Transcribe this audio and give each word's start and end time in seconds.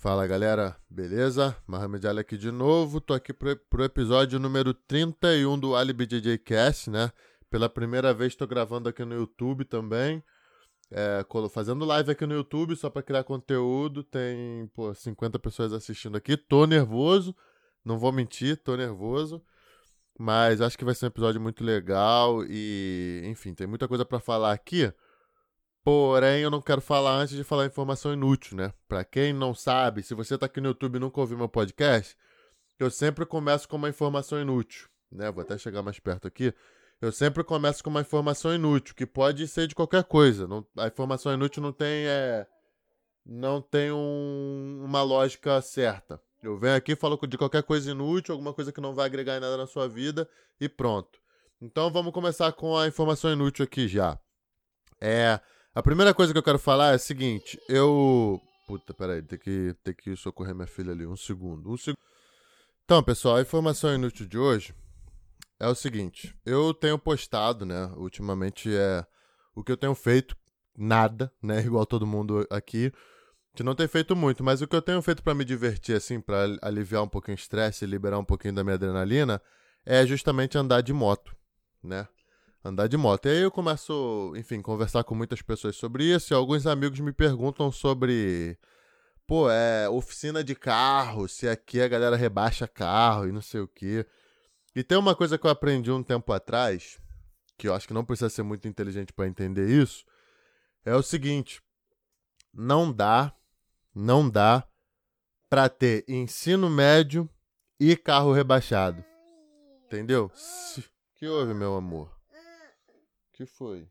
Fala 0.00 0.26
galera, 0.26 0.78
beleza? 0.88 1.54
Mohamed 1.66 2.08
Ali 2.08 2.20
aqui 2.20 2.38
de 2.38 2.50
novo, 2.50 3.02
tô 3.02 3.12
aqui 3.12 3.34
pro, 3.34 3.54
pro 3.54 3.84
episódio 3.84 4.38
número 4.40 4.72
31 4.72 5.58
do 5.58 5.76
Alibi 5.76 6.06
DJ 6.06 6.38
Cast, 6.38 6.88
né? 6.88 7.12
Pela 7.50 7.68
primeira 7.68 8.14
vez 8.14 8.34
tô 8.34 8.46
gravando 8.46 8.88
aqui 8.88 9.04
no 9.04 9.14
YouTube 9.14 9.62
também, 9.66 10.24
é, 10.90 11.22
fazendo 11.50 11.84
live 11.84 12.12
aqui 12.12 12.24
no 12.24 12.32
YouTube 12.32 12.74
só 12.76 12.88
para 12.88 13.02
criar 13.02 13.24
conteúdo, 13.24 14.02
tem 14.02 14.70
pô, 14.74 14.94
50 14.94 15.38
pessoas 15.38 15.70
assistindo 15.70 16.16
aqui, 16.16 16.34
tô 16.34 16.64
nervoso, 16.64 17.36
não 17.84 17.98
vou 17.98 18.10
mentir, 18.10 18.56
tô 18.56 18.76
nervoso, 18.76 19.42
mas 20.18 20.62
acho 20.62 20.78
que 20.78 20.84
vai 20.84 20.94
ser 20.94 21.04
um 21.04 21.08
episódio 21.08 21.42
muito 21.42 21.62
legal 21.62 22.42
e, 22.48 23.20
enfim, 23.26 23.52
tem 23.52 23.66
muita 23.66 23.86
coisa 23.86 24.06
para 24.06 24.18
falar 24.18 24.52
aqui. 24.52 24.90
Porém, 25.82 26.42
eu 26.42 26.50
não 26.50 26.60
quero 26.60 26.80
falar 26.80 27.16
antes 27.16 27.34
de 27.34 27.42
falar 27.42 27.66
informação 27.66 28.12
inútil, 28.12 28.56
né? 28.56 28.72
Para 28.86 29.04
quem 29.04 29.32
não 29.32 29.54
sabe, 29.54 30.02
se 30.02 30.14
você 30.14 30.36
tá 30.36 30.46
aqui 30.46 30.60
no 30.60 30.68
YouTube 30.68 30.96
e 30.96 30.98
nunca 30.98 31.20
ouviu 31.20 31.38
meu 31.38 31.48
podcast, 31.48 32.16
eu 32.78 32.90
sempre 32.90 33.24
começo 33.24 33.68
com 33.68 33.76
uma 33.76 33.88
informação 33.88 34.40
inútil, 34.40 34.88
né? 35.10 35.30
Vou 35.30 35.42
até 35.42 35.56
chegar 35.56 35.82
mais 35.82 35.98
perto 35.98 36.28
aqui. 36.28 36.52
Eu 37.00 37.10
sempre 37.10 37.42
começo 37.42 37.82
com 37.82 37.88
uma 37.88 38.02
informação 38.02 38.54
inútil, 38.54 38.94
que 38.94 39.06
pode 39.06 39.48
ser 39.48 39.66
de 39.66 39.74
qualquer 39.74 40.04
coisa. 40.04 40.46
Não, 40.46 40.66
a 40.76 40.86
informação 40.86 41.32
inútil 41.32 41.62
não 41.62 41.72
tem 41.72 42.06
é, 42.06 42.46
não 43.24 43.62
tem 43.62 43.90
um, 43.90 44.82
uma 44.84 45.02
lógica 45.02 45.60
certa. 45.62 46.20
Eu 46.42 46.58
venho 46.58 46.76
aqui, 46.76 46.96
falo 46.96 47.18
de 47.26 47.38
qualquer 47.38 47.62
coisa 47.62 47.90
inútil, 47.90 48.34
alguma 48.34 48.52
coisa 48.52 48.72
que 48.72 48.80
não 48.80 48.94
vai 48.94 49.06
agregar 49.06 49.40
nada 49.40 49.56
na 49.56 49.66
sua 49.66 49.88
vida 49.88 50.28
e 50.60 50.68
pronto. 50.68 51.20
Então 51.60 51.90
vamos 51.90 52.12
começar 52.12 52.52
com 52.52 52.76
a 52.76 52.86
informação 52.86 53.32
inútil 53.32 53.64
aqui 53.64 53.86
já. 53.88 54.18
É, 55.00 55.40
a 55.74 55.82
primeira 55.82 56.12
coisa 56.12 56.32
que 56.32 56.38
eu 56.38 56.42
quero 56.42 56.58
falar 56.58 56.92
é 56.92 56.94
a 56.94 56.98
seguinte, 56.98 57.60
eu... 57.68 58.40
Puta, 58.66 58.94
peraí, 58.94 59.22
tem 59.22 59.38
que, 59.38 59.74
tem 59.82 59.94
que 59.94 60.16
socorrer 60.16 60.54
minha 60.54 60.66
filha 60.66 60.92
ali, 60.92 61.06
um 61.06 61.16
segundo, 61.16 61.70
um 61.70 61.76
segundo. 61.76 61.98
Então, 62.84 63.02
pessoal, 63.02 63.36
a 63.36 63.40
informação 63.40 63.94
inútil 63.94 64.26
de 64.26 64.38
hoje 64.38 64.74
é 65.58 65.68
o 65.68 65.74
seguinte, 65.74 66.34
eu 66.44 66.72
tenho 66.72 66.98
postado, 66.98 67.64
né, 67.66 67.92
ultimamente 67.96 68.74
é 68.74 69.04
o 69.54 69.62
que 69.62 69.70
eu 69.70 69.76
tenho 69.76 69.94
feito, 69.94 70.36
nada, 70.76 71.32
né, 71.42 71.60
igual 71.60 71.84
todo 71.84 72.06
mundo 72.06 72.46
aqui, 72.50 72.92
que 73.54 73.62
não 73.62 73.74
tem 73.74 73.86
feito 73.86 74.16
muito, 74.16 74.42
mas 74.42 74.62
o 74.62 74.66
que 74.66 74.74
eu 74.74 74.82
tenho 74.82 75.02
feito 75.02 75.22
para 75.22 75.34
me 75.34 75.44
divertir, 75.44 75.94
assim, 75.94 76.20
para 76.20 76.46
aliviar 76.62 77.02
um 77.02 77.08
pouquinho 77.08 77.36
o 77.36 77.40
estresse 77.40 77.84
e 77.84 77.88
liberar 77.88 78.18
um 78.18 78.24
pouquinho 78.24 78.54
da 78.54 78.64
minha 78.64 78.74
adrenalina, 78.74 79.42
é 79.84 80.06
justamente 80.06 80.56
andar 80.56 80.80
de 80.80 80.92
moto, 80.92 81.34
né? 81.82 82.06
Andar 82.64 82.86
de 82.86 82.96
moto. 82.96 83.26
E 83.26 83.30
aí 83.30 83.42
eu 83.42 83.50
começo, 83.50 84.32
enfim, 84.36 84.60
conversar 84.60 85.04
com 85.04 85.14
muitas 85.14 85.42
pessoas 85.42 85.76
sobre 85.76 86.04
isso 86.04 86.32
e 86.32 86.34
alguns 86.34 86.66
amigos 86.66 87.00
me 87.00 87.12
perguntam 87.12 87.72
sobre, 87.72 88.58
pô, 89.26 89.50
é 89.50 89.88
oficina 89.88 90.44
de 90.44 90.54
carro, 90.54 91.28
se 91.28 91.48
aqui 91.48 91.80
a 91.80 91.88
galera 91.88 92.16
rebaixa 92.16 92.68
carro 92.68 93.26
e 93.26 93.32
não 93.32 93.42
sei 93.42 93.60
o 93.60 93.68
quê. 93.68 94.06
E 94.74 94.84
tem 94.84 94.98
uma 94.98 95.14
coisa 95.14 95.36
que 95.36 95.46
eu 95.46 95.50
aprendi 95.50 95.90
um 95.90 96.02
tempo 96.02 96.32
atrás, 96.32 97.00
que 97.58 97.66
eu 97.66 97.74
acho 97.74 97.88
que 97.88 97.94
não 97.94 98.04
precisa 98.04 98.30
ser 98.30 98.42
muito 98.42 98.68
inteligente 98.68 99.12
para 99.12 99.26
entender 99.26 99.68
isso, 99.68 100.04
é 100.84 100.94
o 100.94 101.02
seguinte: 101.02 101.60
não 102.52 102.92
dá, 102.92 103.34
não 103.94 104.28
dá 104.28 104.66
para 105.48 105.68
ter 105.68 106.04
ensino 106.06 106.70
médio 106.70 107.28
e 107.78 107.96
carro 107.96 108.32
rebaixado. 108.32 109.04
Entendeu? 109.86 110.30
que 111.16 111.26
houve, 111.26 111.52
meu 111.52 111.74
amor? 111.74 112.19
Que 113.40 113.46
foi? 113.46 113.88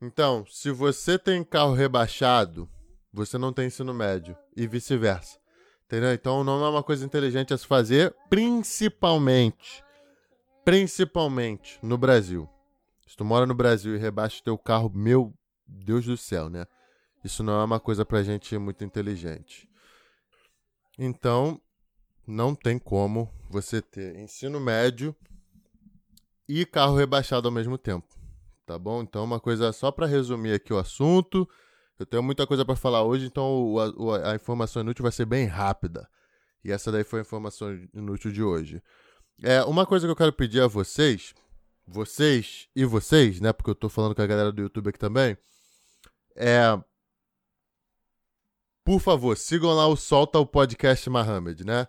Então, 0.00 0.46
se 0.46 0.70
você 0.70 1.18
tem 1.18 1.42
carro 1.42 1.74
rebaixado, 1.74 2.70
você 3.12 3.36
não 3.36 3.52
tem 3.52 3.66
ensino 3.66 3.92
médio 3.92 4.36
e 4.56 4.64
vice-versa. 4.64 5.40
Entendeu? 5.84 6.12
Então 6.12 6.44
não 6.44 6.64
é 6.64 6.68
uma 6.68 6.82
coisa 6.82 7.04
inteligente 7.04 7.52
a 7.52 7.58
se 7.58 7.66
fazer, 7.66 8.14
principalmente, 8.30 9.82
principalmente 10.64 11.80
no 11.82 11.98
Brasil. 11.98 12.48
Se 13.08 13.16
tu 13.16 13.24
mora 13.24 13.44
no 13.44 13.54
Brasil 13.54 13.96
e 13.96 13.98
rebaixa 13.98 14.44
teu 14.44 14.56
carro, 14.56 14.88
meu 14.94 15.34
Deus 15.66 16.04
do 16.04 16.16
céu, 16.16 16.48
né? 16.48 16.64
Isso 17.24 17.42
não 17.42 17.60
é 17.60 17.64
uma 17.64 17.80
coisa 17.80 18.04
pra 18.04 18.22
gente 18.22 18.56
muito 18.56 18.84
inteligente. 18.84 19.68
Então, 20.96 21.60
não 22.24 22.54
tem 22.54 22.78
como 22.78 23.32
você 23.50 23.82
ter 23.82 24.16
ensino 24.16 24.60
médio 24.60 25.16
e 26.48 26.64
carro 26.64 26.96
rebaixado 26.96 27.48
ao 27.48 27.52
mesmo 27.52 27.76
tempo 27.76 28.17
tá 28.68 28.78
bom? 28.78 29.00
Então, 29.00 29.24
uma 29.24 29.40
coisa 29.40 29.72
só 29.72 29.90
para 29.90 30.06
resumir 30.06 30.52
aqui 30.52 30.74
o 30.74 30.78
assunto. 30.78 31.48
Eu 31.98 32.04
tenho 32.04 32.22
muita 32.22 32.46
coisa 32.46 32.66
para 32.66 32.76
falar 32.76 33.02
hoje, 33.02 33.24
então 33.24 33.72
o, 33.72 34.12
a, 34.12 34.34
informação 34.34 34.82
inútil 34.82 35.02
vai 35.02 35.10
ser 35.10 35.24
bem 35.24 35.46
rápida. 35.46 36.06
E 36.62 36.70
essa 36.70 36.92
daí 36.92 37.02
foi 37.02 37.20
a 37.20 37.22
informação 37.22 37.72
inútil 37.94 38.30
de 38.30 38.42
hoje. 38.42 38.82
É, 39.42 39.64
uma 39.64 39.86
coisa 39.86 40.06
que 40.06 40.10
eu 40.10 40.16
quero 40.16 40.32
pedir 40.34 40.60
a 40.60 40.66
vocês, 40.66 41.32
vocês 41.86 42.68
e 42.76 42.84
vocês, 42.84 43.40
né? 43.40 43.54
Porque 43.54 43.70
eu 43.70 43.74
tô 43.74 43.88
falando 43.88 44.14
com 44.14 44.20
a 44.20 44.26
galera 44.26 44.52
do 44.52 44.60
YouTube 44.60 44.90
aqui 44.90 44.98
também. 44.98 45.36
É. 46.36 46.78
Por 48.84 49.00
favor, 49.00 49.36
sigam 49.36 49.72
lá 49.72 49.86
o 49.86 49.96
Solta 49.96 50.38
o 50.38 50.46
Podcast 50.46 51.08
Mohamed, 51.08 51.64
né? 51.64 51.88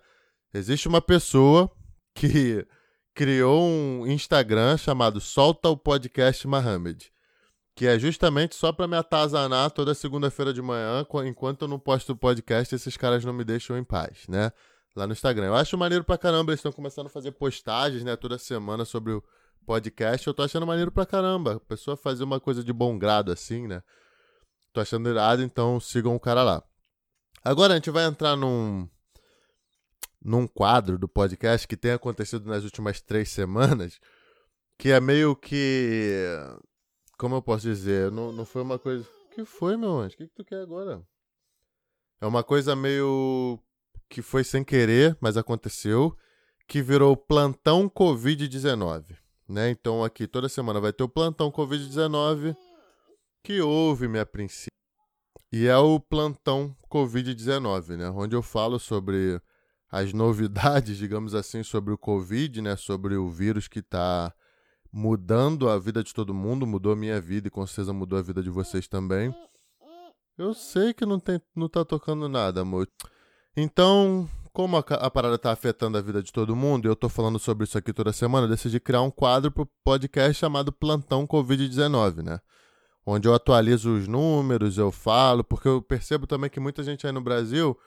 Existe 0.53 0.87
uma 0.87 1.01
pessoa 1.01 1.69
que 2.15 2.65
criou 3.13 3.61
um 3.61 4.07
Instagram 4.07 4.77
chamado 4.77 5.19
Solta 5.19 5.69
o 5.69 5.77
Podcast 5.77 6.47
Mohamed, 6.47 7.11
que 7.75 7.85
é 7.85 7.97
justamente 7.99 8.55
só 8.55 8.71
para 8.71 8.87
me 8.87 8.95
atazanar 8.95 9.71
toda 9.71 9.93
segunda-feira 9.93 10.53
de 10.53 10.61
manhã, 10.61 11.05
enquanto 11.25 11.63
eu 11.63 11.67
não 11.67 11.79
posto 11.79 12.13
o 12.13 12.15
podcast, 12.15 12.73
esses 12.73 12.97
caras 12.97 13.23
não 13.23 13.33
me 13.33 13.43
deixam 13.43 13.77
em 13.77 13.83
paz, 13.83 14.25
né? 14.27 14.51
Lá 14.95 15.05
no 15.05 15.13
Instagram. 15.13 15.47
Eu 15.47 15.55
acho 15.55 15.77
maneiro 15.77 16.03
pra 16.03 16.17
caramba, 16.17 16.51
eles 16.51 16.59
estão 16.59 16.71
começando 16.71 17.07
a 17.07 17.09
fazer 17.09 17.31
postagens, 17.31 18.03
né, 18.03 18.15
toda 18.15 18.37
semana 18.37 18.85
sobre 18.85 19.13
o 19.13 19.23
podcast. 19.65 20.25
Eu 20.25 20.33
tô 20.33 20.41
achando 20.41 20.65
maneiro 20.65 20.91
pra 20.91 21.05
caramba. 21.05 21.55
A 21.55 21.59
pessoa 21.59 21.95
fazer 21.95 22.23
uma 22.23 22.39
coisa 22.39 22.63
de 22.63 22.73
bom 22.73 22.97
grado 22.97 23.31
assim, 23.31 23.67
né? 23.67 23.83
Tô 24.73 24.81
achando 24.81 25.09
irado, 25.09 25.43
então 25.43 25.79
sigam 25.79 26.15
o 26.15 26.19
cara 26.19 26.43
lá. 26.43 26.63
Agora 27.43 27.73
a 27.73 27.75
gente 27.75 27.91
vai 27.91 28.05
entrar 28.05 28.35
num 28.35 28.89
num 30.21 30.47
quadro 30.47 30.97
do 30.97 31.07
podcast 31.07 31.67
que 31.67 31.77
tem 31.77 31.91
acontecido 31.91 32.45
nas 32.45 32.63
últimas 32.63 33.01
três 33.01 33.29
semanas, 33.29 33.99
que 34.77 34.89
é 34.89 34.99
meio 34.99 35.35
que. 35.35 36.13
Como 37.17 37.35
eu 37.35 37.41
posso 37.41 37.63
dizer? 37.63 38.11
Não, 38.11 38.31
não 38.31 38.45
foi 38.45 38.61
uma 38.61 38.79
coisa. 38.79 39.07
O 39.25 39.29
que 39.29 39.45
foi, 39.45 39.77
meu 39.77 39.99
anjo? 39.99 40.15
O 40.15 40.17
que, 40.17 40.27
que 40.27 40.35
tu 40.35 40.45
quer 40.45 40.61
agora? 40.61 41.01
É 42.21 42.25
uma 42.25 42.43
coisa 42.43 42.75
meio. 42.75 43.59
que 44.09 44.21
foi 44.21 44.43
sem 44.43 44.63
querer, 44.63 45.17
mas 45.21 45.37
aconteceu, 45.37 46.15
que 46.67 46.81
virou 46.81 47.15
plantão 47.15 47.89
Covid-19. 47.89 49.17
Né? 49.47 49.69
Então 49.71 50.03
aqui 50.03 50.27
toda 50.27 50.47
semana 50.47 50.79
vai 50.79 50.93
ter 50.93 51.03
o 51.03 51.09
plantão 51.09 51.51
Covid-19 51.51 52.55
que 53.43 53.61
houve-me 53.61 54.19
a 54.19 54.25
princípio. 54.25 54.69
E 55.51 55.65
é 55.65 55.77
o 55.77 55.99
plantão 55.99 56.75
Covid-19, 56.91 57.97
né? 57.97 58.09
Onde 58.11 58.35
eu 58.35 58.43
falo 58.43 58.79
sobre 58.79 59.41
as 59.91 60.13
novidades, 60.13 60.97
digamos 60.97 61.33
assim, 61.33 61.63
sobre 61.63 61.93
o 61.93 61.97
Covid, 61.97 62.61
né? 62.61 62.75
Sobre 62.75 63.15
o 63.15 63.29
vírus 63.29 63.67
que 63.67 63.79
está 63.79 64.33
mudando 64.91 65.69
a 65.69 65.77
vida 65.77 66.03
de 66.03 66.13
todo 66.13 66.33
mundo, 66.33 66.65
mudou 66.65 66.93
a 66.93 66.95
minha 66.95 67.19
vida 67.19 67.47
e 67.47 67.51
com 67.51 67.65
certeza 67.65 67.93
mudou 67.93 68.17
a 68.17 68.21
vida 68.21 68.41
de 68.41 68.49
vocês 68.49 68.87
também. 68.87 69.33
Eu 70.37 70.53
sei 70.53 70.93
que 70.93 71.05
não, 71.05 71.19
tem, 71.19 71.41
não 71.55 71.67
tá 71.67 71.83
tocando 71.83 72.29
nada, 72.29 72.61
amor. 72.61 72.87
Então, 73.57 74.29
como 74.53 74.77
a, 74.77 74.79
a 74.79 75.11
parada 75.11 75.37
tá 75.37 75.51
afetando 75.51 75.97
a 75.97 76.01
vida 76.01 76.23
de 76.23 76.31
todo 76.31 76.55
mundo, 76.55 76.87
eu 76.87 76.95
tô 76.95 77.09
falando 77.09 77.37
sobre 77.37 77.65
isso 77.65 77.77
aqui 77.77 77.91
toda 77.91 78.13
semana, 78.13 78.45
eu 78.45 78.49
decidi 78.49 78.79
criar 78.79 79.01
um 79.01 79.11
quadro 79.11 79.51
pro 79.51 79.69
podcast 79.83 80.39
chamado 80.39 80.71
Plantão 80.71 81.27
Covid-19, 81.27 82.23
né? 82.23 82.39
Onde 83.05 83.27
eu 83.27 83.33
atualizo 83.33 83.95
os 83.95 84.07
números, 84.07 84.77
eu 84.77 84.91
falo, 84.91 85.43
porque 85.43 85.67
eu 85.67 85.81
percebo 85.81 86.27
também 86.27 86.49
que 86.49 86.59
muita 86.59 86.83
gente 86.83 87.05
aí 87.05 87.11
no 87.11 87.21
Brasil 87.21 87.77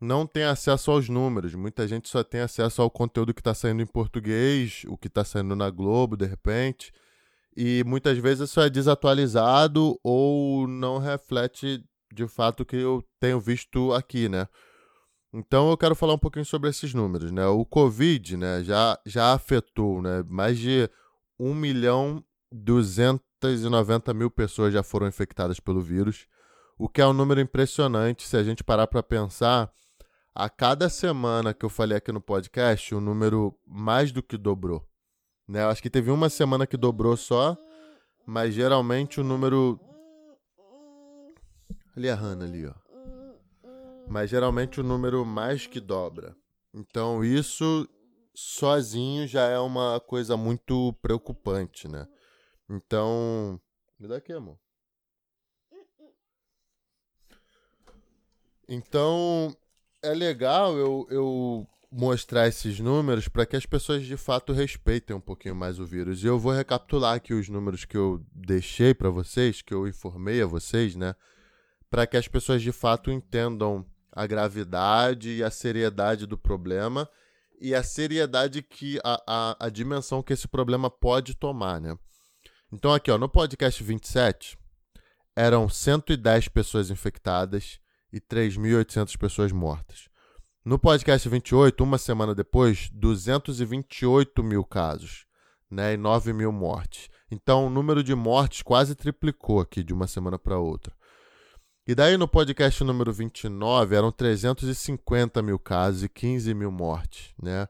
não 0.00 0.26
tem 0.26 0.44
acesso 0.44 0.90
aos 0.90 1.08
números. 1.08 1.54
Muita 1.54 1.86
gente 1.86 2.08
só 2.08 2.24
tem 2.24 2.40
acesso 2.40 2.80
ao 2.80 2.90
conteúdo 2.90 3.34
que 3.34 3.40
está 3.40 3.52
saindo 3.52 3.82
em 3.82 3.86
português, 3.86 4.82
o 4.88 4.96
que 4.96 5.08
está 5.08 5.24
saindo 5.24 5.54
na 5.54 5.68
Globo, 5.68 6.16
de 6.16 6.24
repente. 6.24 6.92
E 7.54 7.84
muitas 7.84 8.16
vezes 8.16 8.48
isso 8.48 8.60
é 8.60 8.70
desatualizado 8.70 9.98
ou 10.02 10.66
não 10.66 10.98
reflete 10.98 11.84
de 12.12 12.26
fato 12.26 12.60
o 12.60 12.66
que 12.66 12.76
eu 12.76 13.04
tenho 13.20 13.38
visto 13.38 13.92
aqui, 13.92 14.28
né? 14.28 14.48
Então 15.32 15.70
eu 15.70 15.76
quero 15.76 15.94
falar 15.94 16.14
um 16.14 16.18
pouquinho 16.18 16.44
sobre 16.44 16.70
esses 16.70 16.94
números, 16.94 17.30
né? 17.30 17.46
O 17.46 17.64
Covid, 17.64 18.36
né, 18.36 18.64
já, 18.64 18.98
já 19.06 19.32
afetou, 19.32 20.02
né? 20.02 20.24
Mais 20.28 20.58
de 20.58 20.88
1 21.38 21.54
milhão 21.54 22.24
290 22.50 24.12
mil 24.14 24.30
pessoas 24.30 24.72
já 24.72 24.82
foram 24.82 25.06
infectadas 25.06 25.60
pelo 25.60 25.80
vírus, 25.80 26.26
o 26.76 26.88
que 26.88 27.00
é 27.00 27.06
um 27.06 27.12
número 27.12 27.40
impressionante 27.40 28.26
se 28.26 28.36
a 28.36 28.42
gente 28.42 28.64
parar 28.64 28.86
para 28.86 29.02
pensar 29.02 29.70
a 30.34 30.48
cada 30.48 30.88
semana 30.88 31.52
que 31.52 31.64
eu 31.64 31.70
falei 31.70 31.98
aqui 31.98 32.12
no 32.12 32.20
podcast, 32.20 32.94
o 32.94 33.00
número 33.00 33.58
mais 33.66 34.12
do 34.12 34.22
que 34.22 34.36
dobrou. 34.36 34.86
Né? 35.46 35.64
Acho 35.64 35.82
que 35.82 35.90
teve 35.90 36.10
uma 36.10 36.28
semana 36.28 36.66
que 36.66 36.76
dobrou 36.76 37.16
só, 37.16 37.56
mas 38.24 38.54
geralmente 38.54 39.20
o 39.20 39.24
número. 39.24 39.80
Ali 41.96 42.08
a 42.08 42.14
Hannah 42.14 42.44
ali, 42.44 42.66
ó. 42.66 42.74
mas 44.08 44.30
geralmente 44.30 44.80
o 44.80 44.84
número 44.84 45.24
mais 45.24 45.66
que 45.66 45.80
dobra. 45.80 46.36
Então 46.72 47.24
isso 47.24 47.88
sozinho 48.34 49.26
já 49.26 49.48
é 49.48 49.58
uma 49.58 50.00
coisa 50.00 50.36
muito 50.36 50.92
preocupante, 51.02 51.88
né? 51.88 52.06
Então, 52.68 53.60
me 53.98 54.06
dá 54.06 54.16
aqui, 54.18 54.32
amor. 54.32 54.56
Então, 58.68 59.52
é 60.02 60.14
legal 60.14 60.76
eu, 60.76 61.06
eu 61.10 61.68
mostrar 61.90 62.46
esses 62.46 62.78
números 62.78 63.28
para 63.28 63.44
que 63.44 63.56
as 63.56 63.66
pessoas 63.66 64.04
de 64.04 64.16
fato 64.16 64.52
respeitem 64.52 65.14
um 65.14 65.20
pouquinho 65.20 65.54
mais 65.54 65.78
o 65.78 65.84
vírus. 65.84 66.22
E 66.22 66.26
eu 66.26 66.38
vou 66.38 66.52
recapitular 66.52 67.14
aqui 67.14 67.34
os 67.34 67.48
números 67.48 67.84
que 67.84 67.96
eu 67.96 68.24
deixei 68.32 68.94
para 68.94 69.10
vocês, 69.10 69.60
que 69.60 69.74
eu 69.74 69.88
informei 69.88 70.40
a 70.40 70.46
vocês, 70.46 70.94
né? 70.94 71.14
Para 71.90 72.06
que 72.06 72.16
as 72.16 72.28
pessoas 72.28 72.62
de 72.62 72.70
fato 72.70 73.10
entendam 73.10 73.84
a 74.12 74.26
gravidade 74.26 75.30
e 75.36 75.42
a 75.42 75.50
seriedade 75.50 76.26
do 76.26 76.38
problema 76.38 77.08
e 77.60 77.74
a 77.74 77.82
seriedade 77.82 78.62
que 78.62 78.98
a, 79.04 79.22
a, 79.26 79.66
a 79.66 79.68
dimensão 79.68 80.22
que 80.22 80.32
esse 80.32 80.48
problema 80.48 80.88
pode 80.88 81.34
tomar, 81.34 81.80
né? 81.80 81.96
Então 82.72 82.94
aqui, 82.94 83.10
ó, 83.10 83.18
no 83.18 83.28
podcast 83.28 83.82
27 83.82 84.56
eram 85.34 85.68
110 85.68 86.48
pessoas 86.48 86.90
infectadas 86.90 87.80
e 88.12 88.20
3.800 88.20 89.16
pessoas 89.16 89.52
mortas. 89.52 90.08
No 90.64 90.78
podcast 90.78 91.28
28, 91.28 91.82
uma 91.82 91.98
semana 91.98 92.34
depois, 92.34 92.90
228 92.92 94.42
mil 94.42 94.64
casos 94.64 95.26
né, 95.70 95.94
e 95.94 95.96
9 95.96 96.32
mil 96.32 96.52
mortes. 96.52 97.08
Então, 97.30 97.66
o 97.66 97.70
número 97.70 98.02
de 98.02 98.14
mortes 98.14 98.60
quase 98.60 98.94
triplicou 98.94 99.60
aqui 99.60 99.82
de 99.82 99.94
uma 99.94 100.06
semana 100.06 100.38
para 100.38 100.58
outra. 100.58 100.92
E 101.86 101.94
daí, 101.94 102.16
no 102.16 102.28
podcast 102.28 102.82
número 102.84 103.12
29, 103.12 103.96
eram 103.96 104.12
350 104.12 105.40
mil 105.42 105.58
casos 105.58 106.02
e 106.02 106.08
15 106.08 106.52
mil 106.54 106.70
mortes. 106.70 107.32
Né? 107.40 107.66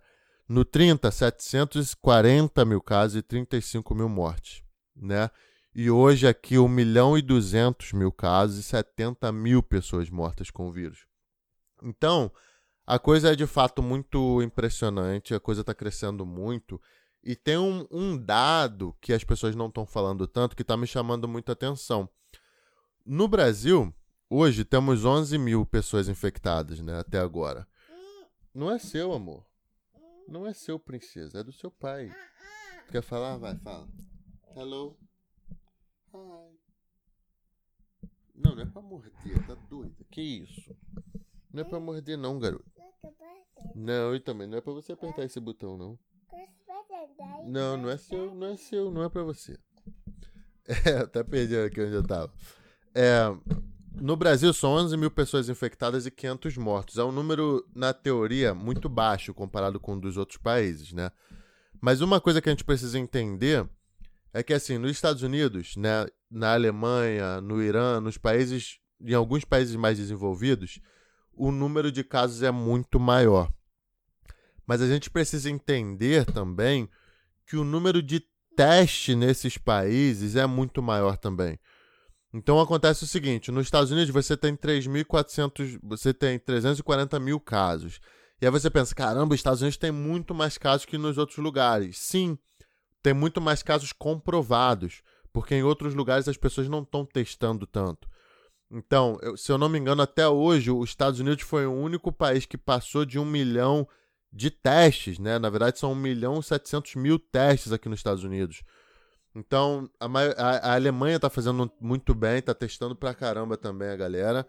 No 0.48 0.64
30, 0.64 1.10
740 1.10 2.64
mil 2.64 2.80
casos 2.80 3.16
e 3.16 3.22
35 3.22 3.94
mil 3.94 4.08
mortes. 4.08 4.62
Né? 4.96 5.30
E 5.74 5.88
hoje 5.90 6.26
aqui 6.26 6.58
1 6.58 6.66
milhão 6.66 7.16
e 7.16 7.22
200 7.22 7.92
mil 7.92 8.10
casos 8.10 8.58
e 8.58 8.62
70 8.62 9.30
mil 9.30 9.62
pessoas 9.62 10.10
mortas 10.10 10.50
com 10.50 10.68
o 10.68 10.72
vírus. 10.72 11.06
Então, 11.82 12.32
a 12.84 12.98
coisa 12.98 13.32
é 13.32 13.36
de 13.36 13.46
fato 13.46 13.80
muito 13.80 14.42
impressionante, 14.42 15.32
a 15.32 15.38
coisa 15.38 15.60
está 15.60 15.72
crescendo 15.72 16.26
muito. 16.26 16.80
E 17.22 17.36
tem 17.36 17.56
um, 17.56 17.86
um, 17.90 18.16
dado 18.16 18.96
que 19.00 19.12
as 19.12 19.22
pessoas 19.22 19.54
não 19.54 19.68
estão 19.68 19.86
falando 19.86 20.26
tanto 20.26 20.56
que 20.56 20.62
está 20.62 20.76
me 20.76 20.86
chamando 20.86 21.28
muita 21.28 21.52
atenção. 21.52 22.08
No 23.06 23.28
Brasil, 23.28 23.94
hoje 24.28 24.64
temos 24.64 25.04
11 25.04 25.38
mil 25.38 25.64
pessoas 25.64 26.08
infectadas, 26.08 26.80
né, 26.80 26.98
até 26.98 27.18
agora. 27.20 27.66
Não 28.52 28.70
é 28.70 28.78
seu, 28.78 29.12
amor. 29.12 29.46
Não 30.26 30.44
é 30.46 30.52
seu, 30.52 30.78
princesa. 30.78 31.40
É 31.40 31.44
do 31.44 31.52
seu 31.52 31.70
pai. 31.70 32.12
Quer 32.90 33.02
falar? 33.02 33.36
Vai, 33.36 33.56
fala. 33.58 33.88
Hello. 34.56 34.98
Hi. 36.12 36.50
Não, 38.34 38.54
não 38.54 38.62
é 38.62 38.66
pra 38.66 38.82
morder, 38.82 39.46
tá 39.46 39.54
doida. 39.68 40.04
Que 40.10 40.20
isso? 40.20 40.74
Não 41.52 41.62
é 41.62 41.64
pra 41.64 41.78
morder, 41.78 42.16
não, 42.16 42.38
garoto. 42.38 42.64
Não, 43.74 44.14
e 44.14 44.20
também 44.20 44.46
não 44.46 44.58
é 44.58 44.60
pra 44.60 44.72
você 44.72 44.92
apertar 44.92 45.24
esse 45.24 45.38
botão, 45.38 45.76
não. 45.76 45.98
Não, 47.46 47.76
não 47.76 47.90
é 47.90 47.96
seu, 47.96 48.34
não 48.34 48.46
é 48.48 48.56
seu, 48.56 48.90
não 48.90 49.02
é 49.02 49.08
pra 49.08 49.22
você. 49.22 49.58
É, 50.86 50.98
até 50.98 51.24
perdi 51.24 51.56
aqui 51.56 51.80
onde 51.80 51.94
eu 51.94 52.06
tava. 52.06 52.32
É, 52.94 53.22
no 54.00 54.14
Brasil 54.14 54.52
são 54.52 54.70
11 54.70 54.96
mil 54.96 55.10
pessoas 55.10 55.48
infectadas 55.48 56.06
e 56.06 56.12
500 56.12 56.56
mortos. 56.58 56.96
É 56.96 57.02
um 57.02 57.10
número, 57.10 57.66
na 57.74 57.92
teoria, 57.92 58.54
muito 58.54 58.88
baixo 58.88 59.34
comparado 59.34 59.80
com 59.80 59.94
o 59.94 60.00
dos 60.00 60.16
outros 60.16 60.38
países, 60.38 60.92
né? 60.92 61.10
Mas 61.80 62.00
uma 62.00 62.20
coisa 62.20 62.40
que 62.40 62.48
a 62.48 62.52
gente 62.52 62.62
precisa 62.62 63.00
entender 63.00 63.68
é 64.32 64.42
que, 64.42 64.54
assim, 64.54 64.78
nos 64.78 64.90
Estados 64.92 65.22
Unidos, 65.22 65.76
né, 65.76 66.06
na 66.30 66.54
Alemanha, 66.54 67.40
no 67.40 67.62
Irã, 67.62 68.00
nos 68.00 68.16
países, 68.16 68.78
em 69.00 69.14
alguns 69.14 69.44
países 69.44 69.74
mais 69.76 69.98
desenvolvidos, 69.98 70.80
o 71.32 71.50
número 71.50 71.90
de 71.90 72.04
casos 72.04 72.42
é 72.42 72.50
muito 72.50 73.00
maior. 73.00 73.52
Mas 74.66 74.80
a 74.80 74.86
gente 74.86 75.10
precisa 75.10 75.50
entender 75.50 76.24
também 76.24 76.88
que 77.46 77.56
o 77.56 77.64
número 77.64 78.00
de 78.00 78.22
teste 78.54 79.14
nesses 79.16 79.58
países 79.58 80.36
é 80.36 80.46
muito 80.46 80.82
maior 80.82 81.16
também. 81.16 81.58
Então 82.32 82.60
acontece 82.60 83.02
o 83.02 83.06
seguinte: 83.06 83.50
nos 83.50 83.66
Estados 83.66 83.90
Unidos 83.90 84.10
você 84.10 84.36
tem 84.36 84.54
3.400, 84.54 85.78
você 85.82 86.14
tem 86.14 86.38
340 86.38 87.18
mil 87.18 87.40
casos. 87.40 88.00
E 88.40 88.46
aí 88.46 88.52
você 88.52 88.70
pensa, 88.70 88.94
caramba, 88.94 89.34
os 89.34 89.40
Estados 89.40 89.60
Unidos 89.60 89.76
tem 89.76 89.90
muito 89.90 90.34
mais 90.34 90.56
casos 90.56 90.86
que 90.86 90.96
nos 90.96 91.18
outros 91.18 91.38
lugares. 91.38 91.98
Sim, 91.98 92.38
tem 93.02 93.14
muito 93.14 93.40
mais 93.40 93.62
casos 93.62 93.92
comprovados, 93.92 95.02
porque 95.32 95.54
em 95.54 95.62
outros 95.62 95.94
lugares 95.94 96.28
as 96.28 96.36
pessoas 96.36 96.68
não 96.68 96.82
estão 96.82 97.04
testando 97.04 97.66
tanto. 97.66 98.08
Então, 98.70 99.18
eu, 99.20 99.36
se 99.36 99.50
eu 99.50 99.58
não 99.58 99.68
me 99.68 99.78
engano, 99.78 100.02
até 100.02 100.28
hoje, 100.28 100.70
os 100.70 100.90
Estados 100.90 101.18
Unidos 101.18 101.42
foi 101.42 101.66
o 101.66 101.72
único 101.72 102.12
país 102.12 102.46
que 102.46 102.56
passou 102.56 103.04
de 103.04 103.18
um 103.18 103.24
milhão 103.24 103.86
de 104.32 104.50
testes, 104.50 105.18
né? 105.18 105.38
Na 105.38 105.50
verdade, 105.50 105.78
são 105.78 105.92
1 105.92 105.94
milhão 105.96 106.38
e 106.38 106.42
700 106.42 106.94
mil 106.94 107.18
testes 107.18 107.72
aqui 107.72 107.88
nos 107.88 107.98
Estados 107.98 108.22
Unidos. 108.22 108.62
Então, 109.34 109.90
a, 109.98 110.06
a, 110.06 110.56
a 110.70 110.74
Alemanha 110.74 111.16
está 111.16 111.28
fazendo 111.28 111.70
muito 111.80 112.14
bem, 112.14 112.38
está 112.38 112.54
testando 112.54 112.94
pra 112.94 113.14
caramba 113.14 113.56
também 113.56 113.88
a 113.88 113.96
galera. 113.96 114.46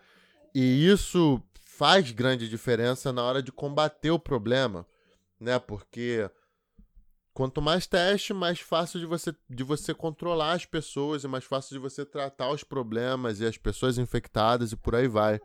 E 0.53 0.87
isso 0.87 1.41
faz 1.63 2.11
grande 2.11 2.47
diferença 2.47 3.11
na 3.11 3.23
hora 3.23 3.41
de 3.41 3.51
combater 3.51 4.11
o 4.11 4.19
problema, 4.19 4.85
né? 5.39 5.57
Porque 5.57 6.29
Quanto 7.33 7.61
mais 7.61 7.87
teste, 7.87 8.33
mais 8.33 8.59
fácil 8.59 8.99
de 8.99 9.05
você, 9.05 9.33
de 9.49 9.63
você 9.63 9.93
controlar 9.93 10.53
as 10.53 10.65
pessoas 10.65 11.23
e 11.23 11.27
mais 11.27 11.45
fácil 11.45 11.73
de 11.73 11.79
você 11.79 12.05
tratar 12.05 12.49
os 12.51 12.63
problemas 12.63 13.39
e 13.39 13.45
as 13.45 13.57
pessoas 13.57 13.97
infectadas 13.97 14.71
e 14.71 14.75
por 14.75 14.95
aí 14.95 15.07
vai. 15.07 15.39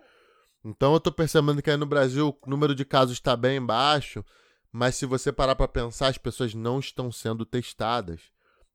Então 0.64 0.92
eu 0.92 0.98
estou 0.98 1.12
percebendo 1.12 1.62
que 1.62 1.70
aí 1.70 1.76
no 1.76 1.86
Brasil 1.86 2.36
o 2.44 2.50
número 2.50 2.74
de 2.74 2.84
casos 2.84 3.12
está 3.12 3.36
bem 3.36 3.64
baixo, 3.64 4.24
mas 4.72 4.96
se 4.96 5.06
você 5.06 5.30
parar 5.30 5.54
para 5.54 5.68
pensar, 5.68 6.08
as 6.08 6.18
pessoas 6.18 6.54
não 6.54 6.80
estão 6.80 7.12
sendo 7.12 7.46
testadas. 7.46 8.20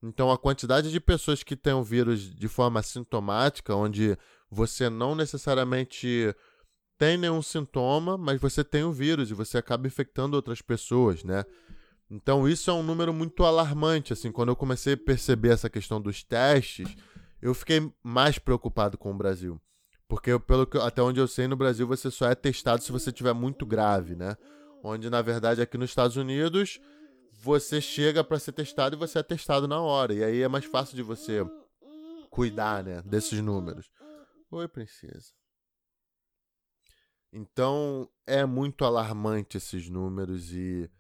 Então 0.01 0.31
a 0.31 0.37
quantidade 0.37 0.89
de 0.89 0.99
pessoas 0.99 1.43
que 1.43 1.55
têm 1.55 1.73
o 1.73 1.83
vírus 1.83 2.33
de 2.33 2.47
forma 2.47 2.81
sintomática, 2.81 3.75
onde 3.75 4.17
você 4.49 4.89
não 4.89 5.15
necessariamente 5.15 6.33
tem 6.97 7.17
nenhum 7.17 7.41
sintoma, 7.41 8.17
mas 8.17 8.39
você 8.39 8.63
tem 8.63 8.83
o 8.83 8.91
vírus 8.93 9.29
e 9.29 9.33
você 9.33 9.57
acaba 9.57 9.86
infectando 9.86 10.36
outras 10.36 10.62
pessoas, 10.62 11.24
né? 11.24 11.43
Então 12.12 12.46
isso 12.46 12.70
é 12.70 12.74
um 12.74 12.84
número 12.84 13.13
muito 13.13 13.46
alarmante, 13.46 14.12
assim, 14.12 14.34
quando 14.34 14.50
eu 14.50 14.56
comecei 14.56 14.96
a 14.96 14.98
perceber 14.98 15.53
essa 15.53 15.70
questão 15.70 16.01
dos 16.01 16.22
testes, 16.22 16.94
eu 17.41 17.53
fiquei 17.53 17.89
mais 18.03 18.38
preocupado 18.38 18.98
com 18.98 19.12
o 19.12 19.18
Brasil. 19.18 19.62
Porque 20.10 20.38
pelo 20.39 20.68
que, 20.68 20.77
até 20.77 21.01
onde 21.01 21.22
eu 21.22 21.27
sei, 21.27 21.48
no 21.48 21.56
Brasil 21.56 21.88
você 21.88 22.12
só 22.12 22.30
é 22.30 22.36
testado 22.36 22.84
se 22.84 22.91
você 22.91 23.13
tiver 23.13 23.32
muito 23.32 23.65
grave, 23.65 24.13
né? 24.13 24.36
Onde 24.84 25.10
na 25.10 25.22
verdade 25.22 25.62
aqui 25.62 25.77
nos 25.77 25.89
Estados 25.89 26.18
Unidos 26.18 26.82
você 27.32 27.80
chega 27.80 28.25
para 28.25 28.38
ser 28.38 28.51
testado 28.51 28.98
e 28.98 29.00
você 29.00 29.20
é 29.20 29.24
testado 29.24 29.65
na 29.65 29.80
hora. 29.80 30.13
E 30.13 30.22
aí 30.22 30.41
é 30.41 30.50
mais 30.50 30.65
fácil 30.65 30.98
de 30.98 31.01
você 31.01 31.46
cuidar, 32.30 32.84
né, 32.84 33.01
desses 33.03 33.39
números. 33.39 33.89
Oi, 34.51 34.68
princesa. 34.68 35.32
Então 37.32 38.10
é 38.27 38.46
muito 38.46 38.84
alarmante 38.84 39.56
esses 39.56 39.88
números 39.89 40.51
e 40.51 40.91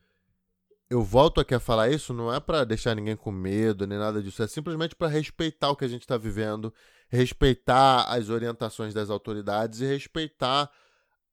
eu 0.91 1.01
volto 1.01 1.39
aqui 1.39 1.55
a 1.55 1.59
falar 1.59 1.89
isso 1.89 2.13
não 2.13 2.33
é 2.33 2.37
para 2.37 2.65
deixar 2.65 2.93
ninguém 2.93 3.15
com 3.15 3.31
medo 3.31 3.87
nem 3.87 3.97
nada 3.97 4.21
disso, 4.21 4.43
é 4.43 4.47
simplesmente 4.47 4.93
para 4.93 5.07
respeitar 5.07 5.69
o 5.69 5.75
que 5.75 5.85
a 5.85 5.87
gente 5.87 6.01
está 6.01 6.17
vivendo, 6.17 6.73
respeitar 7.07 8.03
as 8.09 8.27
orientações 8.27 8.93
das 8.93 9.09
autoridades 9.09 9.79
e 9.79 9.85
respeitar 9.85 10.69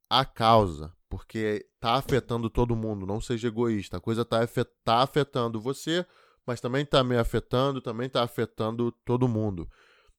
a 0.09 0.25
causa, 0.25 0.95
porque 1.11 1.67
está 1.75 1.95
afetando 1.95 2.49
todo 2.49 2.77
mundo, 2.77 3.05
não 3.05 3.21
seja 3.21 3.49
egoísta. 3.49 3.97
A 3.97 4.00
coisa 4.00 4.23
está 4.23 4.47
tá 4.85 5.03
afetando 5.03 5.61
você, 5.61 6.07
mas 6.47 6.61
também 6.61 6.85
está 6.85 7.03
me 7.03 7.19
afetando, 7.19 7.81
também 7.81 8.07
está 8.07 8.23
afetando 8.23 8.93
todo 9.05 9.27
mundo. 9.27 9.69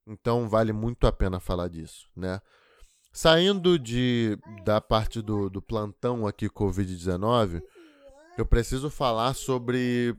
Então 0.05 0.50
vale 0.50 0.74
muito 0.74 1.08
a 1.08 1.13
pena 1.13 1.39
falar 1.39 1.69
disso, 1.69 2.10
né? 2.13 2.41
Saindo 3.13 3.79
de, 3.79 4.38
da 4.65 4.81
parte 4.81 5.22
do, 5.22 5.50
do 5.50 5.62
plantão 5.62 6.27
aqui 6.27 6.50
Covid-19, 6.50 7.63
eu 8.41 8.46
preciso 8.46 8.89
falar 8.89 9.34
sobre 9.34 10.15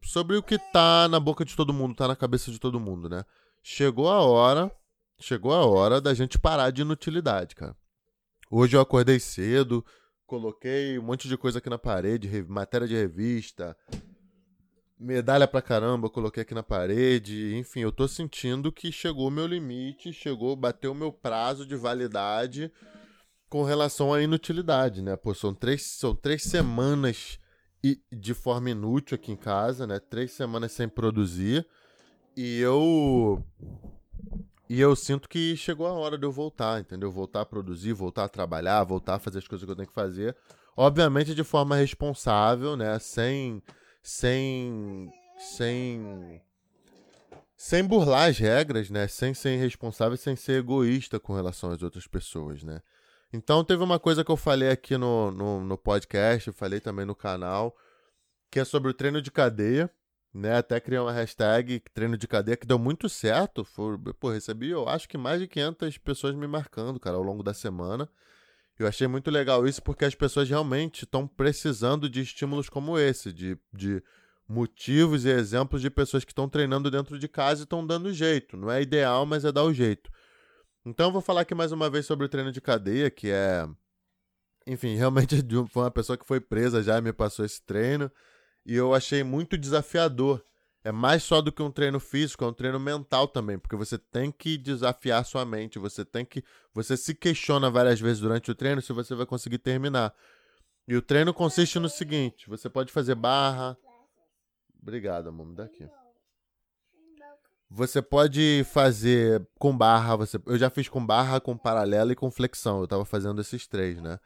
sobre 0.00 0.36
o 0.36 0.42
que 0.42 0.58
tá 0.72 1.08
na 1.08 1.18
boca 1.18 1.44
de 1.44 1.56
todo 1.56 1.72
mundo, 1.72 1.94
tá 1.94 2.06
na 2.08 2.16
cabeça 2.16 2.50
de 2.50 2.58
todo 2.58 2.80
mundo, 2.80 3.08
né? 3.08 3.24
Chegou 3.62 4.08
a 4.08 4.20
hora, 4.22 4.70
chegou 5.20 5.52
a 5.52 5.64
hora 5.66 6.00
da 6.00 6.14
gente 6.14 6.38
parar 6.38 6.70
de 6.70 6.82
inutilidade, 6.82 7.54
cara. 7.54 7.76
Hoje 8.50 8.76
eu 8.76 8.80
acordei 8.80 9.20
cedo, 9.20 9.84
coloquei 10.26 10.98
um 10.98 11.02
monte 11.02 11.28
de 11.28 11.36
coisa 11.36 11.58
aqui 11.58 11.68
na 11.68 11.78
parede, 11.78 12.44
matéria 12.48 12.86
de 12.86 12.94
revista, 12.94 13.76
medalha 14.98 15.46
pra 15.46 15.60
caramba, 15.60 16.08
coloquei 16.08 16.42
aqui 16.42 16.54
na 16.54 16.62
parede, 16.62 17.54
enfim, 17.56 17.80
eu 17.80 17.92
tô 17.92 18.08
sentindo 18.08 18.72
que 18.72 18.90
chegou 18.90 19.28
o 19.28 19.30
meu 19.30 19.46
limite, 19.46 20.12
chegou, 20.12 20.56
bateu 20.56 20.92
o 20.92 20.94
meu 20.94 21.12
prazo 21.12 21.66
de 21.66 21.76
validade 21.76 22.72
com 23.48 23.62
relação 23.62 24.12
à 24.12 24.22
inutilidade, 24.22 25.02
né? 25.02 25.16
Pô, 25.16 25.34
são 25.34 25.54
três, 25.54 25.82
são 25.82 26.14
três 26.14 26.42
semanas 26.42 27.38
de 28.12 28.34
forma 28.34 28.70
inútil 28.70 29.14
aqui 29.14 29.32
em 29.32 29.36
casa, 29.36 29.86
né? 29.86 29.98
Três 29.98 30.32
semanas 30.32 30.72
sem 30.72 30.88
produzir. 30.88 31.66
E 32.36 32.58
eu. 32.60 33.42
E 34.68 34.80
eu 34.80 34.94
sinto 34.94 35.28
que 35.28 35.56
chegou 35.56 35.86
a 35.86 35.92
hora 35.92 36.18
de 36.18 36.26
eu 36.26 36.32
voltar, 36.32 36.80
entendeu? 36.80 37.10
Voltar 37.10 37.40
a 37.40 37.46
produzir, 37.46 37.92
voltar 37.92 38.24
a 38.24 38.28
trabalhar, 38.28 38.84
voltar 38.84 39.14
a 39.14 39.18
fazer 39.18 39.38
as 39.38 39.48
coisas 39.48 39.64
que 39.64 39.70
eu 39.70 39.76
tenho 39.76 39.88
que 39.88 39.94
fazer. 39.94 40.36
Obviamente 40.76 41.34
de 41.34 41.42
forma 41.42 41.76
responsável, 41.76 42.76
né? 42.76 42.98
Sem. 42.98 43.62
Sem. 44.02 45.10
Sem. 45.38 46.40
Sem 47.56 47.82
burlar 47.82 48.28
as 48.28 48.38
regras, 48.38 48.88
né? 48.88 49.08
Sem 49.08 49.34
ser 49.34 49.54
irresponsável, 49.54 50.16
sem 50.16 50.36
ser 50.36 50.60
egoísta 50.60 51.18
com 51.18 51.34
relação 51.34 51.72
às 51.72 51.82
outras 51.82 52.06
pessoas, 52.06 52.62
né? 52.62 52.80
Então 53.32 53.62
teve 53.62 53.82
uma 53.82 53.98
coisa 53.98 54.24
que 54.24 54.30
eu 54.30 54.36
falei 54.36 54.70
aqui 54.70 54.96
no, 54.96 55.30
no, 55.30 55.60
no 55.64 55.78
podcast, 55.78 56.50
falei 56.52 56.80
também 56.80 57.04
no 57.04 57.14
canal, 57.14 57.76
que 58.50 58.58
é 58.58 58.64
sobre 58.64 58.90
o 58.90 58.94
treino 58.94 59.20
de 59.20 59.30
cadeia, 59.30 59.90
né? 60.32 60.56
Até 60.56 60.80
criei 60.80 61.00
uma 61.00 61.12
hashtag 61.12 61.80
treino 61.92 62.16
de 62.16 62.26
cadeia 62.26 62.56
que 62.56 62.66
deu 62.66 62.78
muito 62.78 63.08
certo. 63.08 63.64
Foi, 63.64 63.98
pô, 64.18 64.30
recebi, 64.30 64.70
eu 64.70 64.88
acho 64.88 65.08
que 65.08 65.18
mais 65.18 65.40
de 65.40 65.46
500 65.46 65.98
pessoas 65.98 66.34
me 66.34 66.46
marcando, 66.46 66.98
cara, 66.98 67.16
ao 67.16 67.22
longo 67.22 67.42
da 67.42 67.52
semana. 67.52 68.08
Eu 68.78 68.86
achei 68.86 69.08
muito 69.08 69.30
legal 69.30 69.66
isso 69.66 69.82
porque 69.82 70.04
as 70.04 70.14
pessoas 70.14 70.48
realmente 70.48 71.04
estão 71.04 71.26
precisando 71.26 72.08
de 72.08 72.20
estímulos 72.20 72.68
como 72.68 72.96
esse, 72.96 73.32
de, 73.32 73.58
de 73.72 74.02
motivos 74.48 75.24
e 75.24 75.30
exemplos 75.30 75.82
de 75.82 75.90
pessoas 75.90 76.24
que 76.24 76.30
estão 76.30 76.48
treinando 76.48 76.90
dentro 76.90 77.18
de 77.18 77.28
casa 77.28 77.62
e 77.62 77.64
estão 77.64 77.84
dando 77.84 78.12
jeito. 78.12 78.56
Não 78.56 78.70
é 78.70 78.80
ideal, 78.80 79.26
mas 79.26 79.44
é 79.44 79.50
dar 79.50 79.64
o 79.64 79.74
jeito. 79.74 80.10
Então 80.88 81.12
vou 81.12 81.20
falar 81.20 81.42
aqui 81.42 81.54
mais 81.54 81.70
uma 81.70 81.90
vez 81.90 82.06
sobre 82.06 82.24
o 82.24 82.28
treino 82.30 82.50
de 82.50 82.62
cadeia, 82.62 83.10
que 83.10 83.30
é. 83.30 83.68
Enfim, 84.66 84.96
realmente 84.96 85.36
foi 85.68 85.82
uma 85.82 85.90
pessoa 85.90 86.16
que 86.16 86.24
foi 86.24 86.40
presa 86.40 86.82
já 86.82 86.98
me 86.98 87.12
passou 87.12 87.44
esse 87.44 87.60
treino. 87.60 88.10
E 88.64 88.74
eu 88.74 88.94
achei 88.94 89.22
muito 89.22 89.58
desafiador. 89.58 90.42
É 90.82 90.90
mais 90.90 91.22
só 91.22 91.42
do 91.42 91.52
que 91.52 91.62
um 91.62 91.70
treino 91.70 92.00
físico, 92.00 92.42
é 92.42 92.46
um 92.46 92.54
treino 92.54 92.80
mental 92.80 93.28
também, 93.28 93.58
porque 93.58 93.76
você 93.76 93.98
tem 93.98 94.32
que 94.32 94.56
desafiar 94.56 95.26
sua 95.26 95.44
mente, 95.44 95.78
você 95.78 96.06
tem 96.06 96.24
que. 96.24 96.42
Você 96.72 96.96
se 96.96 97.14
questiona 97.14 97.70
várias 97.70 98.00
vezes 98.00 98.20
durante 98.20 98.50
o 98.50 98.54
treino 98.54 98.80
se 98.80 98.94
você 98.94 99.14
vai 99.14 99.26
conseguir 99.26 99.58
terminar. 99.58 100.14
E 100.86 100.96
o 100.96 101.02
treino 101.02 101.34
consiste 101.34 101.78
no 101.78 101.90
seguinte: 101.90 102.48
você 102.48 102.70
pode 102.70 102.90
fazer 102.90 103.14
barra. 103.14 103.76
Obrigado, 104.80 105.28
amor, 105.28 105.48
me 105.48 105.54
dá 105.54 105.64
aqui. 105.64 105.86
Você 107.70 108.00
pode 108.00 108.64
fazer 108.72 109.46
com 109.58 109.76
barra, 109.76 110.16
você... 110.16 110.40
eu 110.46 110.56
já 110.56 110.70
fiz 110.70 110.88
com 110.88 111.04
barra, 111.04 111.40
com 111.40 111.56
paralela 111.56 112.12
e 112.12 112.16
com 112.16 112.30
flexão. 112.30 112.80
Eu 112.80 112.88
tava 112.88 113.04
fazendo 113.04 113.40
esses 113.40 113.66
três, 113.66 114.00
né? 114.00 114.18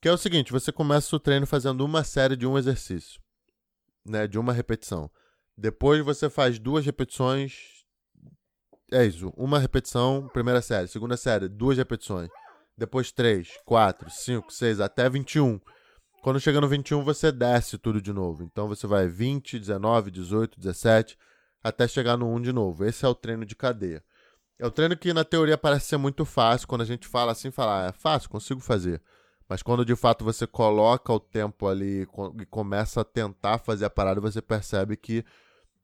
Que 0.00 0.08
é 0.08 0.12
o 0.12 0.18
seguinte, 0.18 0.50
você 0.50 0.72
começa 0.72 1.14
o 1.14 1.20
treino 1.20 1.46
fazendo 1.46 1.84
uma 1.84 2.02
série 2.02 2.36
de 2.36 2.44
um 2.44 2.58
exercício, 2.58 3.20
né, 4.04 4.26
de 4.26 4.36
uma 4.36 4.52
repetição. 4.52 5.08
Depois 5.56 6.04
você 6.04 6.28
faz 6.28 6.58
duas 6.58 6.84
repetições 6.84 7.82
é 8.92 9.06
isso, 9.06 9.32
uma 9.36 9.58
repetição, 9.58 10.28
primeira 10.34 10.60
série, 10.60 10.86
segunda 10.86 11.16
série, 11.16 11.48
duas 11.48 11.78
repetições. 11.78 12.28
Depois 12.76 13.10
três, 13.10 13.48
quatro, 13.64 14.10
cinco, 14.10 14.52
seis, 14.52 14.80
até 14.80 15.08
21. 15.08 15.58
Quando 16.22 16.38
chega 16.38 16.60
no 16.60 16.68
21, 16.68 17.02
você 17.02 17.32
desce 17.32 17.78
tudo 17.78 18.02
de 18.02 18.12
novo. 18.12 18.44
Então 18.44 18.68
você 18.68 18.86
vai 18.86 19.08
20, 19.08 19.58
19, 19.58 20.10
18, 20.10 20.60
17, 20.60 21.18
até 21.62 21.86
chegar 21.86 22.16
no 22.16 22.28
1 22.34 22.40
de 22.40 22.52
novo. 22.52 22.84
Esse 22.84 23.04
é 23.04 23.08
o 23.08 23.14
treino 23.14 23.44
de 23.44 23.54
cadeia. 23.54 24.02
É 24.58 24.66
o 24.66 24.70
treino 24.70 24.96
que 24.96 25.12
na 25.12 25.24
teoria 25.24 25.58
parece 25.58 25.86
ser 25.86 25.96
muito 25.96 26.24
fácil, 26.24 26.68
quando 26.68 26.82
a 26.82 26.86
gente 26.86 27.06
fala 27.06 27.32
assim, 27.32 27.50
fala, 27.50 27.86
ah, 27.86 27.88
é 27.88 27.92
fácil, 27.92 28.30
consigo 28.30 28.60
fazer. 28.60 29.02
Mas 29.48 29.62
quando 29.62 29.84
de 29.84 29.96
fato 29.96 30.24
você 30.24 30.46
coloca 30.46 31.12
o 31.12 31.20
tempo 31.20 31.66
ali 31.66 32.02
e 32.40 32.46
começa 32.46 33.00
a 33.00 33.04
tentar 33.04 33.58
fazer 33.58 33.84
a 33.84 33.90
parada, 33.90 34.20
você 34.20 34.40
percebe 34.40 34.96
que 34.96 35.24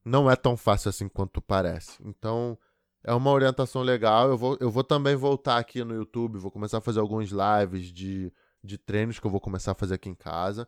não 0.05 0.31
é 0.31 0.37
tão 0.37 0.57
fácil 0.57 0.89
assim 0.89 1.09
quanto 1.09 1.43
parece. 1.43 1.99
Então, 2.05 2.57
é 3.05 3.13
uma 3.13 3.31
orientação 3.31 3.83
legal. 3.83 4.29
Eu 4.29 4.39
vou, 4.39 4.57
eu 4.61 4.71
vou 4.71 4.85
também 4.85 5.17
voltar 5.17 5.59
aqui 5.59 5.85
no 5.85 5.95
YouTube, 5.95 6.39
vou 6.39 6.51
começar 6.51 6.79
a 6.79 6.81
fazer 6.81 7.01
alguns 7.01 7.31
lives 7.31 7.93
de, 7.93 8.33
de 8.63 8.79
treinos 8.79 9.19
que 9.19 9.27
eu 9.27 9.31
vou 9.31 9.41
começar 9.41 9.73
a 9.73 9.75
fazer 9.75 9.95
aqui 9.95 10.09
em 10.09 10.15
casa. 10.15 10.67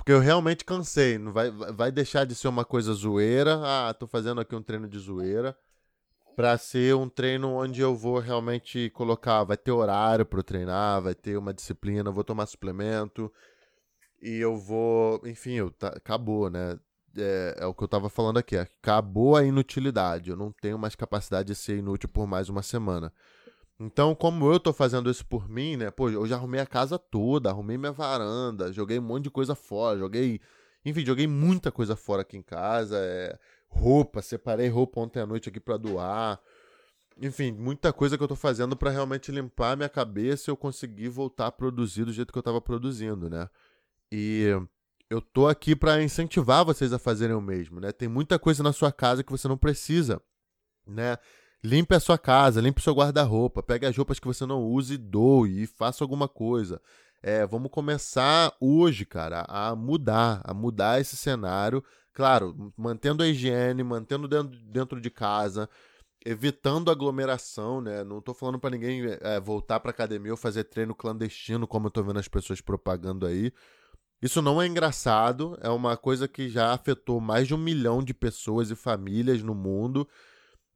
Porque 0.00 0.12
eu 0.12 0.18
realmente 0.18 0.64
cansei. 0.64 1.18
Não 1.18 1.30
vai, 1.30 1.50
vai 1.50 1.92
deixar 1.92 2.24
de 2.24 2.34
ser 2.34 2.48
uma 2.48 2.64
coisa 2.64 2.90
zoeira. 2.94 3.60
Ah, 3.62 3.92
tô 3.92 4.06
fazendo 4.06 4.40
aqui 4.40 4.56
um 4.56 4.62
treino 4.62 4.88
de 4.88 4.98
zoeira. 4.98 5.54
Pra 6.34 6.56
ser 6.56 6.94
um 6.96 7.06
treino 7.06 7.50
onde 7.50 7.82
eu 7.82 7.94
vou 7.94 8.18
realmente 8.18 8.88
colocar. 8.94 9.44
Vai 9.44 9.58
ter 9.58 9.72
horário 9.72 10.24
para 10.24 10.42
treinar, 10.42 11.02
vai 11.02 11.14
ter 11.14 11.36
uma 11.36 11.52
disciplina, 11.52 12.10
vou 12.10 12.24
tomar 12.24 12.46
suplemento. 12.46 13.30
E 14.22 14.36
eu 14.36 14.56
vou. 14.56 15.20
Enfim, 15.26 15.52
eu, 15.52 15.70
tá, 15.70 15.88
acabou, 15.88 16.48
né? 16.48 16.78
É, 17.14 17.56
é, 17.58 17.66
o 17.66 17.74
que 17.74 17.84
eu 17.84 17.88
tava 17.88 18.08
falando 18.08 18.38
aqui. 18.38 18.56
Acabou 18.56 19.36
a 19.36 19.44
inutilidade. 19.44 20.30
Eu 20.30 20.36
não 20.36 20.50
tenho 20.50 20.78
mais 20.78 20.94
capacidade 20.94 21.48
de 21.48 21.54
ser 21.54 21.76
inútil 21.76 22.08
por 22.08 22.26
mais 22.26 22.48
uma 22.48 22.62
semana. 22.62 23.12
Então, 23.80 24.14
como 24.14 24.52
eu 24.52 24.60
tô 24.60 24.74
fazendo 24.74 25.10
isso 25.10 25.24
por 25.24 25.48
mim, 25.48 25.74
né? 25.78 25.90
Pô, 25.90 26.10
eu 26.10 26.26
já 26.26 26.36
arrumei 26.36 26.60
a 26.60 26.66
casa 26.66 26.98
toda, 26.98 27.48
arrumei 27.48 27.78
minha 27.78 27.92
varanda, 27.92 28.70
joguei 28.70 28.98
um 28.98 29.02
monte 29.02 29.24
de 29.24 29.30
coisa 29.30 29.54
fora, 29.54 29.98
joguei. 29.98 30.38
Enfim, 30.84 31.04
joguei 31.04 31.26
muita 31.26 31.72
coisa 31.72 31.96
fora 31.96 32.20
aqui 32.20 32.36
em 32.36 32.42
casa. 32.42 32.98
É, 32.98 33.38
roupa, 33.68 34.20
separei 34.20 34.68
roupa 34.68 35.00
ontem 35.00 35.20
à 35.20 35.26
noite 35.26 35.48
aqui 35.48 35.58
para 35.58 35.78
doar. 35.78 36.38
Enfim, 37.18 37.52
muita 37.52 37.90
coisa 37.90 38.18
que 38.18 38.22
eu 38.22 38.28
tô 38.28 38.36
fazendo 38.36 38.76
para 38.76 38.90
realmente 38.90 39.32
limpar 39.32 39.76
minha 39.78 39.88
cabeça 39.88 40.50
e 40.50 40.52
eu 40.52 40.56
conseguir 40.58 41.08
voltar 41.08 41.46
a 41.46 41.52
produzir 41.52 42.04
do 42.04 42.12
jeito 42.12 42.32
que 42.34 42.38
eu 42.38 42.42
tava 42.42 42.60
produzindo, 42.60 43.30
né? 43.30 43.48
E 44.12 44.44
eu 45.08 45.22
tô 45.22 45.48
aqui 45.48 45.74
para 45.74 46.02
incentivar 46.02 46.66
vocês 46.66 46.92
a 46.92 46.98
fazerem 46.98 47.34
o 47.34 47.40
mesmo, 47.40 47.80
né? 47.80 47.92
Tem 47.92 48.08
muita 48.08 48.38
coisa 48.38 48.62
na 48.62 48.74
sua 48.74 48.92
casa 48.92 49.24
que 49.24 49.32
você 49.32 49.48
não 49.48 49.56
precisa, 49.56 50.20
né? 50.86 51.16
Limpe 51.62 51.94
a 51.94 52.00
sua 52.00 52.16
casa, 52.16 52.60
limpe 52.60 52.80
o 52.80 52.82
seu 52.82 52.94
guarda-roupa, 52.94 53.62
pegue 53.62 53.84
as 53.84 53.94
roupas 53.94 54.18
que 54.18 54.26
você 54.26 54.46
não 54.46 54.62
usa 54.64 54.94
e 54.94 54.98
doe 54.98 55.62
e 55.62 55.66
faça 55.66 56.02
alguma 56.02 56.26
coisa. 56.26 56.80
É, 57.22 57.46
vamos 57.46 57.70
começar 57.70 58.56
hoje, 58.58 59.04
cara, 59.04 59.44
a 59.46 59.76
mudar, 59.76 60.40
a 60.42 60.54
mudar 60.54 61.00
esse 61.00 61.16
cenário. 61.16 61.84
Claro, 62.14 62.72
mantendo 62.76 63.22
a 63.22 63.28
higiene, 63.28 63.82
mantendo 63.82 64.26
dentro, 64.26 64.58
dentro 64.64 65.00
de 65.00 65.10
casa, 65.10 65.68
evitando 66.24 66.90
aglomeração, 66.90 67.82
né? 67.82 68.02
Não 68.04 68.22
tô 68.22 68.32
falando 68.32 68.58
para 68.58 68.70
ninguém 68.70 69.02
é, 69.20 69.38
voltar 69.38 69.80
pra 69.80 69.90
academia 69.90 70.32
ou 70.32 70.38
fazer 70.38 70.64
treino 70.64 70.94
clandestino, 70.94 71.66
como 71.66 71.88
eu 71.88 71.90
tô 71.90 72.02
vendo 72.02 72.18
as 72.18 72.28
pessoas 72.28 72.62
propagando 72.62 73.26
aí. 73.26 73.52
Isso 74.22 74.40
não 74.40 74.60
é 74.60 74.66
engraçado, 74.66 75.58
é 75.62 75.68
uma 75.68 75.94
coisa 75.96 76.26
que 76.26 76.48
já 76.48 76.72
afetou 76.72 77.20
mais 77.20 77.46
de 77.46 77.54
um 77.54 77.58
milhão 77.58 78.02
de 78.02 78.14
pessoas 78.14 78.70
e 78.70 78.76
famílias 78.76 79.42
no 79.42 79.54
mundo. 79.54 80.08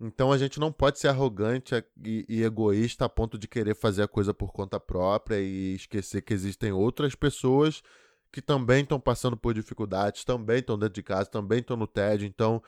Então 0.06 0.30
a 0.30 0.36
gente 0.36 0.60
não 0.60 0.70
pode 0.70 0.98
ser 0.98 1.08
arrogante 1.08 1.74
e, 2.04 2.26
e, 2.28 2.42
egoísta 2.42 3.06
a 3.06 3.08
ponto 3.08 3.38
de 3.38 3.48
querer 3.48 3.74
fazer 3.74 4.02
a 4.02 4.08
coisa 4.08 4.34
por 4.34 4.52
conta 4.52 4.78
própria 4.78 5.40
e 5.40 5.74
esquecer 5.76 6.20
que 6.20 6.34
existem 6.34 6.72
outras 6.72 7.14
pessoas 7.14 7.82
que 8.30 8.42
também 8.42 8.82
estão 8.82 9.00
passando 9.00 9.34
por 9.34 9.54
dificuldades, 9.54 10.22
também 10.22 10.58
estão 10.58 10.78
dentro 10.78 10.92
de 10.94 11.02
casa, 11.02 11.30
também 11.30 11.60
estão 11.60 11.74
no 11.74 11.86
TED. 11.86 12.26
Então, 12.26 12.62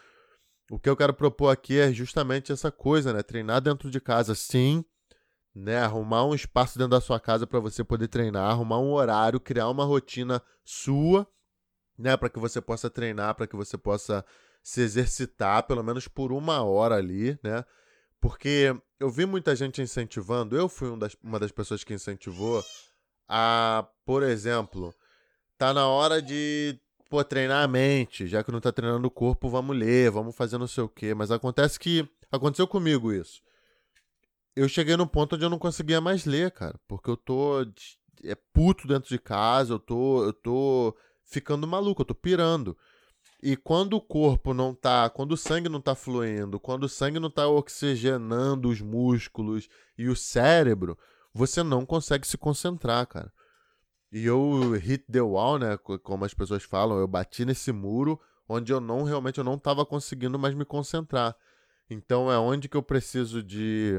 o 0.71 0.79
que 0.79 0.89
eu 0.89 0.97
quero 0.97 1.13
propor 1.13 1.51
aqui 1.51 1.79
é 1.79 1.93
justamente 1.93 2.53
essa 2.53 2.73
coisa, 2.73 3.13
né? 3.13 3.23
Treinar 3.23 3.61
dentro 3.61 3.91
de 3.91 4.01
casa, 4.01 4.35
sim, 4.35 4.83
né? 5.55 5.79
Arrumar 5.83 6.25
um 6.25 6.35
espaço 6.35 6.79
dentro 6.79 6.93
da 6.93 7.03
sua 7.03 7.21
casa 7.21 7.47
para 7.47 7.61
você 7.61 7.85
poder 7.85 8.09
treinar, 8.09 8.51
arrumar 8.51 8.79
um 8.79 8.93
horário, 8.93 9.39
criar 9.39 9.69
uma 9.69 9.85
rotina 9.85 10.41
sua, 10.65 11.27
né? 11.99 12.17
Para 12.17 12.31
que 12.31 12.39
você 12.39 12.63
possa 12.63 12.89
treinar, 12.89 13.35
para 13.35 13.47
que 13.47 13.57
você 13.57 13.77
possa 13.77 14.25
se 14.67 14.81
exercitar 14.81 15.63
pelo 15.63 15.81
menos 15.85 16.09
por 16.09 16.33
uma 16.33 16.61
hora 16.65 16.97
ali, 16.97 17.39
né? 17.41 17.65
Porque 18.21 18.77
eu 18.99 19.09
vi 19.09 19.25
muita 19.25 19.55
gente 19.55 19.81
incentivando, 19.81 20.57
eu 20.57 20.69
fui 20.69 20.89
um 20.89 20.99
das, 20.99 21.17
uma 21.23 21.39
das 21.39 21.53
pessoas 21.53 21.85
que 21.85 21.95
incentivou 21.95 22.65
a, 23.29 23.87
por 24.05 24.25
exemplo, 24.25 24.93
tá 25.57 25.73
na 25.73 25.87
hora 25.87 26.21
de 26.21 26.77
pô, 27.09 27.23
treinar 27.23 27.63
a 27.63 27.69
mente, 27.69 28.27
já 28.27 28.43
que 28.43 28.51
não 28.51 28.61
tá 28.61 28.73
treinando 28.73 29.07
o 29.07 29.11
corpo, 29.11 29.49
vamos 29.49 29.77
ler, 29.77 30.11
vamos 30.11 30.35
fazer 30.35 30.59
não 30.59 30.67
sei 30.67 30.83
o 30.83 30.89
quê. 30.89 31.15
Mas 31.15 31.31
acontece 31.31 31.79
que 31.79 32.05
aconteceu 32.29 32.67
comigo 32.67 33.13
isso. 33.13 33.41
Eu 34.57 34.69
cheguei 34.69 34.97
num 34.97 35.07
ponto 35.07 35.37
onde 35.37 35.45
eu 35.45 35.51
não 35.51 35.61
conseguia 35.61 36.01
mais 36.01 36.25
ler, 36.25 36.51
cara, 36.51 36.75
porque 36.89 37.09
eu 37.09 37.17
tô 37.17 37.61
é 38.25 38.35
puto 38.53 38.89
dentro 38.89 39.09
de 39.11 39.19
casa, 39.21 39.75
eu 39.75 39.79
tô 39.79 40.25
eu 40.25 40.33
tô 40.33 40.97
ficando 41.25 41.69
maluco, 41.69 42.03
eu 42.03 42.07
tô 42.07 42.17
pirando. 42.17 42.77
E 43.47 43.57
quando 43.57 43.93
o 43.93 44.01
corpo 44.01 44.53
não 44.53 44.75
tá, 44.75 45.09
quando 45.09 45.31
o 45.31 45.37
sangue 45.37 45.69
não 45.69 45.81
tá 45.81 45.95
fluindo, 45.95 46.59
quando 46.59 46.83
o 46.83 46.89
sangue 46.89 47.21
não 47.21 47.31
tá 47.31 47.47
oxigenando 47.47 48.69
os 48.69 48.81
músculos 48.81 49.69
e 49.97 50.09
o 50.09 50.17
cérebro, 50.17 50.99
você 51.33 51.63
não 51.63 51.87
consegue 51.87 52.27
se 52.27 52.37
concentrar, 52.37 53.07
cara. 53.07 53.33
E 54.11 54.27
eu 54.27 54.73
hit 54.73 55.05
the 55.09 55.21
wall, 55.21 55.61
né, 55.61 55.77
como 55.77 56.25
as 56.25 56.35
pessoas 56.35 56.65
falam, 56.65 56.99
eu 56.99 57.07
bati 57.07 57.45
nesse 57.45 57.71
muro 57.71 58.21
onde 58.49 58.73
eu 58.73 58.81
não 58.81 59.05
realmente 59.05 59.39
eu 59.39 59.45
não 59.45 59.55
estava 59.55 59.87
conseguindo 59.87 60.41
mais 60.41 60.53
me 60.53 60.65
concentrar. 60.65 61.37
Então 61.89 62.29
é 62.33 62.37
onde 62.37 62.69
que 62.69 62.77
eu 62.77 62.83
preciso 62.83 63.45
de 63.45 63.95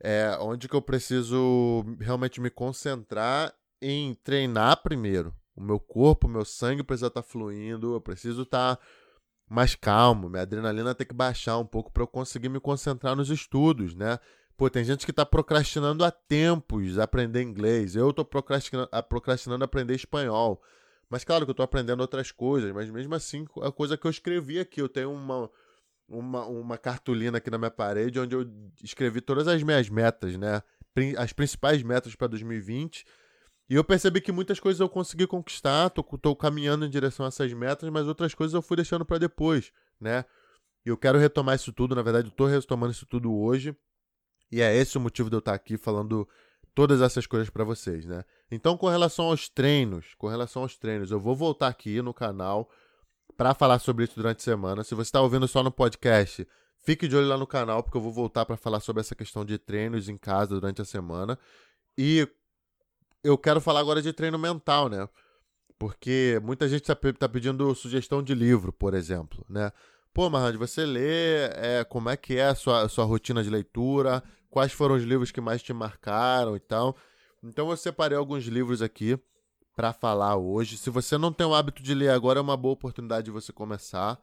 é 0.00 0.38
onde 0.40 0.70
que 0.70 0.74
eu 0.74 0.80
preciso 0.80 1.84
realmente 2.00 2.40
me 2.40 2.48
concentrar 2.48 3.54
em 3.78 4.14
treinar 4.14 4.82
primeiro. 4.82 5.34
O 5.56 5.62
meu 5.62 5.80
corpo, 5.80 6.26
o 6.26 6.30
meu 6.30 6.44
sangue 6.44 6.82
precisa 6.82 7.06
estar 7.06 7.22
tá 7.22 7.28
fluindo, 7.28 7.94
eu 7.94 8.00
preciso 8.00 8.42
estar 8.42 8.76
tá 8.76 8.82
mais 9.48 9.74
calmo, 9.74 10.28
minha 10.28 10.42
adrenalina 10.42 10.94
tem 10.94 11.06
que 11.06 11.14
baixar 11.14 11.56
um 11.58 11.64
pouco 11.64 11.90
para 11.90 12.02
eu 12.02 12.06
conseguir 12.06 12.48
me 12.48 12.60
concentrar 12.60 13.16
nos 13.16 13.30
estudos, 13.30 13.94
né? 13.94 14.18
Pô, 14.56 14.70
tem 14.70 14.82
gente 14.82 15.04
que 15.04 15.10
está 15.10 15.24
procrastinando 15.24 16.04
há 16.04 16.10
tempos 16.10 16.98
aprender 16.98 17.42
inglês. 17.42 17.94
Eu 17.94 18.08
estou 18.08 18.24
procrastinando, 18.24 18.88
procrastinando 19.06 19.64
aprender 19.64 19.94
espanhol. 19.94 20.62
Mas 21.10 21.24
claro 21.24 21.44
que 21.44 21.50
eu 21.50 21.52
estou 21.52 21.64
aprendendo 21.64 22.00
outras 22.00 22.32
coisas, 22.32 22.72
mas 22.72 22.90
mesmo 22.90 23.14
assim, 23.14 23.46
a 23.62 23.70
coisa 23.70 23.96
que 23.96 24.06
eu 24.06 24.10
escrevi 24.10 24.58
aqui, 24.58 24.80
eu 24.80 24.88
tenho 24.88 25.12
uma, 25.12 25.50
uma, 26.08 26.46
uma 26.46 26.78
cartolina 26.78 27.38
aqui 27.38 27.50
na 27.50 27.58
minha 27.58 27.70
parede 27.70 28.18
onde 28.18 28.34
eu 28.34 28.46
escrevi 28.82 29.20
todas 29.20 29.46
as 29.46 29.62
minhas 29.62 29.88
metas, 29.90 30.36
né? 30.36 30.62
As 31.18 31.32
principais 31.32 31.82
metas 31.82 32.14
para 32.16 32.26
2020. 32.26 33.04
E 33.68 33.74
eu 33.74 33.82
percebi 33.82 34.20
que 34.20 34.30
muitas 34.30 34.60
coisas 34.60 34.80
eu 34.80 34.88
consegui 34.88 35.26
conquistar, 35.26 35.90
tô, 35.90 36.02
tô 36.02 36.36
caminhando 36.36 36.86
em 36.86 36.90
direção 36.90 37.26
a 37.26 37.28
essas 37.28 37.52
metas, 37.52 37.88
mas 37.90 38.06
outras 38.06 38.32
coisas 38.34 38.54
eu 38.54 38.62
fui 38.62 38.76
deixando 38.76 39.04
para 39.04 39.18
depois, 39.18 39.72
né? 40.00 40.24
E 40.84 40.88
eu 40.88 40.96
quero 40.96 41.18
retomar 41.18 41.56
isso 41.56 41.72
tudo, 41.72 41.96
na 41.96 42.02
verdade, 42.02 42.28
eu 42.28 42.32
tô 42.32 42.46
retomando 42.46 42.92
isso 42.92 43.06
tudo 43.06 43.34
hoje. 43.34 43.76
E 44.52 44.60
é 44.60 44.74
esse 44.74 44.96
o 44.96 45.00
motivo 45.00 45.28
de 45.28 45.34
eu 45.34 45.40
estar 45.40 45.54
aqui 45.54 45.76
falando 45.76 46.28
todas 46.76 47.00
essas 47.00 47.26
coisas 47.26 47.50
para 47.50 47.64
vocês, 47.64 48.06
né? 48.06 48.24
Então, 48.50 48.76
com 48.76 48.86
relação 48.86 49.24
aos 49.24 49.48
treinos, 49.48 50.14
com 50.16 50.28
relação 50.28 50.62
aos 50.62 50.76
treinos, 50.76 51.10
eu 51.10 51.18
vou 51.18 51.34
voltar 51.34 51.66
aqui 51.66 52.00
no 52.00 52.14
canal 52.14 52.70
para 53.36 53.52
falar 53.52 53.80
sobre 53.80 54.04
isso 54.04 54.14
durante 54.14 54.38
a 54.38 54.44
semana. 54.44 54.84
Se 54.84 54.94
você 54.94 55.08
está 55.08 55.20
ouvindo 55.20 55.48
só 55.48 55.62
no 55.62 55.72
podcast, 55.72 56.46
fique 56.78 57.08
de 57.08 57.16
olho 57.16 57.26
lá 57.26 57.36
no 57.36 57.46
canal, 57.46 57.82
porque 57.82 57.96
eu 57.96 58.02
vou 58.02 58.12
voltar 58.12 58.46
para 58.46 58.56
falar 58.56 58.78
sobre 58.78 59.00
essa 59.00 59.14
questão 59.14 59.44
de 59.44 59.58
treinos 59.58 60.08
em 60.08 60.16
casa 60.16 60.54
durante 60.54 60.80
a 60.80 60.84
semana. 60.84 61.36
E 61.98 62.28
eu 63.26 63.36
quero 63.36 63.60
falar 63.60 63.80
agora 63.80 64.00
de 64.00 64.12
treino 64.12 64.38
mental, 64.38 64.88
né? 64.88 65.08
Porque 65.78 66.40
muita 66.42 66.68
gente 66.68 66.82
está 66.82 66.94
tá 66.94 67.28
pedindo 67.28 67.74
sugestão 67.74 68.22
de 68.22 68.34
livro, 68.34 68.72
por 68.72 68.94
exemplo, 68.94 69.44
né? 69.48 69.70
Pô, 70.14 70.30
Marrand, 70.30 70.56
você 70.56 70.86
lê, 70.86 71.44
é, 71.54 71.84
como 71.84 72.08
é 72.08 72.16
que 72.16 72.36
é 72.38 72.46
a 72.46 72.54
sua, 72.54 72.82
a 72.82 72.88
sua 72.88 73.04
rotina 73.04 73.42
de 73.42 73.50
leitura, 73.50 74.22
quais 74.48 74.72
foram 74.72 74.94
os 74.94 75.02
livros 75.02 75.30
que 75.30 75.40
mais 75.40 75.62
te 75.62 75.72
marcaram 75.74 76.56
e 76.56 76.60
tal. 76.60 76.96
Então 77.42 77.68
eu 77.70 77.76
separei 77.76 78.16
alguns 78.16 78.44
livros 78.44 78.80
aqui 78.80 79.18
para 79.74 79.92
falar 79.92 80.36
hoje. 80.36 80.78
Se 80.78 80.88
você 80.88 81.18
não 81.18 81.30
tem 81.30 81.46
o 81.46 81.54
hábito 81.54 81.82
de 81.82 81.94
ler 81.94 82.08
agora, 82.08 82.38
é 82.38 82.42
uma 82.42 82.56
boa 82.56 82.72
oportunidade 82.72 83.26
de 83.26 83.30
você 83.30 83.52
começar. 83.52 84.18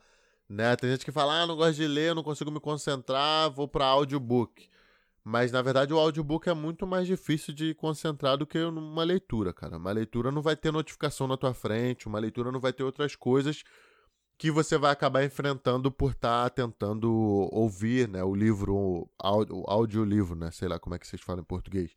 Né? 0.50 0.76
Tem 0.76 0.90
gente 0.90 1.06
que 1.06 1.12
fala, 1.12 1.42
ah, 1.42 1.48
não 1.48 1.56
gosto 1.56 1.76
de 1.76 1.88
ler, 1.88 2.16
não 2.16 2.24
consigo 2.24 2.50
me 2.50 2.60
concentrar, 2.60 3.52
vou 3.52 3.68
para 3.68 3.86
audiobook. 3.86 4.68
Mas 5.24 5.52
na 5.52 5.62
verdade 5.62 5.94
o 5.94 6.00
audiobook 6.00 6.50
é 6.50 6.54
muito 6.54 6.86
mais 6.86 7.08
difícil 7.08 7.54
de 7.54 7.74
concentrar 7.74 8.38
do 8.38 8.46
que 8.46 8.60
uma 8.60 9.04
leitura, 9.04 9.54
cara. 9.54 9.78
Uma 9.78 9.92
leitura 9.92 10.32
não 10.32 10.42
vai 10.42 10.56
ter 10.56 10.72
notificação 10.72 11.28
na 11.28 11.38
tua 11.38 11.54
frente, 11.54 12.08
uma 12.08 12.20
leitura 12.20 12.52
não 12.52 12.60
vai 12.60 12.74
ter 12.74 12.84
outras 12.84 13.16
coisas 13.16 13.64
que 14.38 14.52
você 14.52 14.78
vai 14.78 14.92
acabar 14.92 15.24
enfrentando 15.24 15.92
por 15.92 16.12
estar 16.12 16.44
tá 16.44 16.50
tentando 16.50 17.10
ouvir, 17.52 18.10
né, 18.10 18.24
o 18.24 18.36
livro, 18.36 18.76
o 19.18 19.64
audiolivro, 19.68 20.36
né, 20.36 20.52
sei 20.52 20.68
lá 20.68 20.80
como 20.80 20.96
é 20.96 21.00
que 21.00 21.08
vocês 21.08 21.22
falam 21.22 21.42
em 21.42 21.46
português. 21.46 21.92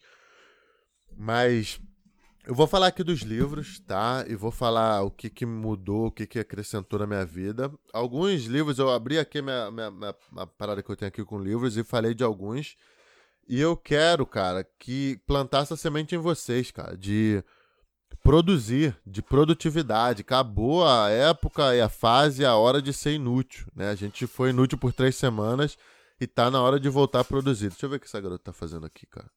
Mas 1.16 1.80
eu 2.46 2.54
vou 2.54 2.68
falar 2.68 2.88
aqui 2.88 3.02
dos 3.02 3.22
livros, 3.22 3.80
tá? 3.80 4.24
E 4.28 4.36
vou 4.36 4.52
falar 4.52 5.02
o 5.02 5.10
que, 5.10 5.28
que 5.28 5.44
mudou, 5.44 6.06
o 6.06 6.12
que, 6.12 6.26
que 6.26 6.38
acrescentou 6.38 7.00
na 7.00 7.06
minha 7.06 7.24
vida. 7.24 7.72
Alguns 7.92 8.44
livros, 8.44 8.78
eu 8.78 8.88
abri 8.90 9.18
aqui 9.18 9.42
minha, 9.42 9.68
minha, 9.72 9.90
minha, 9.90 10.14
minha 10.30 10.46
parada 10.46 10.80
que 10.80 10.88
eu 10.88 10.94
tenho 10.94 11.08
aqui 11.08 11.24
com 11.24 11.40
livros 11.40 11.76
e 11.76 11.82
falei 11.82 12.14
de 12.14 12.22
alguns. 12.22 12.76
E 13.48 13.60
eu 13.60 13.76
quero, 13.76 14.26
cara, 14.26 14.66
que 14.78 15.20
plantar 15.26 15.62
essa 15.62 15.76
semente 15.76 16.14
em 16.14 16.18
vocês, 16.18 16.70
cara, 16.70 16.96
de 16.96 17.42
produzir, 18.22 18.96
de 19.06 19.22
produtividade. 19.22 20.22
Acabou 20.22 20.86
a 20.86 21.08
época 21.10 21.74
e 21.74 21.80
a 21.80 21.88
fase, 21.88 22.44
a 22.44 22.56
hora 22.56 22.82
de 22.82 22.92
ser 22.92 23.12
inútil, 23.12 23.66
né? 23.74 23.90
A 23.90 23.94
gente 23.94 24.26
foi 24.26 24.50
inútil 24.50 24.78
por 24.78 24.92
três 24.92 25.14
semanas 25.14 25.78
e 26.20 26.26
tá 26.26 26.50
na 26.50 26.60
hora 26.60 26.80
de 26.80 26.88
voltar 26.88 27.20
a 27.20 27.24
produzir. 27.24 27.68
Deixa 27.68 27.86
eu 27.86 27.90
ver 27.90 27.96
o 27.96 28.00
que 28.00 28.06
essa 28.06 28.20
garota 28.20 28.44
tá 28.44 28.52
fazendo 28.52 28.84
aqui, 28.84 29.06
cara. 29.06 29.30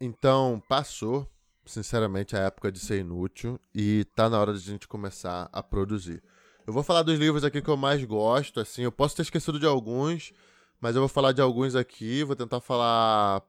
Então, 0.00 0.62
passou 0.68 1.28
sinceramente, 1.68 2.34
a 2.34 2.40
época 2.40 2.72
de 2.72 2.78
ser 2.78 3.00
inútil 3.00 3.60
e 3.74 4.04
tá 4.14 4.28
na 4.28 4.40
hora 4.40 4.52
de 4.52 4.58
a 4.58 4.72
gente 4.72 4.88
começar 4.88 5.48
a 5.52 5.62
produzir. 5.62 6.22
Eu 6.66 6.72
vou 6.72 6.82
falar 6.82 7.02
dos 7.02 7.18
livros 7.18 7.44
aqui 7.44 7.62
que 7.62 7.68
eu 7.68 7.76
mais 7.76 8.02
gosto, 8.04 8.60
assim, 8.60 8.82
eu 8.82 8.92
posso 8.92 9.16
ter 9.16 9.22
esquecido 9.22 9.58
de 9.58 9.66
alguns, 9.66 10.32
mas 10.80 10.94
eu 10.94 11.02
vou 11.02 11.08
falar 11.08 11.32
de 11.32 11.40
alguns 11.40 11.74
aqui, 11.74 12.24
vou 12.24 12.36
tentar 12.36 12.60
falar 12.60 13.42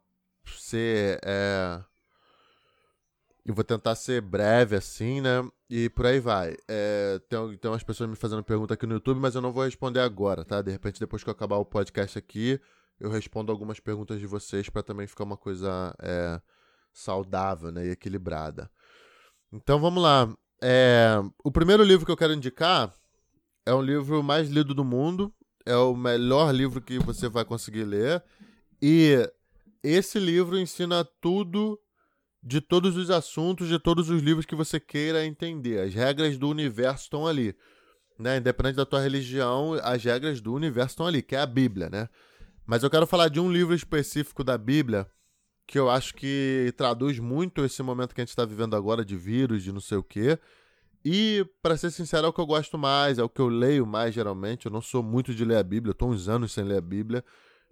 ser 0.45 1.19
é... 1.23 1.81
eu 3.45 3.53
vou 3.53 3.63
tentar 3.63 3.95
ser 3.95 4.21
breve 4.21 4.75
assim, 4.75 5.21
né? 5.21 5.47
E 5.69 5.89
por 5.89 6.05
aí 6.05 6.19
vai. 6.19 6.55
É, 6.67 7.19
tem, 7.29 7.57
tem 7.57 7.71
umas 7.71 7.83
pessoas 7.83 8.09
me 8.09 8.15
fazendo 8.15 8.43
pergunta 8.43 8.73
aqui 8.73 8.87
no 8.87 8.95
YouTube, 8.95 9.19
mas 9.19 9.35
eu 9.35 9.41
não 9.41 9.51
vou 9.51 9.63
responder 9.63 9.99
agora, 9.99 10.43
tá? 10.43 10.61
De 10.61 10.71
repente, 10.71 10.99
depois 10.99 11.23
que 11.23 11.29
eu 11.29 11.33
acabar 11.33 11.57
o 11.57 11.65
podcast 11.65 12.17
aqui, 12.17 12.59
eu 12.99 13.09
respondo 13.09 13.51
algumas 13.51 13.79
perguntas 13.79 14.19
de 14.19 14.25
vocês 14.25 14.69
para 14.69 14.83
também 14.83 15.07
ficar 15.07 15.23
uma 15.23 15.37
coisa 15.37 15.95
é, 16.01 16.41
saudável 16.91 17.71
né, 17.71 17.85
e 17.87 17.91
equilibrada. 17.91 18.69
Então 19.51 19.79
vamos 19.79 20.01
lá. 20.01 20.31
É, 20.61 21.17
o 21.43 21.51
primeiro 21.51 21.83
livro 21.83 22.05
que 22.05 22.11
eu 22.11 22.17
quero 22.17 22.33
indicar 22.33 22.93
é 23.65 23.73
um 23.73 23.81
livro 23.81 24.21
mais 24.21 24.49
lido 24.49 24.73
do 24.73 24.83
mundo. 24.83 25.33
É 25.65 25.75
o 25.75 25.95
melhor 25.95 26.53
livro 26.53 26.81
que 26.81 26.99
você 26.99 27.27
vai 27.27 27.45
conseguir 27.45 27.83
ler. 27.83 28.23
E 28.81 29.29
esse 29.83 30.19
livro 30.19 30.57
ensina 30.57 31.03
tudo 31.21 31.79
de 32.41 32.61
todos 32.61 32.95
os 32.95 33.09
assuntos, 33.09 33.67
de 33.67 33.77
todos 33.77 34.09
os 34.09 34.21
livros 34.21 34.45
que 34.45 34.55
você 34.55 34.79
queira 34.79 35.25
entender. 35.25 35.81
As 35.81 35.93
regras 35.93 36.37
do 36.37 36.49
universo 36.49 37.03
estão 37.03 37.27
ali. 37.27 37.55
Né? 38.17 38.37
Independente 38.37 38.75
da 38.75 38.85
tua 38.85 39.01
religião, 39.01 39.73
as 39.83 40.03
regras 40.03 40.41
do 40.41 40.53
universo 40.53 40.93
estão 40.93 41.07
ali, 41.07 41.21
que 41.21 41.35
é 41.35 41.39
a 41.39 41.45
Bíblia, 41.45 41.89
né? 41.89 42.09
Mas 42.65 42.83
eu 42.83 42.89
quero 42.89 43.07
falar 43.07 43.29
de 43.29 43.39
um 43.39 43.51
livro 43.51 43.73
específico 43.73 44.43
da 44.43 44.57
Bíblia 44.57 45.07
que 45.65 45.77
eu 45.77 45.89
acho 45.89 46.15
que 46.15 46.73
traduz 46.75 47.19
muito 47.19 47.63
esse 47.63 47.83
momento 47.83 48.13
que 48.13 48.21
a 48.21 48.23
gente 48.23 48.29
está 48.29 48.43
vivendo 48.43 48.75
agora 48.75 49.05
de 49.05 49.15
vírus, 49.15 49.63
de 49.63 49.71
não 49.71 49.79
sei 49.79 49.97
o 49.97 50.03
quê. 50.03 50.39
E, 51.03 51.45
para 51.61 51.77
ser 51.77 51.91
sincero, 51.91 52.27
é 52.27 52.29
o 52.29 52.33
que 52.33 52.41
eu 52.41 52.45
gosto 52.45 52.77
mais, 52.77 53.17
é 53.17 53.23
o 53.23 53.29
que 53.29 53.39
eu 53.39 53.47
leio 53.47 53.85
mais 53.85 54.13
geralmente. 54.13 54.65
Eu 54.65 54.71
não 54.71 54.81
sou 54.81 55.01
muito 55.01 55.33
de 55.33 55.45
ler 55.45 55.57
a 55.57 55.63
Bíblia, 55.63 55.95
eu 55.97 56.07
uns 56.07 56.27
anos 56.27 56.51
sem 56.51 56.63
ler 56.63 56.77
a 56.77 56.81
Bíblia, 56.81 57.23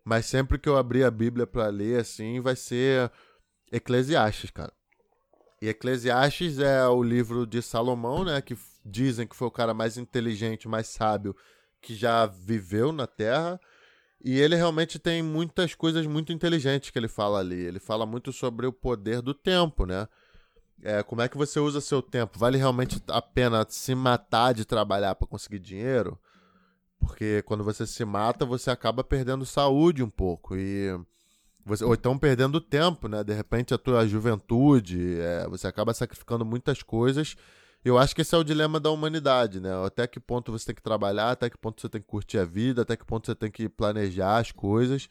mas 0.04 0.26
sempre 0.26 0.58
que 0.58 0.70
eu 0.70 0.78
abrir 0.78 1.04
a 1.04 1.12
Bíblia 1.12 1.46
para 1.46 1.68
ler, 1.68 2.00
assim, 2.00 2.40
vai 2.40 2.56
ser 2.56 3.12
Eclesiastes, 3.72 4.52
cara. 4.52 4.72
E 5.62 5.68
Eclesiastes 5.68 6.60
é 6.60 6.88
o 6.88 7.04
livro 7.04 7.46
de 7.46 7.62
Salomão, 7.62 8.24
né? 8.24 8.42
Que 8.42 8.56
dizem 8.86 9.28
que 9.28 9.36
foi 9.36 9.48
o 9.48 9.52
cara 9.52 9.74
mais 9.74 9.98
inteligente, 9.98 10.68
mais 10.68 10.88
sábio 10.88 11.36
que 11.82 11.96
já 11.96 12.26
viveu 12.26 12.92
na 12.92 13.08
Terra. 13.08 13.60
E 14.24 14.40
ele 14.40 14.56
realmente 14.56 15.00
tem 15.00 15.22
muitas 15.22 15.76
coisas 15.76 16.06
muito 16.06 16.32
inteligentes 16.32 16.90
que 16.90 17.00
ele 17.00 17.08
fala 17.08 17.40
ali. 17.40 17.60
Ele 17.60 17.80
fala 17.80 18.06
muito 18.06 18.32
sobre 18.32 18.66
o 18.66 18.74
poder 18.74 19.22
do 19.22 19.34
tempo, 19.34 19.86
né? 19.86 20.08
É, 20.84 21.02
como 21.04 21.22
é 21.22 21.28
que 21.28 21.38
você 21.38 21.60
usa 21.60 21.82
seu 21.82 22.02
tempo? 22.02 22.38
Vale 22.38 22.58
realmente 22.58 23.02
a 23.08 23.22
pena 23.22 23.66
se 23.68 23.96
matar 23.96 24.54
de 24.54 24.66
trabalhar 24.66 25.16
para 25.16 25.28
conseguir 25.28 25.60
dinheiro? 25.60 26.18
Porque 27.00 27.42
quando 27.44 27.63
você 27.63 27.86
se 27.86 28.04
mata, 28.06 28.46
você 28.46 28.70
acaba 28.70 29.04
perdendo 29.04 29.46
saúde 29.46 30.04
um 30.04 30.10
pouco. 30.10 30.56
E 30.56 30.98
você, 31.66 31.84
ou 31.84 31.94
então 31.94 32.18
perdendo 32.18 32.62
tempo, 32.62 33.08
né? 33.08 33.24
De 33.24 33.34
repente 33.34 33.74
a 33.74 33.78
tua 33.78 34.08
juventude, 34.08 35.20
é, 35.20 35.48
você 35.48 35.68
acaba 35.68 35.94
sacrificando 35.94 36.46
muitas 36.46 36.82
coisas 36.82 37.36
eu 37.84 37.98
acho 37.98 38.16
que 38.16 38.22
esse 38.22 38.36
é 38.36 38.38
o 38.38 38.44
dilema 38.44 38.80
da 38.80 38.92
humanidade, 38.92 39.60
né? 39.60 39.70
Até 39.86 40.08
que 40.08 40.20
ponto 40.20 40.52
você 40.52 40.68
tem 40.68 40.76
que 40.76 40.82
trabalhar, 40.82 41.32
até 41.32 41.50
que 41.50 41.58
ponto 41.58 41.82
você 41.82 41.90
tem 41.90 42.02
que 42.02 42.08
curtir 42.08 42.38
a 42.38 42.46
vida, 42.46 42.82
até 42.82 42.96
que 42.98 43.06
ponto 43.06 43.26
você 43.26 43.36
tem 43.36 43.50
que 43.50 43.70
planejar 43.70 44.38
as 44.38 44.52
coisas. 44.52 45.08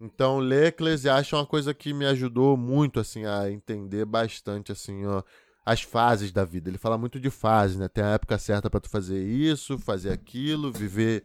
Então, 0.00 0.38
ler 0.38 0.66
Eclesiastes 0.66 1.32
é 1.32 1.36
uma 1.36 1.46
coisa 1.46 1.72
que 1.72 1.94
me 1.94 2.04
ajudou 2.06 2.56
muito, 2.56 3.00
assim, 3.00 3.24
a 3.24 3.50
entender 3.50 4.04
bastante, 4.04 4.70
assim, 4.70 5.06
ó, 5.06 5.22
as 5.64 5.82
fases 5.82 6.30
da 6.30 6.44
vida. 6.44 6.68
Ele 6.68 6.78
fala 6.78 6.98
muito 6.98 7.18
de 7.18 7.30
fases, 7.30 7.76
né? 7.76 7.88
Tem 7.88 8.04
a 8.04 8.08
época 8.08 8.38
certa 8.38 8.68
para 8.68 8.80
tu 8.80 8.90
fazer 8.90 9.22
isso, 9.22 9.78
fazer 9.78 10.12
aquilo, 10.12 10.70
viver 10.70 11.24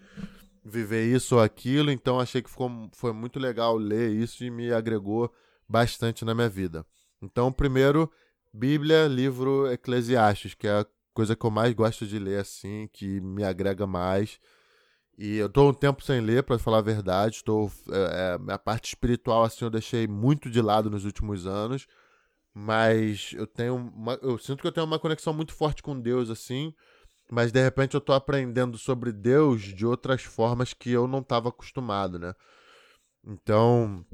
viver 0.63 1.05
isso 1.05 1.35
ou 1.35 1.41
aquilo. 1.41 1.91
Então, 1.91 2.19
achei 2.19 2.41
que 2.41 2.49
ficou, 2.49 2.89
foi 2.93 3.11
muito 3.11 3.39
legal 3.39 3.77
ler 3.77 4.11
isso 4.11 4.43
e 4.43 4.49
me 4.51 4.71
agregou 4.71 5.31
bastante 5.67 6.23
na 6.23 6.33
minha 6.33 6.49
vida. 6.49 6.85
Então, 7.21 7.51
primeiro, 7.51 8.11
Bíblia, 8.53 9.07
livro 9.07 9.71
Eclesiastes, 9.71 10.53
que 10.53 10.67
é 10.67 10.79
a 10.79 10.85
coisa 11.13 11.35
que 11.35 11.45
eu 11.45 11.51
mais 11.51 11.73
gosto 11.73 12.05
de 12.05 12.17
ler, 12.19 12.39
assim, 12.39 12.89
que 12.91 13.19
me 13.21 13.43
agrega 13.43 13.85
mais. 13.87 14.39
E 15.23 15.37
eu 15.37 15.47
tô 15.47 15.69
um 15.69 15.73
tempo 15.73 16.03
sem 16.03 16.19
ler, 16.19 16.41
para 16.41 16.57
falar 16.57 16.79
a 16.79 16.81
verdade. 16.81 17.35
Estou, 17.35 17.71
é, 17.91 18.39
é, 18.49 18.53
a 18.53 18.57
parte 18.57 18.87
espiritual, 18.87 19.43
assim, 19.43 19.63
eu 19.63 19.69
deixei 19.69 20.07
muito 20.07 20.49
de 20.49 20.59
lado 20.59 20.89
nos 20.89 21.05
últimos 21.05 21.45
anos. 21.45 21.85
Mas 22.55 23.31
eu 23.35 23.45
tenho 23.45 23.75
uma, 23.75 24.17
eu 24.23 24.39
sinto 24.39 24.61
que 24.61 24.67
eu 24.67 24.71
tenho 24.71 24.87
uma 24.87 24.97
conexão 24.99 25.31
muito 25.31 25.53
forte 25.53 25.83
com 25.83 25.99
Deus, 25.99 26.31
assim. 26.31 26.73
Mas 27.31 27.51
de 27.51 27.61
repente 27.61 27.93
eu 27.95 28.01
tô 28.01 28.13
aprendendo 28.13 28.79
sobre 28.79 29.11
Deus 29.11 29.61
de 29.61 29.85
outras 29.85 30.23
formas 30.23 30.73
que 30.73 30.91
eu 30.91 31.07
não 31.07 31.19
estava 31.19 31.49
acostumado, 31.49 32.17
né? 32.19 32.33
Então, 33.25 34.05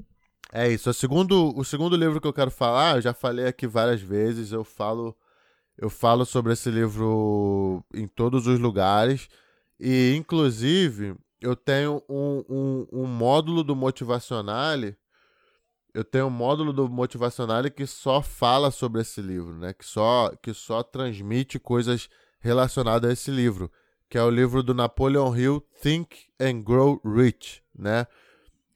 É 0.54 0.70
isso. 0.70 0.90
O 0.90 0.94
segundo, 0.94 1.54
o 1.58 1.64
segundo 1.66 1.96
livro 1.96 2.22
que 2.22 2.28
eu 2.28 2.34
quero 2.34 2.52
falar, 2.52 2.98
eu 2.98 3.02
já 3.02 3.14
falei 3.14 3.48
aqui 3.48 3.68
várias 3.68 4.02
vezes, 4.02 4.52
eu 4.52 4.64
falo, 4.64 5.16
eu 5.78 5.90
falo 5.90 6.26
sobre 6.26 6.54
esse 6.54 6.70
livro 6.72 7.84
em 7.94 8.08
todos 8.08 8.48
os 8.48 8.60
lugares. 8.60 9.30
E, 9.80 10.16
inclusive, 10.16 11.16
eu 11.42 11.56
tenho 11.56 12.02
um, 12.10 12.44
um, 12.50 12.88
um 12.92 13.06
módulo 13.06 13.64
do 13.64 13.76
Motivacionale. 13.76 14.98
Eu 15.94 16.04
tenho 16.04 16.28
um 16.28 16.32
módulo 16.32 16.74
do 16.74 16.90
Motivacionale 16.90 17.70
que 17.70 17.86
só 17.86 18.22
fala 18.22 18.72
sobre 18.72 19.02
esse 19.02 19.22
livro, 19.22 19.56
né? 19.56 19.74
Que 19.74 19.86
só, 19.86 20.32
que 20.42 20.54
só 20.54 20.84
transmite 20.84 21.60
coisas 21.60 22.10
relacionadas 22.40 23.10
a 23.10 23.14
esse 23.14 23.32
livro, 23.32 23.72
que 24.10 24.18
é 24.18 24.24
o 24.24 24.30
livro 24.30 24.64
do 24.64 24.74
Napoleon 24.74 25.36
Hill, 25.36 25.64
Think 25.82 26.28
and 26.40 26.62
Grow 26.62 27.02
Rich, 27.04 27.64
né? 27.78 28.08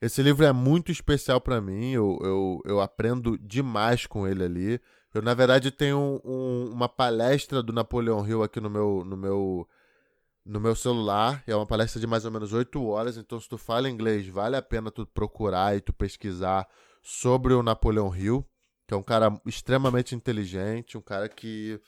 Esse 0.00 0.20
livro 0.20 0.44
é 0.44 0.52
muito 0.52 0.90
especial 0.90 1.40
para 1.40 1.60
mim, 1.60 1.92
eu, 1.92 2.18
eu, 2.22 2.62
eu, 2.64 2.80
aprendo 2.80 3.38
demais 3.38 4.04
com 4.04 4.26
ele 4.26 4.42
ali. 4.42 4.80
Eu, 5.14 5.22
na 5.22 5.32
verdade, 5.32 5.70
tenho 5.70 6.20
um, 6.24 6.70
uma 6.72 6.88
palestra 6.88 7.62
do 7.62 7.72
Napoleon 7.72 8.26
Hill 8.26 8.42
aqui 8.42 8.60
no 8.60 8.68
meu, 8.68 9.04
no, 9.06 9.16
meu, 9.16 9.68
no 10.44 10.60
meu 10.60 10.74
celular. 10.74 11.42
É 11.46 11.54
uma 11.54 11.66
palestra 11.66 12.00
de 12.00 12.06
mais 12.06 12.24
ou 12.24 12.30
menos 12.30 12.52
8 12.52 12.84
horas, 12.84 13.16
então 13.16 13.38
se 13.40 13.48
tu 13.48 13.58
fala 13.58 13.88
inglês, 13.88 14.26
vale 14.26 14.56
a 14.56 14.62
pena 14.62 14.90
tu 14.90 15.06
procurar 15.06 15.76
e 15.76 15.80
tu 15.80 15.92
pesquisar 15.92 16.68
sobre 17.02 17.52
o 17.54 17.62
Napoleon 17.62 18.14
Hill, 18.14 18.46
que 18.86 18.94
é 18.94 18.96
um 18.96 19.02
cara 19.02 19.40
extremamente 19.46 20.14
inteligente, 20.14 20.98
um 20.98 21.02
cara 21.02 21.28
que... 21.28 21.80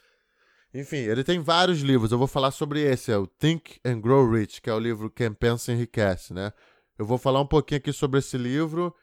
Enfim, 0.73 0.97
ele 0.97 1.23
tem 1.23 1.38
vários 1.38 1.81
livros. 1.81 2.11
Eu 2.11 2.19
vou 2.19 2.27
falar 2.27 2.51
sobre 2.51 2.81
esse, 2.81 3.12
é 3.12 3.17
o 3.17 3.29
Think 3.29 3.81
and 3.85 4.01
Grow 4.01 4.29
Rich, 4.29 4.61
que 4.61 4.69
é 4.69 4.75
o 4.75 4.79
livro 4.79 5.09
Quem 5.09 5.33
Pensa 5.33 5.73
Enriquece, 5.73 6.35
né? 6.35 6.53
Eu 6.99 7.07
vou 7.07 7.17
falar 7.17 7.40
um 7.40 7.47
pouquinho 7.47 7.79
aqui 7.79 7.93
sobre 7.93 8.19
esse 8.19 8.37
livro 8.37 8.95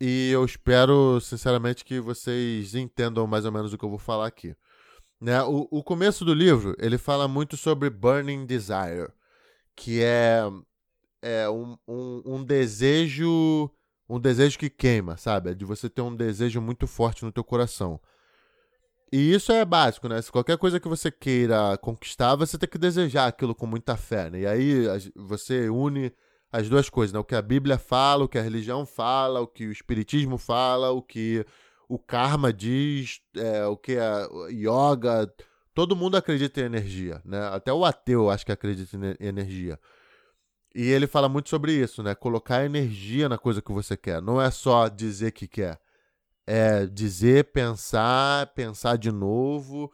e 0.00 0.30
eu 0.32 0.44
espero, 0.44 1.20
sinceramente, 1.20 1.84
que 1.84 2.00
vocês 2.00 2.74
entendam 2.74 3.26
mais 3.26 3.44
ou 3.44 3.52
menos 3.52 3.72
o 3.72 3.78
que 3.78 3.84
eu 3.84 3.90
vou 3.90 3.98
falar 3.98 4.26
aqui. 4.26 4.56
Né? 5.24 5.42
O, 5.42 5.66
o 5.70 5.82
começo 5.82 6.22
do 6.22 6.34
livro, 6.34 6.76
ele 6.78 6.98
fala 6.98 7.26
muito 7.26 7.56
sobre 7.56 7.88
burning 7.88 8.44
desire, 8.44 9.08
que 9.74 10.02
é, 10.02 10.42
é 11.22 11.48
um, 11.48 11.78
um, 11.88 12.22
um 12.26 12.44
desejo 12.44 13.70
um 14.06 14.20
desejo 14.20 14.58
que 14.58 14.68
queima, 14.68 15.16
sabe? 15.16 15.52
É 15.52 15.54
de 15.54 15.64
você 15.64 15.88
ter 15.88 16.02
um 16.02 16.14
desejo 16.14 16.60
muito 16.60 16.86
forte 16.86 17.24
no 17.24 17.32
teu 17.32 17.42
coração. 17.42 17.98
E 19.10 19.32
isso 19.32 19.50
é 19.50 19.64
básico, 19.64 20.10
né? 20.10 20.20
Se 20.20 20.30
qualquer 20.30 20.58
coisa 20.58 20.78
que 20.78 20.88
você 20.88 21.10
queira 21.10 21.78
conquistar, 21.78 22.36
você 22.36 22.58
tem 22.58 22.68
que 22.68 22.76
desejar 22.76 23.26
aquilo 23.26 23.54
com 23.54 23.66
muita 23.66 23.96
fé, 23.96 24.28
né? 24.28 24.40
E 24.40 24.46
aí 24.46 24.84
você 25.16 25.70
une 25.70 26.12
as 26.52 26.68
duas 26.68 26.90
coisas, 26.90 27.14
né? 27.14 27.18
O 27.18 27.24
que 27.24 27.34
a 27.34 27.40
Bíblia 27.40 27.78
fala, 27.78 28.24
o 28.24 28.28
que 28.28 28.36
a 28.36 28.42
religião 28.42 28.84
fala, 28.84 29.40
o 29.40 29.46
que 29.46 29.66
o 29.66 29.72
Espiritismo 29.72 30.36
fala, 30.36 30.90
o 30.90 31.00
que 31.00 31.46
o 31.88 31.98
karma 31.98 32.52
diz, 32.52 33.20
é, 33.36 33.64
o 33.66 33.76
que 33.76 33.96
a 33.96 34.28
yoga. 34.50 35.32
Todo 35.74 35.96
mundo 35.96 36.16
acredita 36.16 36.60
em 36.60 36.64
energia, 36.64 37.20
né? 37.24 37.48
Até 37.48 37.72
o 37.72 37.84
ateu 37.84 38.30
acho 38.30 38.46
que 38.46 38.52
acredita 38.52 38.96
em 38.96 39.26
energia. 39.26 39.78
E 40.74 40.90
ele 40.90 41.06
fala 41.06 41.28
muito 41.28 41.48
sobre 41.48 41.72
isso, 41.72 42.02
né? 42.02 42.14
Colocar 42.14 42.64
energia 42.64 43.28
na 43.28 43.38
coisa 43.38 43.62
que 43.62 43.72
você 43.72 43.96
quer. 43.96 44.20
Não 44.20 44.40
é 44.40 44.50
só 44.50 44.88
dizer 44.88 45.32
que 45.32 45.46
quer. 45.46 45.80
É 46.46 46.86
dizer, 46.86 47.52
pensar, 47.52 48.48
pensar 48.54 48.96
de 48.98 49.12
novo. 49.12 49.92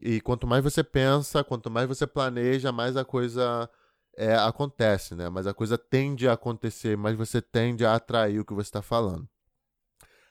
E 0.00 0.20
quanto 0.20 0.46
mais 0.46 0.62
você 0.62 0.84
pensa, 0.84 1.42
quanto 1.42 1.70
mais 1.70 1.88
você 1.88 2.06
planeja, 2.06 2.70
mais 2.70 2.96
a 2.96 3.04
coisa 3.04 3.68
é, 4.16 4.34
acontece, 4.34 5.14
né? 5.14 5.28
Mas 5.28 5.46
a 5.46 5.54
coisa 5.54 5.78
tende 5.78 6.28
a 6.28 6.34
acontecer, 6.34 6.96
mas 6.96 7.16
você 7.16 7.40
tende 7.40 7.84
a 7.84 7.94
atrair 7.94 8.40
o 8.40 8.44
que 8.44 8.54
você 8.54 8.68
está 8.68 8.82
falando. 8.82 9.28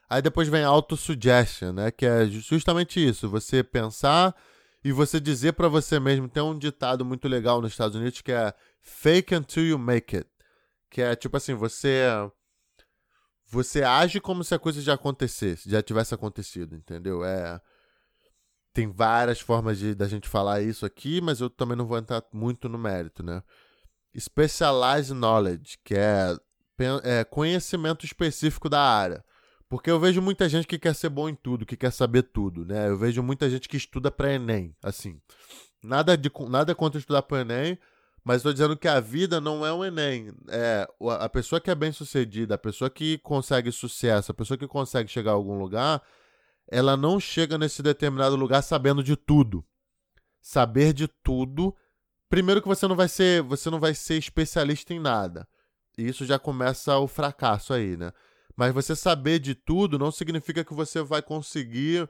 Aí 0.09 0.21
depois 0.21 0.47
vem 0.47 0.63
auto-suggestion, 0.63 1.73
né? 1.73 1.91
Que 1.91 2.05
é 2.05 2.25
justamente 2.27 3.05
isso, 3.05 3.29
você 3.29 3.63
pensar 3.63 4.35
e 4.83 4.91
você 4.91 5.19
dizer 5.19 5.53
para 5.53 5.67
você 5.67 5.99
mesmo. 5.99 6.29
Tem 6.29 6.41
um 6.41 6.57
ditado 6.57 7.03
muito 7.03 7.27
legal 7.27 7.61
nos 7.61 7.71
Estados 7.71 7.95
Unidos 7.95 8.21
que 8.21 8.31
é 8.31 8.53
fake 8.81 9.35
until 9.35 9.63
you 9.65 9.77
make 9.77 10.15
it. 10.15 10.29
Que 10.89 11.01
é 11.01 11.15
tipo 11.15 11.35
assim, 11.35 11.53
você 11.53 12.05
você 13.49 13.83
age 13.83 14.19
como 14.19 14.43
se 14.43 14.53
a 14.53 14.59
coisa 14.59 14.81
já 14.81 14.93
acontecesse, 14.93 15.69
já 15.69 15.81
tivesse 15.81 16.13
acontecido, 16.13 16.75
entendeu? 16.75 17.23
É 17.23 17.59
tem 18.77 18.91
várias 18.91 19.39
formas 19.39 19.79
de 19.79 19.95
da 19.95 20.07
gente 20.07 20.29
falar 20.29 20.61
isso 20.61 20.85
aqui, 20.85 21.19
mas 21.19 21.41
eu 21.41 21.49
também 21.49 21.75
não 21.75 21.87
vou 21.87 21.97
entrar 21.97 22.23
muito 22.31 22.69
no 22.69 22.77
mérito, 22.77 23.23
né? 23.23 23.41
Specialized 24.15 25.15
Knowledge, 25.15 25.79
que 25.83 25.95
é, 25.95 26.37
é 27.03 27.23
conhecimento 27.23 28.05
específico 28.05 28.69
da 28.69 28.79
área. 28.79 29.25
Porque 29.69 29.91
eu 29.91 29.99
vejo 29.99 30.21
muita 30.21 30.47
gente 30.47 30.65
que 30.65 30.79
quer 30.79 30.95
ser 30.95 31.09
bom 31.09 31.27
em 31.27 31.35
tudo, 31.35 31.65
que 31.65 31.75
quer 31.75 31.91
saber 31.91 32.23
tudo, 32.23 32.65
né? 32.65 32.87
Eu 32.87 32.97
vejo 32.97 33.21
muita 33.21 33.49
gente 33.49 33.67
que 33.67 33.75
estuda 33.75 34.09
para 34.09 34.33
Enem, 34.33 34.75
assim. 34.81 35.19
Nada, 35.83 36.17
de, 36.17 36.31
nada 36.49 36.73
contra 36.73 36.99
estudar 36.99 37.21
para 37.21 37.41
Enem, 37.41 37.77
mas 38.23 38.37
estou 38.37 38.53
dizendo 38.53 38.77
que 38.77 38.87
a 38.87 38.99
vida 38.99 39.41
não 39.41 39.65
é 39.65 39.73
um 39.73 39.83
Enem. 39.83 40.31
É, 40.47 40.87
a 41.19 41.27
pessoa 41.27 41.59
que 41.59 41.69
é 41.69 41.75
bem 41.75 41.91
sucedida, 41.91 42.55
a 42.55 42.57
pessoa 42.57 42.89
que 42.89 43.17
consegue 43.17 43.71
sucesso, 43.71 44.31
a 44.31 44.35
pessoa 44.35 44.57
que 44.57 44.67
consegue 44.67 45.09
chegar 45.09 45.31
a 45.31 45.35
algum 45.35 45.59
lugar, 45.59 46.01
ela 46.69 46.95
não 46.95 47.19
chega 47.19 47.57
nesse 47.57 47.81
determinado 47.83 48.35
lugar 48.35 48.61
sabendo 48.61 49.03
de 49.03 49.15
tudo. 49.17 49.65
Saber 50.41 50.93
de 50.93 51.07
tudo 51.07 51.75
Primeiro 52.29 52.61
que 52.61 52.67
você 52.67 52.87
não 52.87 52.95
vai 52.95 53.07
ser, 53.07 53.41
você 53.41 53.69
não 53.69 53.79
vai 53.79 53.93
ser 53.93 54.17
especialista 54.17 54.93
em 54.93 54.99
nada. 54.99 55.47
E 55.97 56.07
isso 56.07 56.25
já 56.25 56.37
começa 56.37 56.97
o 56.97 57.07
fracasso 57.07 57.73
aí, 57.73 57.95
né? 57.95 58.11
Mas 58.57 58.73
você 58.73 58.95
saber 58.95 59.37
de 59.37 59.53
tudo 59.53 59.99
não 59.99 60.11
significa 60.11 60.63
que 60.63 60.73
você 60.73 61.03
vai 61.03 61.21
conseguir 61.21 62.09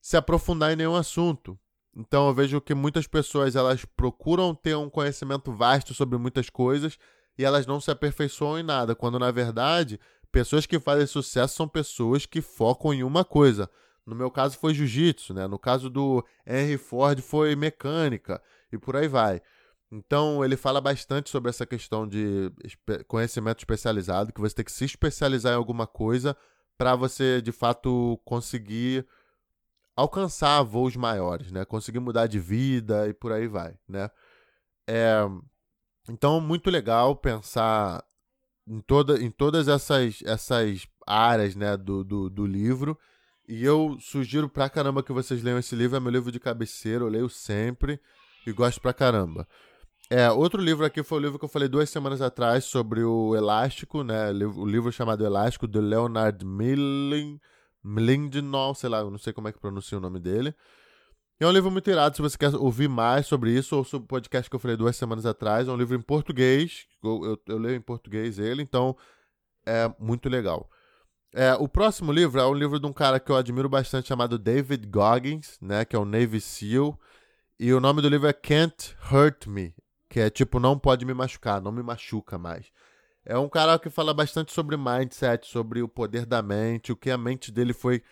se 0.00 0.16
aprofundar 0.16 0.72
em 0.72 0.76
nenhum 0.76 0.96
assunto. 0.96 1.58
Então 1.94 2.28
eu 2.28 2.34
vejo 2.34 2.60
que 2.62 2.74
muitas 2.74 3.06
pessoas 3.06 3.54
elas 3.54 3.84
procuram 3.84 4.54
ter 4.54 4.74
um 4.74 4.88
conhecimento 4.88 5.52
vasto 5.52 5.92
sobre 5.92 6.16
muitas 6.16 6.48
coisas 6.48 6.98
e 7.36 7.44
elas 7.44 7.66
não 7.66 7.78
se 7.78 7.90
aperfeiçoam 7.90 8.58
em 8.58 8.62
nada, 8.62 8.94
quando 8.94 9.18
na 9.18 9.30
verdade, 9.30 10.00
pessoas 10.32 10.64
que 10.64 10.80
fazem 10.80 11.06
sucesso 11.06 11.56
são 11.56 11.68
pessoas 11.68 12.24
que 12.24 12.40
focam 12.40 12.94
em 12.94 13.02
uma 13.02 13.24
coisa. 13.24 13.68
No 14.06 14.16
meu 14.16 14.30
caso 14.30 14.56
foi 14.56 14.72
jiu-jitsu, 14.72 15.34
né? 15.34 15.46
No 15.46 15.58
caso 15.58 15.90
do 15.90 16.24
Henry 16.46 16.78
Ford 16.78 17.20
foi 17.20 17.54
mecânica 17.54 18.42
e 18.72 18.78
por 18.78 18.96
aí 18.96 19.08
vai. 19.08 19.42
Então, 19.92 20.44
ele 20.44 20.56
fala 20.56 20.80
bastante 20.80 21.30
sobre 21.30 21.50
essa 21.50 21.66
questão 21.66 22.06
de 22.06 22.52
conhecimento 23.08 23.58
especializado, 23.58 24.32
que 24.32 24.40
você 24.40 24.54
tem 24.54 24.64
que 24.64 24.70
se 24.70 24.84
especializar 24.84 25.52
em 25.52 25.56
alguma 25.56 25.86
coisa 25.86 26.36
para 26.78 26.94
você, 26.94 27.42
de 27.42 27.50
fato, 27.50 28.20
conseguir 28.24 29.06
alcançar 29.96 30.62
voos 30.62 30.94
maiores, 30.94 31.50
né? 31.50 31.64
Conseguir 31.64 31.98
mudar 31.98 32.26
de 32.26 32.38
vida 32.38 33.08
e 33.08 33.12
por 33.12 33.32
aí 33.32 33.48
vai, 33.48 33.76
né? 33.88 34.10
É... 34.88 35.20
Então, 36.08 36.40
muito 36.40 36.70
legal 36.70 37.16
pensar 37.16 38.02
em, 38.66 38.80
toda, 38.80 39.20
em 39.20 39.30
todas 39.30 39.68
essas, 39.68 40.22
essas 40.24 40.86
áreas 41.06 41.54
né, 41.56 41.76
do, 41.76 42.04
do, 42.04 42.30
do 42.30 42.46
livro. 42.46 42.98
E 43.48 43.64
eu 43.64 43.98
sugiro 44.00 44.48
pra 44.48 44.70
caramba 44.70 45.02
que 45.02 45.12
vocês 45.12 45.42
leiam 45.42 45.58
esse 45.58 45.74
livro. 45.74 45.96
É 45.96 46.00
meu 46.00 46.10
livro 46.10 46.30
de 46.30 46.40
cabeceira, 46.40 47.04
eu 47.04 47.08
leio 47.08 47.28
sempre 47.28 48.00
e 48.46 48.52
gosto 48.52 48.80
pra 48.80 48.94
caramba. 48.94 49.46
É, 50.12 50.28
outro 50.28 50.60
livro 50.60 50.84
aqui 50.84 51.04
foi 51.04 51.18
o 51.18 51.20
livro 51.20 51.38
que 51.38 51.44
eu 51.44 51.48
falei 51.48 51.68
duas 51.68 51.88
semanas 51.88 52.20
atrás 52.20 52.64
sobre 52.64 53.04
o 53.04 53.36
Elástico, 53.36 54.02
né? 54.02 54.32
O 54.32 54.66
livro 54.66 54.90
chamado 54.90 55.24
Elástico, 55.24 55.68
de 55.68 55.78
Leonard 55.78 56.44
Milling, 56.44 57.40
sei 58.74 58.90
lá, 58.90 59.04
não 59.04 59.18
sei 59.18 59.32
como 59.32 59.46
é 59.46 59.52
que 59.52 59.60
pronuncia 59.60 59.96
o 59.96 60.00
nome 60.00 60.18
dele. 60.18 60.52
É 61.38 61.46
um 61.46 61.52
livro 61.52 61.70
muito 61.70 61.88
irado, 61.88 62.16
se 62.16 62.22
você 62.22 62.36
quer 62.36 62.54
ouvir 62.56 62.88
mais 62.88 63.26
sobre 63.26 63.52
isso, 63.52 63.76
ou 63.76 63.84
sobre 63.84 64.04
o 64.04 64.08
podcast 64.08 64.50
que 64.50 64.56
eu 64.56 64.60
falei 64.60 64.76
duas 64.76 64.96
semanas 64.96 65.24
atrás. 65.24 65.68
É 65.68 65.72
um 65.72 65.76
livro 65.76 65.96
em 65.96 66.00
português, 66.02 66.86
eu, 67.02 67.24
eu, 67.24 67.40
eu 67.46 67.58
leio 67.58 67.76
em 67.76 67.80
português 67.80 68.38
ele, 68.38 68.62
então 68.62 68.96
é 69.64 69.90
muito 69.98 70.28
legal. 70.28 70.68
É, 71.32 71.54
o 71.54 71.68
próximo 71.68 72.10
livro 72.10 72.40
é 72.40 72.46
um 72.46 72.52
livro 72.52 72.80
de 72.80 72.86
um 72.86 72.92
cara 72.92 73.20
que 73.20 73.30
eu 73.30 73.36
admiro 73.36 73.68
bastante, 73.68 74.08
chamado 74.08 74.38
David 74.38 74.86
Goggins, 74.88 75.56
né? 75.62 75.84
Que 75.84 75.94
é 75.94 75.98
um 76.00 76.04
Navy 76.04 76.40
SEAL. 76.40 76.98
E 77.58 77.72
o 77.72 77.80
nome 77.80 78.02
do 78.02 78.08
livro 78.08 78.26
é 78.26 78.32
Can't 78.32 78.96
Hurt 79.10 79.46
Me, 79.46 79.72
que 80.10 80.18
é 80.18 80.28
tipo, 80.28 80.58
não 80.58 80.76
pode 80.76 81.06
me 81.06 81.14
machucar, 81.14 81.62
não 81.62 81.70
me 81.70 81.82
machuca 81.84 82.36
mais. 82.36 82.66
É 83.24 83.38
um 83.38 83.48
cara 83.48 83.78
que 83.78 83.88
fala 83.88 84.12
bastante 84.12 84.52
sobre 84.52 84.76
mindset, 84.76 85.46
sobre 85.46 85.82
o 85.82 85.88
poder 85.88 86.26
da 86.26 86.42
mente, 86.42 86.90
o 86.90 86.96
que 86.96 87.10
a 87.10 87.16
mente 87.16 87.52
dele 87.52 87.72
foi. 87.72 88.02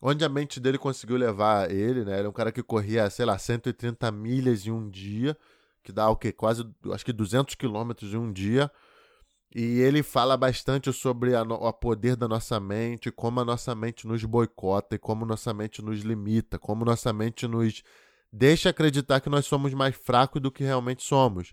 Onde 0.00 0.24
a 0.24 0.28
mente 0.28 0.60
dele 0.60 0.78
conseguiu 0.78 1.16
levar 1.16 1.70
ele, 1.70 2.04
né? 2.04 2.18
Ele 2.18 2.26
é 2.26 2.28
um 2.28 2.32
cara 2.32 2.52
que 2.52 2.62
corria, 2.62 3.10
sei 3.10 3.24
lá, 3.24 3.36
130 3.38 4.10
milhas 4.12 4.66
em 4.66 4.70
um 4.70 4.88
dia, 4.88 5.36
que 5.82 5.92
dá 5.92 6.08
o 6.08 6.16
quê? 6.16 6.32
Quase, 6.32 6.64
acho 6.92 7.04
que 7.04 7.12
200 7.12 7.56
quilômetros 7.56 8.14
em 8.14 8.16
um 8.16 8.32
dia. 8.32 8.70
E 9.54 9.80
ele 9.80 10.02
fala 10.02 10.36
bastante 10.36 10.92
sobre 10.92 11.34
a, 11.34 11.42
o 11.42 11.72
poder 11.72 12.16
da 12.16 12.28
nossa 12.28 12.58
mente, 12.60 13.10
como 13.10 13.40
a 13.40 13.44
nossa 13.44 13.74
mente 13.74 14.06
nos 14.06 14.24
boicota 14.24 14.94
e 14.94 14.98
como 14.98 15.26
nossa 15.26 15.52
mente 15.52 15.82
nos 15.82 16.00
limita, 16.00 16.58
como 16.58 16.84
nossa 16.84 17.12
mente 17.12 17.46
nos 17.48 17.82
deixa 18.32 18.70
acreditar 18.70 19.20
que 19.20 19.28
nós 19.28 19.46
somos 19.46 19.74
mais 19.74 19.94
fracos 19.94 20.40
do 20.40 20.50
que 20.50 20.64
realmente 20.64 21.02
somos. 21.02 21.52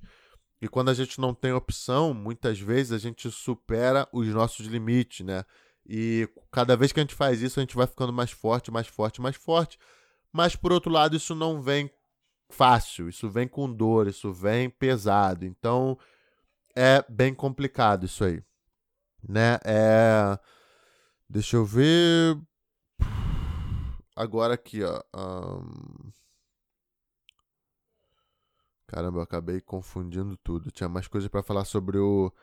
E 0.62 0.68
quando 0.68 0.90
a 0.90 0.94
gente 0.94 1.20
não 1.20 1.34
tem 1.34 1.54
opção, 1.54 2.14
muitas 2.14 2.60
vezes 2.60 2.92
a 2.92 2.98
gente 2.98 3.30
supera 3.32 4.08
os 4.12 4.28
nossos 4.28 4.66
limites, 4.66 5.26
né? 5.26 5.44
E 5.86 6.30
cada 6.52 6.76
vez 6.76 6.92
que 6.92 7.00
a 7.00 7.04
gente 7.04 7.16
faz 7.16 7.42
isso, 7.42 7.60
a 7.60 7.64
gente 7.64 7.76
vai 7.76 7.88
ficando 7.88 8.14
mais 8.14 8.32
forte, 8.32 8.72
mais 8.72 8.88
forte, 8.88 9.22
mais 9.22 9.36
forte. 9.36 9.80
Mas 10.32 10.56
por 10.56 10.72
outro 10.72 10.92
lado, 10.92 11.16
isso 11.16 11.34
não 11.34 11.62
vem 11.62 11.90
fácil, 12.50 13.10
isso 13.10 13.30
vem 13.30 13.48
com 13.48 13.72
dor, 13.72 14.08
isso 14.08 14.32
vem 14.34 14.70
pesado. 14.70 15.46
Então 15.46 15.98
é 16.76 17.04
bem 17.10 17.34
complicado 17.34 18.06
isso 18.06 18.24
aí, 18.24 18.44
né? 19.28 19.60
É 19.64 20.38
Deixa 21.32 21.58
eu 21.58 21.64
ver 21.64 22.42
agora 24.16 24.56
aqui, 24.56 24.82
ó. 24.84 25.00
Um... 25.16 26.12
Caramba, 28.90 29.20
eu 29.20 29.24
acabei 29.24 29.62
confundindo 29.62 30.36
tudo. 30.38 30.72
Tinha 30.72 30.90
mais 30.90 31.08
coisas 31.08 31.30
para 31.30 31.44
falar 31.44 31.64
sobre 31.64 32.00
o 32.00 32.34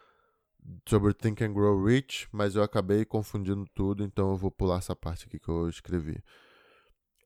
sobre 0.89 1.13
Think 1.13 1.43
and 1.43 1.53
Grow 1.53 1.85
Rich, 1.85 2.29
mas 2.31 2.55
eu 2.55 2.63
acabei 2.63 3.05
confundindo 3.05 3.65
tudo, 3.75 4.05
então 4.05 4.31
eu 4.31 4.37
vou 4.37 4.51
pular 4.51 4.79
essa 4.79 4.95
parte 4.95 5.27
aqui 5.27 5.41
que 5.41 5.49
eu 5.49 5.69
escrevi. 5.69 6.23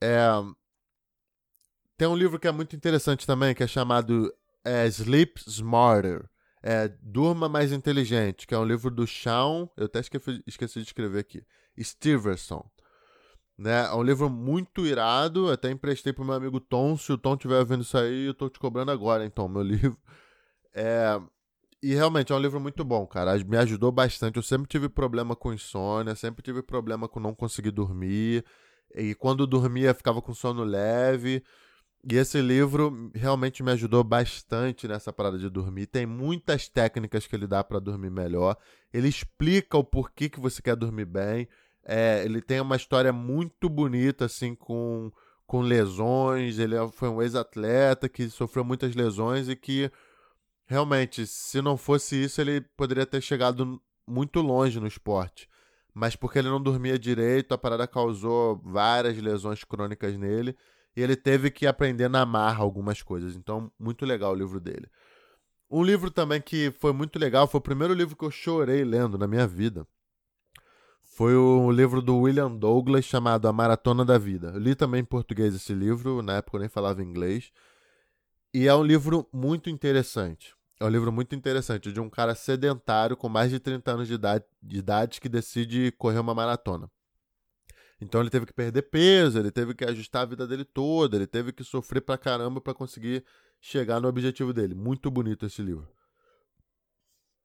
É, 0.01 0.27
tem 1.97 2.07
um 2.07 2.15
livro 2.15 2.39
que 2.39 2.47
é 2.47 2.51
muito 2.51 2.75
interessante 2.75 3.25
também, 3.27 3.53
que 3.53 3.63
é 3.63 3.67
chamado 3.67 4.33
é, 4.63 4.87
Sleep 4.87 5.39
Smarter. 5.47 6.27
É, 6.63 6.87
Durma 7.01 7.49
Mais 7.49 7.71
Inteligente, 7.71 8.45
que 8.45 8.53
é 8.53 8.57
um 8.57 8.65
livro 8.65 8.91
do 8.91 9.07
Sean, 9.07 9.67
eu 9.75 9.85
até 9.85 9.99
esqueci, 9.99 10.43
esqueci 10.45 10.79
de 10.79 10.87
escrever 10.87 11.19
aqui, 11.19 11.43
Stevenson. 11.79 12.63
Né? 13.61 13.85
É 13.85 13.93
um 13.93 14.01
livro 14.01 14.27
muito 14.27 14.87
irado, 14.87 15.51
até 15.51 15.69
emprestei 15.69 16.11
pro 16.11 16.25
meu 16.25 16.33
amigo 16.33 16.59
Tom, 16.59 16.97
se 16.97 17.11
o 17.11 17.17
Tom 17.17 17.35
estiver 17.35 17.63
vendo 17.63 17.83
isso 17.83 17.95
aí, 17.95 18.25
eu 18.25 18.33
tô 18.33 18.49
te 18.49 18.57
cobrando 18.57 18.89
agora, 18.89 19.23
então, 19.23 19.47
meu 19.47 19.61
livro. 19.61 19.95
É, 20.73 21.21
e 21.83 21.93
realmente 21.93 22.33
é 22.33 22.35
um 22.35 22.39
livro 22.39 22.59
muito 22.59 22.83
bom, 22.83 23.05
cara. 23.05 23.37
Me 23.45 23.57
ajudou 23.57 23.91
bastante. 23.91 24.37
Eu 24.37 24.43
sempre 24.43 24.67
tive 24.67 24.89
problema 24.89 25.35
com 25.35 25.53
insônia, 25.53 26.15
sempre 26.15 26.41
tive 26.41 26.63
problema 26.63 27.07
com 27.07 27.19
não 27.19 27.35
conseguir 27.35 27.69
dormir. 27.69 28.43
E 28.95 29.13
quando 29.13 29.45
dormia, 29.45 29.93
ficava 29.93 30.23
com 30.23 30.33
sono 30.33 30.63
leve. 30.63 31.43
E 32.11 32.15
esse 32.15 32.41
livro 32.41 33.11
realmente 33.13 33.61
me 33.61 33.71
ajudou 33.71 34.03
bastante 34.03 34.87
nessa 34.87 35.13
parada 35.13 35.37
de 35.37 35.49
dormir. 35.51 35.85
Tem 35.85 36.07
muitas 36.07 36.67
técnicas 36.67 37.27
que 37.27 37.35
ele 37.35 37.45
dá 37.45 37.63
para 37.63 37.79
dormir 37.79 38.09
melhor. 38.09 38.57
Ele 38.91 39.07
explica 39.07 39.77
o 39.77 39.83
porquê 39.83 40.29
que 40.29 40.39
você 40.39 40.63
quer 40.63 40.75
dormir 40.75 41.05
bem. 41.05 41.47
É, 41.83 42.23
ele 42.23 42.41
tem 42.41 42.59
uma 42.61 42.75
história 42.75 43.11
muito 43.11 43.67
bonita, 43.69 44.25
assim, 44.25 44.55
com, 44.55 45.11
com 45.45 45.61
lesões. 45.61 46.59
Ele 46.59 46.75
é, 46.75 46.87
foi 46.89 47.09
um 47.09 47.21
ex-atleta 47.21 48.07
que 48.07 48.29
sofreu 48.29 48.63
muitas 48.63 48.95
lesões 48.95 49.49
e 49.49 49.55
que 49.55 49.91
realmente, 50.65 51.25
se 51.27 51.61
não 51.61 51.77
fosse 51.77 52.23
isso, 52.23 52.39
ele 52.39 52.61
poderia 52.77 53.05
ter 53.05 53.21
chegado 53.21 53.81
muito 54.07 54.41
longe 54.41 54.79
no 54.79 54.87
esporte. 54.87 55.49
Mas 55.93 56.15
porque 56.15 56.39
ele 56.39 56.49
não 56.49 56.61
dormia 56.61 56.97
direito, 56.97 57.53
a 57.53 57.57
parada 57.57 57.85
causou 57.85 58.61
várias 58.63 59.17
lesões 59.17 59.63
crônicas 59.63 60.17
nele. 60.17 60.55
E 60.95 61.01
ele 61.01 61.15
teve 61.15 61.49
que 61.49 61.67
aprender 61.67 62.09
na 62.09 62.25
marra 62.25 62.63
algumas 62.63 63.01
coisas. 63.01 63.35
Então, 63.35 63.71
muito 63.79 64.05
legal 64.05 64.31
o 64.31 64.35
livro 64.35 64.59
dele. 64.59 64.89
Um 65.69 65.83
livro 65.83 66.11
também 66.11 66.41
que 66.41 66.71
foi 66.79 66.91
muito 66.91 67.17
legal, 67.17 67.47
foi 67.47 67.59
o 67.59 67.63
primeiro 67.63 67.93
livro 67.93 68.15
que 68.15 68.25
eu 68.25 68.31
chorei 68.31 68.83
lendo 68.83 69.17
na 69.17 69.25
minha 69.25 69.47
vida. 69.47 69.87
Foi 71.13 71.35
o 71.35 71.69
livro 71.69 72.01
do 72.01 72.17
William 72.19 72.55
Douglas 72.55 73.03
chamado 73.03 73.45
A 73.45 73.51
Maratona 73.51 74.05
da 74.05 74.17
Vida. 74.17 74.51
Eu 74.53 74.59
li 74.59 74.73
também 74.73 75.01
em 75.01 75.05
português 75.05 75.53
esse 75.53 75.73
livro, 75.73 76.21
na 76.21 76.37
época 76.37 76.55
eu 76.55 76.61
nem 76.61 76.69
falava 76.69 77.03
inglês. 77.03 77.51
E 78.53 78.65
é 78.65 78.73
um 78.73 78.81
livro 78.81 79.27
muito 79.31 79.69
interessante. 79.69 80.55
É 80.79 80.85
um 80.85 80.89
livro 80.89 81.11
muito 81.11 81.35
interessante 81.35 81.91
de 81.91 81.99
um 81.99 82.09
cara 82.09 82.33
sedentário 82.33 83.17
com 83.17 83.27
mais 83.27 83.51
de 83.51 83.59
30 83.59 83.91
anos 83.91 84.07
de 84.07 84.13
idade, 84.13 84.45
de 84.63 84.77
idade 84.77 85.19
que 85.19 85.27
decide 85.27 85.91
correr 85.97 86.17
uma 86.17 86.33
maratona. 86.33 86.89
Então 87.99 88.21
ele 88.21 88.29
teve 88.29 88.45
que 88.45 88.53
perder 88.53 88.83
peso, 88.83 89.37
ele 89.37 89.51
teve 89.51 89.75
que 89.75 89.83
ajustar 89.83 90.21
a 90.21 90.25
vida 90.25 90.47
dele 90.47 90.63
toda, 90.63 91.17
ele 91.17 91.27
teve 91.27 91.51
que 91.51 91.61
sofrer 91.61 91.99
pra 91.99 92.17
caramba 92.17 92.61
para 92.61 92.73
conseguir 92.73 93.25
chegar 93.59 93.99
no 93.99 94.07
objetivo 94.07 94.53
dele. 94.53 94.73
Muito 94.73 95.11
bonito 95.11 95.45
esse 95.45 95.61
livro. 95.61 95.89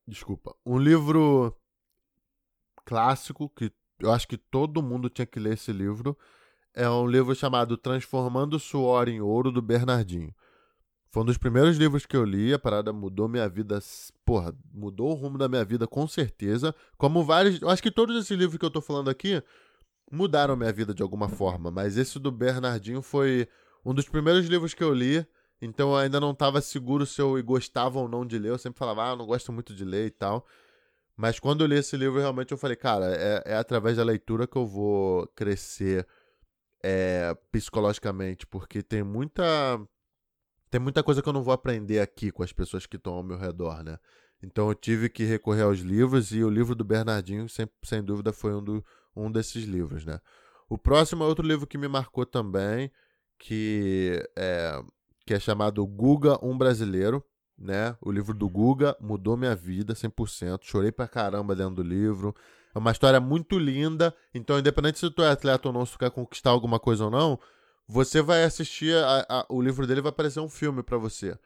Desculpa. 0.07 0.55
Um 0.65 0.79
livro 0.79 1.53
clássico 2.87 3.51
que 3.51 3.71
eu 3.99 4.13
acho 4.13 4.29
que 4.29 4.39
todo 4.39 4.83
mundo 4.83 5.11
tinha 5.11 5.27
que 5.27 5.41
ler 5.41 5.55
esse 5.55 5.73
livro. 5.73 6.17
É 6.73 6.89
um 6.89 7.07
livro 7.07 7.35
chamado 7.35 7.77
Transformando 7.77 8.59
Suor 8.59 9.09
em 9.09 9.21
Ouro 9.21 9.51
do 9.51 9.61
Bernardinho. 9.61 10.35
Foi 11.11 11.23
um 11.23 11.27
dos 11.27 11.39
primeiros 11.39 11.79
livros 11.79 12.05
que 12.05 12.17
eu 12.17 12.25
li, 12.25 12.53
a 12.53 12.59
parada 12.59 12.93
mudou 12.93 13.27
minha 13.27 13.49
vida, 13.49 13.79
porra, 14.25 14.55
mudou 14.73 15.11
o 15.11 15.15
rumo 15.15 15.39
da 15.39 15.49
minha 15.49 15.65
vida 15.65 15.87
com 15.87 16.07
certeza. 16.07 16.75
Como 16.99 17.25
vários, 17.25 17.61
eu 17.63 17.71
acho 17.71 17.83
que 17.83 17.91
todos 17.91 18.17
esses 18.17 18.37
livros 18.37 18.59
que 18.59 18.65
eu 18.65 18.71
tô 18.71 18.83
falando 18.83 19.09
aqui 19.09 19.43
mudaram 20.13 20.55
minha 20.55 20.73
vida 20.73 20.93
de 20.93 21.03
alguma 21.03 21.29
forma, 21.29 21.71
mas 21.71 21.97
esse 21.97 22.19
do 22.19 22.31
Bernardinho 22.31 23.01
foi 23.01 23.49
um 23.85 23.95
dos 23.95 24.09
primeiros 24.09 24.47
livros 24.47 24.75
que 24.75 24.85
eu 24.85 24.93
li, 24.93 25.27
então 25.61 25.91
eu 25.93 25.97
ainda 25.97 26.21
não 26.21 26.33
estava 26.33 26.61
seguro 26.61 27.07
se 27.07 27.21
eu 27.21 27.43
gostava 27.43 27.99
ou 27.99 28.09
não 28.09 28.27
de 28.27 28.39
ler. 28.39 28.51
Eu 28.51 28.59
sempre 28.59 28.79
falava, 28.79 29.07
ah, 29.07 29.13
eu 29.13 29.17
não 29.17 29.27
gosto 29.27 29.51
muito 29.51 29.75
de 29.75 29.85
ler 29.87 30.07
e 30.07 30.11
tal. 30.11 30.47
Mas 31.17 31.41
quando 31.41 31.63
eu 31.63 31.67
li 31.67 31.77
esse 31.77 31.97
livro, 31.97 32.21
realmente 32.21 32.53
eu 32.53 32.59
falei, 32.59 32.77
cara, 32.77 33.07
é, 33.07 33.43
é 33.47 33.57
através 33.57 33.97
da 33.97 34.05
leitura 34.05 34.47
que 34.47 34.57
eu 34.57 34.67
vou 34.67 35.27
crescer 35.29 36.07
é, 36.85 37.35
psicologicamente, 37.51 38.47
porque 38.47 38.83
tem 38.83 39.03
muita 39.03 39.43
tem 40.71 40.81
muita 40.81 41.03
coisa 41.03 41.23
que 41.23 41.29
eu 41.29 41.33
não 41.33 41.43
vou 41.43 41.55
aprender 41.55 42.01
aqui 42.01 42.31
com 42.31 42.43
as 42.43 42.53
pessoas 42.53 42.87
que 42.87 42.97
estão 42.97 43.15
ao 43.15 43.23
meu 43.23 43.39
redor, 43.39 43.83
né? 43.83 43.99
Então 44.43 44.69
eu 44.69 44.75
tive 44.75 45.09
que 45.09 45.25
recorrer 45.25 45.63
aos 45.63 45.79
livros 45.79 46.33
e 46.33 46.45
o 46.45 46.51
livro 46.51 46.75
do 46.75 46.85
Bernardinho, 46.85 47.49
sem, 47.49 47.67
sem 47.83 48.03
dúvida, 48.03 48.33
foi 48.33 48.55
um, 48.55 48.63
do, 48.63 48.85
um 49.15 49.31
desses 49.31 49.65
livros, 49.65 50.05
né? 50.05 50.21
O 50.69 50.77
próximo 50.77 51.25
é 51.25 51.27
outro 51.27 51.47
livro 51.47 51.67
que 51.67 51.79
me 51.79 51.89
marcou 51.89 52.27
também, 52.27 52.91
que 53.39 54.23
é, 54.37 54.83
que 55.25 55.33
é 55.33 55.41
chamado 55.41 55.87
Guga, 55.87 56.39
um 56.45 56.59
Brasileiro, 56.59 57.25
né? 57.59 57.97
O 58.01 58.11
livro 58.11 58.35
do 58.35 58.49
Guga 58.49 58.97
mudou 59.01 59.37
minha 59.37 59.55
vida 59.55 59.95
100%. 59.95 60.61
Chorei 60.63 60.93
pra 60.93 61.09
caramba 61.09 61.55
dentro 61.55 61.77
do 61.77 61.83
livro. 61.83 62.35
É 62.75 62.79
uma 62.79 62.91
história 62.91 63.21
muito 63.21 63.59
linda. 63.59 64.15
Então, 64.35 64.59
independente 64.59 64.99
se 64.99 65.11
tu 65.11 65.23
é 65.23 65.31
atleta 65.31 65.69
ou 65.69 65.75
não, 65.75 65.87
se 65.87 65.93
tu 65.93 65.99
quer 65.99 66.11
conquistar 66.11 66.51
alguma 66.51 66.79
coisa 66.79 67.05
ou 67.05 67.11
não, 67.11 67.39
você 67.89 68.21
vai 68.21 68.45
assistir 68.45 68.95
a, 68.97 69.27
a, 69.29 69.47
o 69.49 69.63
livro 69.63 69.87
dele 69.87 70.01
vai 70.01 70.13
parecer 70.13 70.41
um 70.41 70.49
filme 70.49 70.83
para 70.83 70.99
você. 70.99 71.39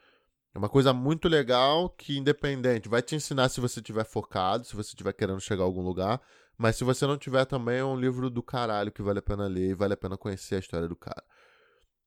É 0.52 0.58
uma 0.58 0.68
coisa 0.68 0.92
muito 0.92 1.28
legal 1.28 1.88
que, 1.90 2.18
independente, 2.18 2.88
vai 2.88 3.00
te 3.02 3.14
ensinar 3.14 3.48
se 3.48 3.60
você 3.60 3.78
estiver 3.78 4.04
focado, 4.04 4.64
se 4.64 4.74
você 4.74 4.88
estiver 4.88 5.12
querendo 5.12 5.40
chegar 5.40 5.62
a 5.62 5.66
algum 5.66 5.82
lugar. 5.82 6.20
Mas 6.58 6.76
se 6.76 6.84
você 6.84 7.06
não 7.06 7.16
tiver 7.16 7.44
também, 7.44 7.78
é 7.78 7.84
um 7.84 7.98
livro 7.98 8.28
do 8.28 8.42
caralho 8.42 8.90
que 8.90 9.00
vale 9.00 9.20
a 9.20 9.22
pena 9.22 9.46
ler 9.46 9.70
e 9.70 9.74
vale 9.74 9.94
a 9.94 9.96
pena 9.96 10.16
conhecer 10.16 10.56
a 10.56 10.58
história 10.58 10.88
do 10.88 10.96
cara. 10.96 11.22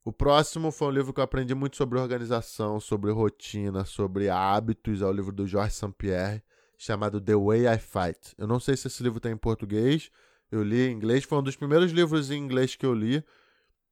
O 0.06 0.12
próximo 0.12 0.70
foi 0.70 0.89
um 0.89 0.92
livro 0.92 1.13
que 1.13 1.22
eu 1.22 1.24
aprendi 1.24 1.56
muito 1.56 1.78
sobre 1.78 1.98
organização, 1.98 2.78
sobre 2.78 3.10
rotina, 3.12 3.86
sobre 3.86 4.30
hábitos. 4.30 5.02
É 5.02 5.06
o 5.06 5.12
livro 5.12 5.32
do 5.32 5.48
Georges 5.48 5.76
Saint-Pierre, 5.76 6.44
chamado 6.78 7.22
The 7.22 7.36
Way 7.36 7.68
I 7.68 7.78
Fight. 7.78 8.36
Eu 8.38 8.46
não 8.46 8.60
sei 8.60 8.76
se 8.76 8.88
esse 8.88 9.02
livro 9.02 9.22
tem 9.22 9.32
em 9.32 9.38
português, 9.38 10.12
eu 10.52 10.62
li 10.62 10.89
em 10.89 10.92
inglês. 10.92 11.24
Foi 11.24 11.38
um 11.38 11.44
dos 11.44 11.56
primeiros 11.56 11.92
livros 11.92 12.30
em 12.32 12.38
inglês 12.38 12.76
que 12.76 12.86
eu 12.86 12.94
li 12.94 13.24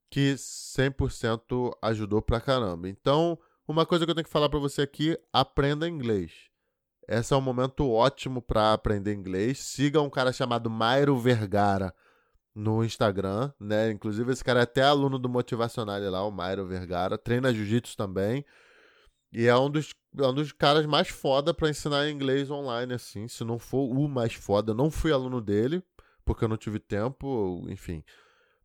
que 0.10 0.34
100% 0.34 1.78
ajudou 1.82 2.22
pra 2.22 2.42
caramba. 2.42 2.90
Então, 2.90 3.40
uma 3.66 3.86
coisa 3.86 4.04
que 4.04 4.12
eu 4.12 4.16
tenho 4.16 4.26
que 4.26 4.32
falar 4.32 4.50
para 4.50 4.60
você 4.60 4.82
aqui, 4.82 5.18
aprenda 5.32 5.88
inglês. 5.88 6.50
Esse 7.08 7.34
é 7.34 7.38
um 7.38 7.42
momento 7.42 7.90
ótimo 7.90 8.42
para 8.42 8.74
aprender 8.74 9.14
inglês. 9.14 9.60
Siga 9.60 10.02
um 10.02 10.10
cara 10.10 10.34
chamado 10.34 10.70
Mairo 10.70 11.18
Vergara 11.18 11.96
no 12.54 12.84
Instagram, 12.84 13.52
né? 13.60 13.92
Inclusive 13.92 14.32
esse 14.32 14.44
cara 14.44 14.60
é 14.60 14.64
até 14.64 14.84
aluno 14.84 15.18
do 15.18 15.30
Motivacional 15.30 16.00
lá, 16.10 16.26
o 16.26 16.32
Mairo 16.32 16.66
Vergara, 16.66 17.18
treina 17.18 17.54
jiu-jitsu 17.54 17.96
também. 17.96 18.46
E 19.32 19.48
é 19.48 19.58
um 19.58 19.70
dos, 19.70 19.94
é 20.18 20.28
um 20.28 20.34
dos 20.34 20.52
caras 20.52 20.86
mais 20.86 21.08
foda 21.08 21.54
para 21.54 21.70
ensinar 21.70 22.10
inglês 22.10 22.52
online, 22.52 22.94
assim. 22.94 23.28
Se 23.28 23.44
não 23.44 23.58
for 23.58 23.90
o 23.90 24.08
mais 24.08 24.34
foda, 24.34 24.72
eu 24.72 24.76
não 24.76 24.92
fui 24.92 25.12
aluno 25.12 25.40
dele, 25.40 25.82
porque 26.26 26.44
eu 26.44 26.50
não 26.50 26.58
tive 26.58 26.80
tempo, 26.80 27.66
enfim. 27.70 28.04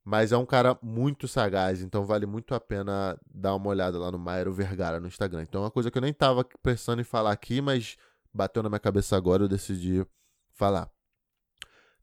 Mas 0.04 0.32
é 0.32 0.36
um 0.36 0.46
cara 0.46 0.78
muito 0.82 1.26
sagaz, 1.26 1.82
então 1.82 2.04
vale 2.04 2.26
muito 2.26 2.54
a 2.54 2.60
pena 2.60 3.18
dar 3.32 3.54
uma 3.54 3.68
olhada 3.68 3.98
lá 3.98 4.10
no 4.10 4.18
Mairo 4.18 4.52
Vergara 4.52 5.00
no 5.00 5.08
Instagram. 5.08 5.42
Então 5.42 5.62
é 5.62 5.64
uma 5.64 5.70
coisa 5.70 5.90
que 5.90 5.98
eu 5.98 6.02
nem 6.02 6.12
tava 6.12 6.44
pensando 6.62 7.00
em 7.00 7.04
falar 7.04 7.32
aqui, 7.32 7.60
mas 7.60 7.96
bateu 8.32 8.62
na 8.62 8.68
minha 8.68 8.80
cabeça 8.80 9.16
agora, 9.16 9.44
eu 9.44 9.48
decidi 9.48 10.04
falar. 10.52 10.95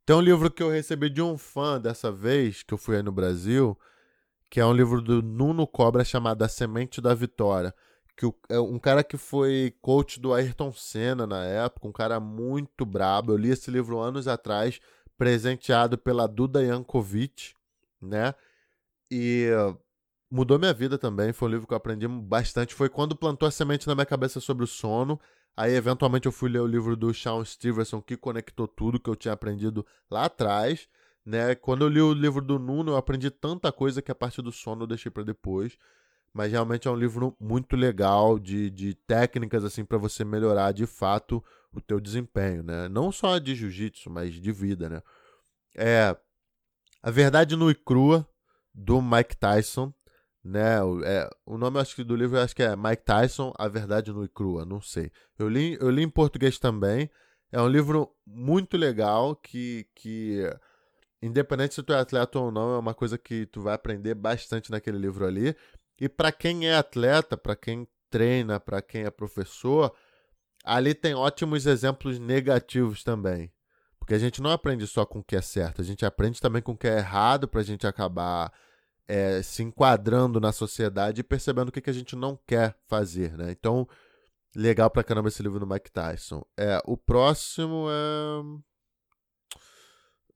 Tem 0.06 0.16
um 0.16 0.22
livro 0.22 0.52
que 0.52 0.62
eu 0.62 0.70
recebi 0.70 1.10
de 1.10 1.22
um 1.22 1.38
fã 1.38 1.80
dessa 1.80 2.12
vez, 2.12 2.64
que 2.64 2.74
eu 2.74 2.78
fui 2.78 2.98
aí 2.98 3.04
no 3.04 3.12
Brasil, 3.12 3.78
que 4.50 4.60
é 4.60 4.66
um 4.66 4.74
livro 4.74 5.02
do 5.02 5.22
Nuno 5.22 5.66
Cobra 5.66 6.04
chamado 6.04 6.44
A 6.44 6.48
Semente 6.48 7.00
da 7.00 7.14
Vitória. 7.14 7.74
Que 8.16 8.32
é 8.50 8.60
um 8.60 8.78
cara 8.78 9.04
que 9.04 9.18
foi 9.18 9.74
coach 9.82 10.20
do 10.20 10.34
Ayrton 10.34 10.72
Senna 10.74 11.26
na 11.26 11.44
época, 11.46 11.88
um 11.88 11.92
cara 11.92 12.20
muito 12.20 12.86
brabo. 12.86 13.32
Eu 13.32 13.38
li 13.38 13.50
esse 13.50 13.72
livro 13.72 14.00
anos 14.00 14.28
atrás, 14.28 14.80
presenteado 15.18 15.98
pela 15.98 16.28
Duda 16.28 16.62
Yankovic 16.62 17.56
né? 18.04 18.36
E 19.10 19.50
mudou 20.30 20.60
minha 20.60 20.74
vida 20.74 20.98
também. 20.98 21.32
Foi 21.32 21.48
um 21.48 21.52
livro 21.52 21.68
que 21.68 21.74
eu 21.74 21.78
aprendi 21.78 22.08
bastante. 22.08 22.74
Foi 22.74 22.90
quando 22.90 23.16
plantou 23.16 23.48
a 23.48 23.52
semente 23.52 23.88
na 23.88 23.96
minha 23.96 24.06
cabeça 24.06 24.40
sobre 24.40 24.64
o 24.64 24.68
sono. 24.68 25.20
Aí, 25.56 25.74
eventualmente, 25.74 26.26
eu 26.26 26.32
fui 26.32 26.50
ler 26.50 26.60
o 26.60 26.68
livro 26.68 26.96
do 26.96 27.14
Sean 27.14 27.44
Stevenson, 27.46 28.02
que 28.02 28.18
conectou 28.18 28.68
tudo 28.68 29.00
que 29.00 29.10
eu 29.10 29.16
tinha 29.16 29.34
aprendido 29.34 29.86
lá 30.10 30.26
atrás. 30.26 30.88
Né? 31.26 31.56
Quando 31.56 31.84
eu 31.84 31.90
li 31.90 32.02
o 32.02 32.14
livro 32.14 32.44
do 32.44 32.58
Nuno, 32.58 32.92
eu 32.92 32.98
aprendi 32.98 33.30
tanta 33.30 33.72
coisa 33.72 34.02
que 34.02 34.12
a 34.12 34.16
parte 34.16 34.42
do 34.42 34.52
sono 34.52 34.84
eu 34.84 34.88
deixei 34.88 35.12
para 35.12 35.24
depois. 35.24 35.78
Mas 36.34 36.52
realmente 36.52 36.88
é 36.88 36.92
um 36.92 36.96
livro 36.96 37.38
muito 37.40 37.76
legal 37.76 38.40
de, 38.40 38.72
de 38.72 38.96
técnicas 38.96 39.64
assim 39.64 39.86
para 39.86 40.00
você 40.00 40.26
melhorar 40.26 40.72
de 40.72 40.88
fato 40.88 41.44
o 41.72 41.80
teu 41.80 42.00
desempenho, 42.00 42.64
né? 42.64 42.90
Não 42.90 43.12
só 43.12 43.38
de 43.38 43.54
jiu-jitsu, 43.54 44.10
mas 44.10 44.34
de 44.34 44.52
vida, 44.52 44.90
né? 44.90 45.02
É 45.76 46.16
A 47.04 47.12
Verdade 47.12 47.56
Nua 47.56 47.72
e 47.72 47.76
Crua, 47.76 48.28
do 48.74 49.00
Mike 49.00 49.38
Tyson, 49.38 49.94
né? 50.44 50.78
É, 51.06 51.30
o 51.46 51.58
nome 51.58 51.80
acho 51.80 51.96
que 51.96 52.04
do 52.04 52.16
livro 52.16 52.40
acho 52.40 52.56
que 52.56 52.64
é 52.64 52.76
Mike 52.76 53.04
Tyson, 53.06 53.54
A 53.58 53.68
Verdade 53.68 54.12
Nua 54.12 54.26
e 54.26 54.30
Crua, 54.30 54.66
não 54.66 54.82
sei. 54.82 55.12
Eu 55.40 55.48
li, 55.48 55.78
eu 55.80 55.90
li 55.90 56.04
em 56.04 56.10
português 56.10 56.60
também. 56.60 57.10
É 57.52 57.62
um 57.62 57.68
livro 57.68 58.14
muito 58.26 58.76
legal 58.78 59.36
que, 59.36 59.88
que 59.96 60.42
independente 61.22 61.76
se 61.76 61.84
tu 61.84 61.94
é 61.94 62.00
atleta 62.00 62.40
ou 62.40 62.52
não, 62.52 62.76
é 62.76 62.80
uma 62.80 62.94
coisa 62.94 63.18
que 63.18 63.46
tu 63.46 63.62
vai 63.62 63.76
aprender 63.76 64.16
bastante 64.16 64.70
naquele 64.70 64.98
livro 64.98 65.26
ali. 65.26 65.56
E 66.00 66.10
para 66.10 66.32
quem 66.32 66.68
é 66.68 66.76
atleta, 66.76 67.38
para 67.38 67.56
quem 67.56 67.88
treina, 68.10 68.60
para 68.60 68.82
quem 68.82 69.04
é 69.04 69.12
professor, 69.12 69.94
ali 70.66 70.94
tem 70.94 71.14
ótimos 71.14 71.66
exemplos 71.66 72.20
negativos 72.20 73.04
também. 73.04 73.52
Porque 73.98 74.16
a 74.16 74.20
gente 74.20 74.42
não 74.42 74.52
aprende 74.52 74.86
só 74.86 75.06
com 75.06 75.20
o 75.20 75.24
que 75.24 75.36
é 75.36 75.42
certo, 75.42 75.80
a 75.82 75.86
gente 75.86 76.06
aprende 76.06 76.42
também 76.42 76.62
com 76.62 76.74
o 76.74 76.78
que 76.78 76.88
é 76.88 76.98
errado 76.98 77.48
para 77.48 77.62
a 77.62 77.64
gente 77.64 77.88
acabar 77.88 78.52
é, 79.08 79.42
se 79.42 79.64
enquadrando 79.64 80.40
na 80.40 80.52
sociedade 80.52 81.22
e 81.22 81.24
percebendo 81.24 81.70
o 81.70 81.72
que, 81.72 81.82
que 81.82 81.90
a 81.90 81.94
gente 81.94 82.16
não 82.16 82.40
quer 82.48 82.78
fazer, 82.88 83.38
né? 83.38 83.52
Então, 83.52 83.88
legal 84.56 84.90
pra 84.90 85.04
caramba 85.04 85.30
esse 85.30 85.44
livro 85.44 85.60
do 85.60 85.68
Mike 85.68 85.92
Tyson. 85.92 86.44
É, 86.58 86.82
o 86.86 86.96
próximo 86.96 87.88
é. 87.90 88.44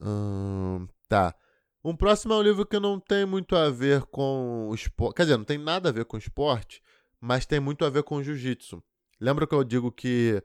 Hum, 0.01 0.87
tá. 1.07 1.35
Um 1.83 1.95
próximo 1.95 2.33
é 2.33 2.37
um 2.37 2.41
livro 2.41 2.65
que 2.65 2.79
não 2.79 2.99
tem 2.99 3.25
muito 3.25 3.55
a 3.55 3.69
ver 3.69 4.03
com 4.07 4.71
esporte. 4.73 5.15
Quer 5.15 5.23
dizer, 5.23 5.37
não 5.37 5.45
tem 5.45 5.57
nada 5.57 5.89
a 5.89 5.91
ver 5.91 6.05
com 6.05 6.17
esporte, 6.17 6.81
mas 7.19 7.45
tem 7.45 7.59
muito 7.59 7.85
a 7.85 7.89
ver 7.89 8.03
com 8.03 8.21
jiu-jitsu. 8.21 8.83
Lembra 9.19 9.47
que 9.47 9.55
eu 9.55 9.63
digo 9.63 9.91
que 9.91 10.43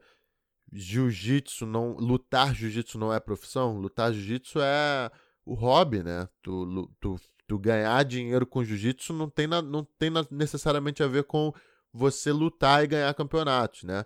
jiu-jitsu 0.71 1.65
não. 1.65 1.93
Lutar 1.97 2.55
jiu-jitsu 2.55 2.97
não 2.97 3.13
é 3.13 3.19
profissão? 3.19 3.77
Lutar 3.77 4.13
jiu-jitsu 4.13 4.59
é 4.61 5.11
o 5.45 5.53
hobby, 5.53 6.03
né? 6.03 6.27
Tu, 6.41 6.89
tu, 6.99 7.15
tu 7.47 7.59
ganhar 7.59 8.03
dinheiro 8.03 8.45
com 8.45 8.63
jiu-jitsu 8.63 9.13
não 9.13 9.29
tem, 9.29 9.47
na, 9.47 9.61
não 9.61 9.83
tem 9.83 10.09
na, 10.09 10.25
necessariamente 10.31 11.03
a 11.03 11.07
ver 11.07 11.23
com 11.23 11.53
você 11.91 12.31
lutar 12.31 12.83
e 12.83 12.87
ganhar 12.87 13.13
campeonatos, 13.13 13.83
né? 13.83 14.05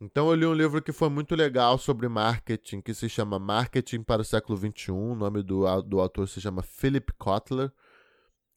Então 0.00 0.28
eu 0.28 0.34
li 0.34 0.44
um 0.44 0.52
livro 0.52 0.82
que 0.82 0.90
foi 0.90 1.08
muito 1.08 1.36
legal 1.36 1.78
sobre 1.78 2.08
marketing, 2.08 2.80
que 2.80 2.92
se 2.92 3.08
chama 3.08 3.38
Marketing 3.38 4.02
para 4.02 4.22
o 4.22 4.24
Século 4.24 4.58
XXI. 4.58 4.90
O 4.90 5.14
nome 5.14 5.42
do, 5.42 5.80
do 5.82 6.00
autor 6.00 6.28
se 6.28 6.40
chama 6.40 6.60
Philip 6.60 7.12
Kotler, 7.12 7.72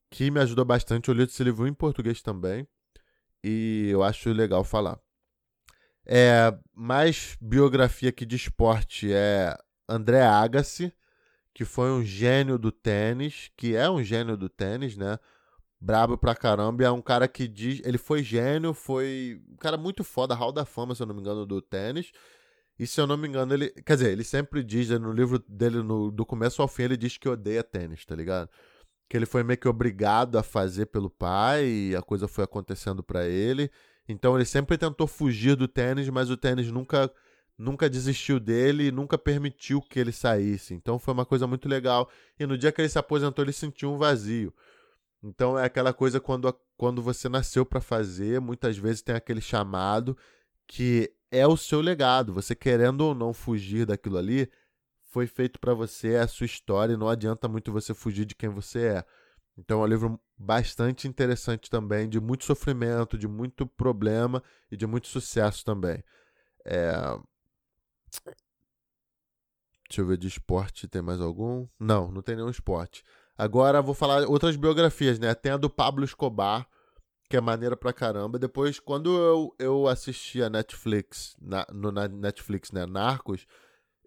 que 0.10 0.32
me 0.32 0.40
ajudou 0.40 0.66
bastante. 0.66 1.10
Eu 1.10 1.14
li 1.14 1.24
esse 1.24 1.44
livro 1.44 1.68
em 1.68 1.74
português 1.74 2.20
também 2.24 2.68
e 3.44 3.90
eu 3.92 4.02
acho 4.02 4.32
legal 4.32 4.64
falar. 4.64 5.00
É, 6.04 6.52
mais 6.74 7.38
biografia 7.40 8.10
aqui 8.10 8.26
de 8.26 8.36
esporte 8.36 9.14
é 9.14 9.56
André 9.88 10.24
Agassi, 10.24 10.92
que 11.56 11.66
foi 11.66 11.90
um 11.90 12.04
gênio 12.04 12.60
do 12.60 12.72
tênis, 12.72 13.50
que 13.58 13.76
é 13.76 13.90
um 13.90 14.04
gênio 14.04 14.38
do 14.38 14.48
tênis, 14.48 14.96
né? 14.96 15.18
brabo 15.80 16.18
pra 16.18 16.36
caramba. 16.36 16.84
E 16.84 16.86
é 16.86 16.92
um 16.92 17.02
cara 17.02 17.28
que 17.28 17.48
diz. 17.48 17.82
Ele 17.86 17.98
foi 17.98 18.24
gênio, 18.24 18.74
foi 18.74 19.42
um 19.50 19.56
cara 19.58 19.78
muito 19.78 20.04
foda, 20.04 20.36
Hall 20.36 20.52
da 20.52 20.66
Fama, 20.66 20.96
se 20.96 21.02
eu 21.02 21.08
não 21.08 21.16
me 21.16 21.22
engano, 21.22 21.46
do 21.46 21.62
tênis. 21.62 22.12
E 22.78 22.86
se 22.86 23.00
eu 23.00 23.08
não 23.08 23.18
me 23.18 23.28
engano, 23.28 23.54
ele. 23.54 23.70
Quer 23.70 23.96
dizer, 23.96 24.12
ele 24.12 24.24
sempre 24.24 24.64
diz, 24.64 24.90
no 24.90 25.12
livro 25.12 25.40
dele, 25.48 25.82
no, 25.82 26.12
do 26.12 26.26
começo 26.26 26.62
ao 26.62 26.68
fim, 26.68 26.84
ele 26.84 26.98
diz 26.98 27.18
que 27.18 27.30
odeia 27.30 27.64
tênis, 27.64 28.06
tá 28.06 28.16
ligado? 28.16 28.50
Que 29.08 29.16
ele 29.16 29.26
foi 29.26 29.44
meio 29.44 29.60
que 29.60 29.68
obrigado 29.68 30.38
a 30.38 30.44
fazer 30.44 30.88
pelo 30.88 31.10
pai 31.10 31.66
e 31.66 31.96
a 31.96 32.02
coisa 32.02 32.28
foi 32.28 32.44
acontecendo 32.44 33.04
para 33.04 33.26
ele. 33.28 33.72
Então 34.10 34.36
ele 34.36 34.46
sempre 34.46 34.78
tentou 34.78 35.08
fugir 35.08 35.56
do 35.56 35.68
tênis, 35.68 36.10
mas 36.10 36.30
o 36.30 36.38
tênis 36.38 36.72
nunca 36.72 37.12
nunca 37.58 37.90
desistiu 37.90 38.40
dele 38.40 38.88
e 38.88 38.92
nunca 38.92 39.18
permitiu 39.18 39.82
que 39.82 40.00
ele 40.00 40.12
saísse. 40.12 40.74
Então 40.74 41.00
foi 41.00 41.14
uma 41.14 41.26
coisa 41.26 41.48
muito 41.48 41.68
legal. 41.70 42.10
E 42.40 42.46
no 42.46 42.58
dia 42.58 42.72
que 42.72 42.82
ele 42.82 42.90
se 42.90 43.00
aposentou, 43.00 43.44
ele 43.44 43.54
sentiu 43.54 43.92
um 43.94 43.98
vazio. 43.98 44.54
Então 45.24 45.58
é 45.58 45.66
aquela 45.66 45.94
coisa 45.94 46.20
quando, 46.20 46.54
quando 46.78 47.02
você 47.02 47.28
nasceu 47.28 47.66
para 47.66 47.82
fazer, 47.82 48.40
muitas 48.40 48.78
vezes 48.78 49.02
tem 49.02 49.16
aquele 49.16 49.42
chamado 49.42 50.18
que 50.68 51.12
é 51.32 51.48
o 51.48 51.58
seu 51.58 51.82
legado. 51.82 52.34
Você 52.34 52.56
querendo 52.56 53.02
ou 53.02 53.16
não 53.16 53.34
fugir 53.34 53.86
daquilo 53.86 54.18
ali, 54.18 54.50
foi 55.16 55.28
feito 55.28 55.60
para 55.60 55.74
você, 55.74 56.14
é 56.14 56.20
a 56.20 56.28
sua 56.28 56.46
história, 56.46 56.94
e 56.94 56.98
não 56.98 57.08
adianta 57.08 57.48
muito 57.48 57.72
você 57.72 57.94
fugir 57.94 58.26
de 58.26 58.36
quem 58.36 58.50
você 58.50 58.88
é. 58.98 59.06
Então 59.58 59.82
é 59.82 59.84
um 59.86 59.88
livro 59.88 60.20
bastante 60.38 61.08
interessante 61.08 61.70
também, 61.70 62.10
de 62.10 62.20
muito 62.20 62.44
sofrimento, 62.44 63.18
de 63.18 63.28
muito 63.28 63.66
problema 63.66 64.44
e 64.70 64.76
de 64.76 64.86
muito 64.86 65.08
sucesso 65.08 65.64
também. 65.64 66.04
É... 66.66 66.94
Deixa 69.88 70.02
eu 70.02 70.08
ver 70.08 70.18
de 70.18 70.28
esporte, 70.28 70.88
tem 70.88 71.02
mais 71.02 71.22
algum? 71.22 71.68
Não, 71.80 72.12
não 72.12 72.22
tem 72.22 72.36
nenhum 72.36 72.50
esporte. 72.50 73.04
Agora 73.38 73.82
vou 73.82 73.94
falar 73.94 74.28
outras 74.28 74.56
biografias, 74.56 75.20
né? 75.20 75.34
Tem 75.36 75.52
a 75.52 75.58
do 75.58 75.70
Pablo 75.70 76.04
Escobar, 76.04 76.68
que 77.30 77.38
é 77.38 77.42
maneira 77.42 77.76
pra 77.76 77.94
caramba. 77.94 78.40
Depois, 78.40 78.80
quando 78.80 79.16
eu, 79.16 79.56
eu 79.60 79.88
assisti 79.88 80.42
a 80.42 80.50
Netflix, 80.50 81.36
na, 81.40 81.66
no, 81.72 81.92
na 81.92 82.08
Netflix, 82.08 82.72
né? 82.72 82.86
Narcos, 82.86 83.46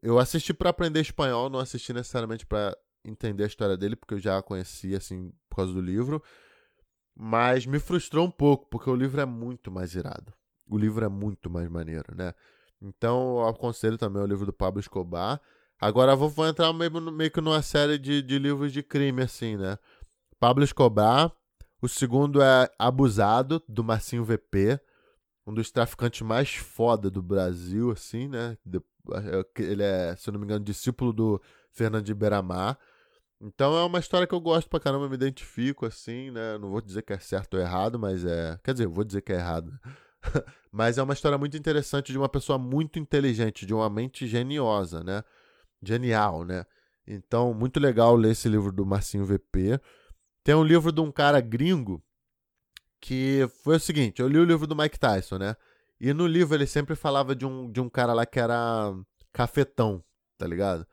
eu 0.02 0.18
assisti 0.18 0.54
para 0.54 0.70
aprender 0.70 1.00
espanhol, 1.00 1.50
não 1.50 1.58
assisti 1.58 1.92
necessariamente 1.92 2.46
para 2.46 2.76
entender 3.04 3.44
a 3.44 3.48
história 3.48 3.76
dele, 3.76 3.96
porque 3.96 4.14
eu 4.14 4.20
já 4.20 4.38
a 4.38 4.42
conhecia, 4.42 4.96
assim, 4.96 5.32
por 5.48 5.56
causa 5.56 5.72
do 5.72 5.80
livro. 5.80 6.22
Mas 7.14 7.66
me 7.66 7.78
frustrou 7.78 8.26
um 8.26 8.30
pouco, 8.30 8.66
porque 8.68 8.88
o 8.88 8.96
livro 8.96 9.20
é 9.20 9.26
muito 9.26 9.70
mais 9.70 9.94
irado. 9.94 10.32
O 10.66 10.78
livro 10.78 11.04
é 11.04 11.08
muito 11.08 11.50
mais 11.50 11.68
maneiro, 11.68 12.14
né? 12.14 12.32
Então, 12.80 13.38
eu 13.38 13.48
aconselho 13.48 13.98
também 13.98 14.22
o 14.22 14.26
livro 14.26 14.46
do 14.46 14.52
Pablo 14.52 14.80
Escobar. 14.80 15.40
Agora 15.80 16.16
vou, 16.16 16.28
vou 16.28 16.46
entrar 16.46 16.72
meio, 16.72 16.90
meio 17.12 17.30
que 17.30 17.40
numa 17.40 17.62
série 17.62 17.98
de, 17.98 18.22
de 18.22 18.38
livros 18.38 18.72
de 18.72 18.82
crime, 18.82 19.22
assim, 19.22 19.56
né? 19.56 19.78
Pablo 20.38 20.64
Escobar. 20.64 21.32
O 21.80 21.88
segundo 21.88 22.42
é 22.42 22.68
Abusado, 22.78 23.62
do 23.68 23.84
Marcinho 23.84 24.24
VP. 24.24 24.80
Um 25.46 25.54
dos 25.54 25.70
traficantes 25.70 26.22
mais 26.22 26.54
foda 26.54 27.08
do 27.10 27.22
Brasil, 27.22 27.90
assim, 27.90 28.28
né? 28.28 28.58
É, 29.12 29.62
ele 29.62 29.82
é, 29.82 30.14
se 30.16 30.28
eu 30.28 30.32
não 30.32 30.40
me 30.40 30.44
engano, 30.44 30.64
discípulo 30.64 31.12
do 31.12 31.40
Fernando 31.70 32.04
de 32.04 32.14
Beiramar. 32.14 32.78
Então 33.40 33.76
é 33.76 33.84
uma 33.84 34.00
história 34.00 34.26
que 34.26 34.34
eu 34.34 34.40
gosto 34.40 34.68
pra 34.68 34.80
caramba, 34.80 35.08
me 35.08 35.14
identifico, 35.14 35.86
assim, 35.86 36.30
né? 36.32 36.58
Não 36.58 36.70
vou 36.70 36.80
dizer 36.80 37.02
que 37.02 37.12
é 37.12 37.18
certo 37.18 37.54
ou 37.54 37.60
errado, 37.60 37.98
mas 37.98 38.24
é. 38.24 38.58
Quer 38.64 38.72
dizer, 38.72 38.86
eu 38.86 38.90
vou 38.90 39.04
dizer 39.04 39.22
que 39.22 39.32
é 39.32 39.36
errado. 39.36 39.72
mas 40.72 40.98
é 40.98 41.02
uma 41.02 41.14
história 41.14 41.38
muito 41.38 41.56
interessante 41.56 42.12
de 42.12 42.18
uma 42.18 42.28
pessoa 42.28 42.58
muito 42.58 42.98
inteligente, 42.98 43.66
de 43.66 43.74
uma 43.74 43.88
mente 43.88 44.26
geniosa, 44.26 45.02
né? 45.02 45.22
Genial, 45.82 46.44
né? 46.44 46.64
Então, 47.06 47.54
muito 47.54 47.80
legal 47.80 48.14
ler 48.16 48.32
esse 48.32 48.48
livro 48.48 48.70
do 48.70 48.84
Marcinho 48.84 49.24
VP. 49.24 49.80
Tem 50.44 50.54
um 50.54 50.64
livro 50.64 50.92
de 50.92 51.00
um 51.00 51.10
cara 51.10 51.40
gringo 51.40 52.02
que 53.00 53.48
foi 53.62 53.76
o 53.76 53.80
seguinte: 53.80 54.20
eu 54.20 54.28
li 54.28 54.38
o 54.38 54.44
livro 54.44 54.66
do 54.66 54.76
Mike 54.76 54.98
Tyson, 54.98 55.38
né? 55.38 55.56
E 56.00 56.12
no 56.12 56.26
livro 56.26 56.54
ele 56.54 56.66
sempre 56.66 56.94
falava 56.94 57.34
de 57.34 57.44
um, 57.44 57.70
de 57.70 57.80
um 57.80 57.88
cara 57.88 58.12
lá 58.12 58.24
que 58.24 58.38
era 58.38 58.94
cafetão, 59.32 60.02
tá 60.36 60.46
ligado? 60.46 60.86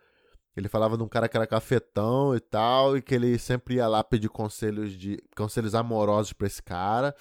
Ele 0.55 0.69
falava 0.69 0.97
de 0.97 1.03
um 1.03 1.07
cara 1.07 1.27
que 1.27 1.35
era 1.35 1.45
cafetão 1.45 2.35
e 2.35 2.39
tal, 2.39 2.95
e 2.95 3.01
que 3.01 3.13
ele 3.13 3.37
sempre 3.37 3.75
ia 3.75 3.87
lá 3.87 4.03
pedir 4.03 4.29
conselhos 4.29 4.93
de 4.93 5.21
conselhos 5.35 5.75
amorosos 5.75 6.31
para 6.31 6.47
esse 6.47 6.63
cara. 6.63 7.13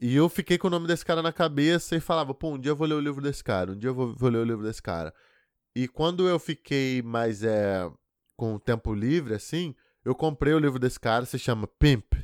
E 0.00 0.16
eu 0.16 0.28
fiquei 0.28 0.56
com 0.56 0.68
o 0.68 0.70
nome 0.70 0.86
desse 0.86 1.04
cara 1.04 1.20
na 1.20 1.32
cabeça 1.32 1.94
e 1.94 2.00
falava, 2.00 2.32
pô, 2.32 2.54
um 2.54 2.58
dia 2.58 2.70
eu 2.70 2.76
vou 2.76 2.86
ler 2.86 2.94
o 2.94 3.00
livro 3.00 3.20
desse 3.20 3.44
cara, 3.44 3.72
um 3.72 3.76
dia 3.76 3.90
eu 3.90 3.94
vou, 3.94 4.14
vou 4.14 4.30
ler 4.30 4.38
o 4.38 4.44
livro 4.44 4.64
desse 4.64 4.80
cara. 4.80 5.12
E 5.76 5.86
quando 5.86 6.26
eu 6.26 6.38
fiquei 6.38 7.02
mais 7.02 7.42
é, 7.42 7.90
com 8.36 8.58
tempo 8.58 8.94
livre, 8.94 9.34
assim, 9.34 9.74
eu 10.04 10.14
comprei 10.14 10.54
o 10.54 10.58
livro 10.58 10.78
desse 10.78 10.98
cara, 10.98 11.26
se 11.26 11.38
chama 11.38 11.66
Pimp, 11.66 12.14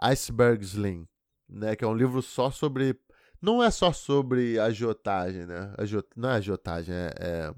Iceberg 0.00 0.64
Slim, 0.64 1.08
né? 1.48 1.74
Que 1.74 1.84
é 1.84 1.88
um 1.88 1.94
livro 1.94 2.22
só 2.22 2.50
sobre. 2.50 2.96
Não 3.42 3.62
é 3.62 3.70
só 3.70 3.92
sobre 3.92 4.58
agiotagem, 4.58 5.46
né? 5.46 5.74
Agiot... 5.76 6.08
Não 6.16 6.30
é 6.30 6.34
agiotagem, 6.34 6.94
é, 6.94 7.12
é 7.18 7.54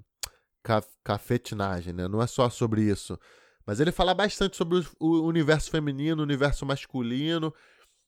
cafetinagem, 1.05 1.93
né? 1.93 2.09
Não 2.09 2.23
é 2.23 2.27
só 2.27 2.49
sobre 2.49 2.83
isso. 2.83 3.19
Mas 3.67 3.81
ele 3.81 3.93
fala 3.93 4.15
bastante 4.15 4.57
sobre 4.57 4.83
o 4.99 5.23
universo 5.23 5.71
feminino, 5.71 6.21
o 6.21 6.25
universo 6.25 6.65
masculino. 6.65 7.55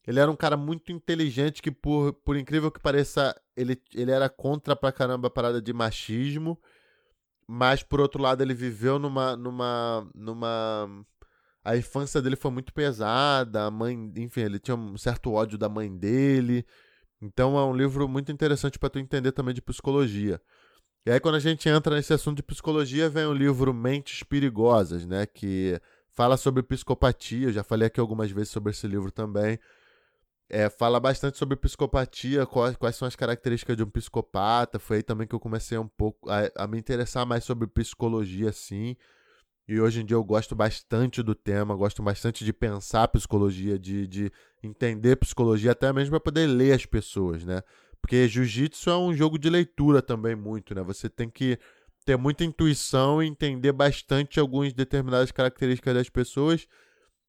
Ele 0.07 0.18
era 0.18 0.30
um 0.30 0.36
cara 0.36 0.57
muito 0.57 0.90
inteligente 0.90 1.62
que, 1.62 1.70
por, 1.70 2.12
por 2.12 2.36
incrível 2.36 2.70
que 2.70 2.80
pareça, 2.80 3.40
ele, 3.57 3.80
ele 3.94 4.11
era 4.11 4.28
contra 4.28 4.74
pra 4.74 4.90
caramba 4.90 5.28
a 5.28 5.30
parada 5.30 5.62
de 5.62 5.72
machismo 5.72 6.59
mas 7.46 7.82
por 7.82 8.00
outro 8.00 8.22
lado 8.22 8.42
ele 8.42 8.55
viveu 8.55 8.98
numa 8.98 9.36
numa 9.36 10.09
numa 10.14 11.05
a 11.64 11.76
infância 11.76 12.20
dele 12.20 12.34
foi 12.34 12.50
muito 12.50 12.72
pesada, 12.72 13.66
a 13.66 13.70
mãe, 13.70 14.12
enfim, 14.16 14.40
ele 14.40 14.59
tinha 14.59 14.74
um 14.74 14.96
certo 14.96 15.32
ódio 15.32 15.57
da 15.57 15.68
mãe 15.68 15.96
dele. 15.96 16.66
Então 17.20 17.57
é 17.57 17.64
um 17.64 17.72
livro 17.72 18.09
muito 18.09 18.32
interessante 18.32 18.80
para 18.80 18.90
tu 18.90 18.98
entender 18.98 19.30
também 19.30 19.55
de 19.55 19.62
psicologia. 19.62 20.40
E 21.07 21.11
aí 21.11 21.20
quando 21.20 21.36
a 21.36 21.40
gente 21.40 21.68
entra 21.68 21.94
nesse 21.94 22.12
assunto 22.12 22.38
de 22.38 22.42
psicologia, 22.42 23.09
vem 23.09 23.26
o 23.26 23.32
livro 23.34 23.72
Mentes 23.72 24.24
Perigosas, 24.24 25.07
né, 25.07 25.24
que 25.26 25.80
fala 26.11 26.36
sobre 26.36 26.64
psicopatia. 26.64 27.48
Eu 27.48 27.53
já 27.53 27.62
falei 27.62 27.86
aqui 27.86 28.00
algumas 28.00 28.30
vezes 28.30 28.50
sobre 28.50 28.72
esse 28.72 28.86
livro 28.88 29.12
também. 29.12 29.59
É, 30.55 30.68
fala 30.68 31.00
bastante 31.00 31.38
sobre 31.38 31.57
psicopatia, 31.57 32.44
quais, 32.44 32.76
quais, 32.76 32.94
são 32.94 33.09
as 33.09 33.16
características 33.16 33.74
de 33.74 33.82
um 33.82 33.88
psicopata. 33.88 34.78
Foi 34.78 34.98
aí 34.98 35.03
também 35.03 35.26
que 35.26 35.34
eu 35.34 35.40
comecei 35.40 35.78
um 35.78 35.88
pouco 35.88 36.28
a, 36.28 36.64
a 36.64 36.66
me 36.66 36.78
interessar 36.78 37.24
mais 37.24 37.42
sobre 37.42 37.66
psicologia, 37.66 38.50
assim. 38.50 38.94
E 39.66 39.80
hoje 39.80 40.03
em 40.03 40.05
dia 40.05 40.14
eu 40.14 40.22
gosto 40.22 40.55
bastante 40.55 41.22
do 41.22 41.34
tema, 41.34 41.74
gosto 41.74 42.03
bastante 42.03 42.44
de 42.44 42.53
pensar 42.53 43.09
psicologia, 43.09 43.78
de, 43.78 44.07
de 44.07 44.32
entender 44.62 45.16
psicologia, 45.16 45.72
até 45.72 45.90
mesmo 45.90 46.11
para 46.11 46.20
poder 46.20 46.46
ler 46.46 46.74
as 46.74 46.84
pessoas, 46.84 47.44
né? 47.44 47.62
Porque 48.03 48.28
jiu-jitsu 48.28 48.90
é 48.90 48.98
um 48.98 49.14
jogo 49.14 49.38
de 49.38 49.48
leitura 49.48 50.03
também 50.03 50.36
muito, 50.36 50.74
né? 50.74 50.82
Você 50.82 51.09
tem 51.09 51.30
que 51.30 51.59
ter 52.05 52.18
muita 52.18 52.44
intuição 52.44 53.22
e 53.22 53.26
entender 53.26 53.72
bastante 53.72 54.38
algumas 54.38 54.74
determinadas 54.74 55.32
características 55.32 55.94
das 55.94 56.11
pessoas 56.11 56.66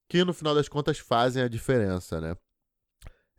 que 0.10 0.26
no 0.26 0.34
final 0.34 0.54
das 0.54 0.68
contas 0.68 1.00
fazem 1.00 1.42
a 1.42 1.48
diferença, 1.48 2.20
né? 2.20 2.36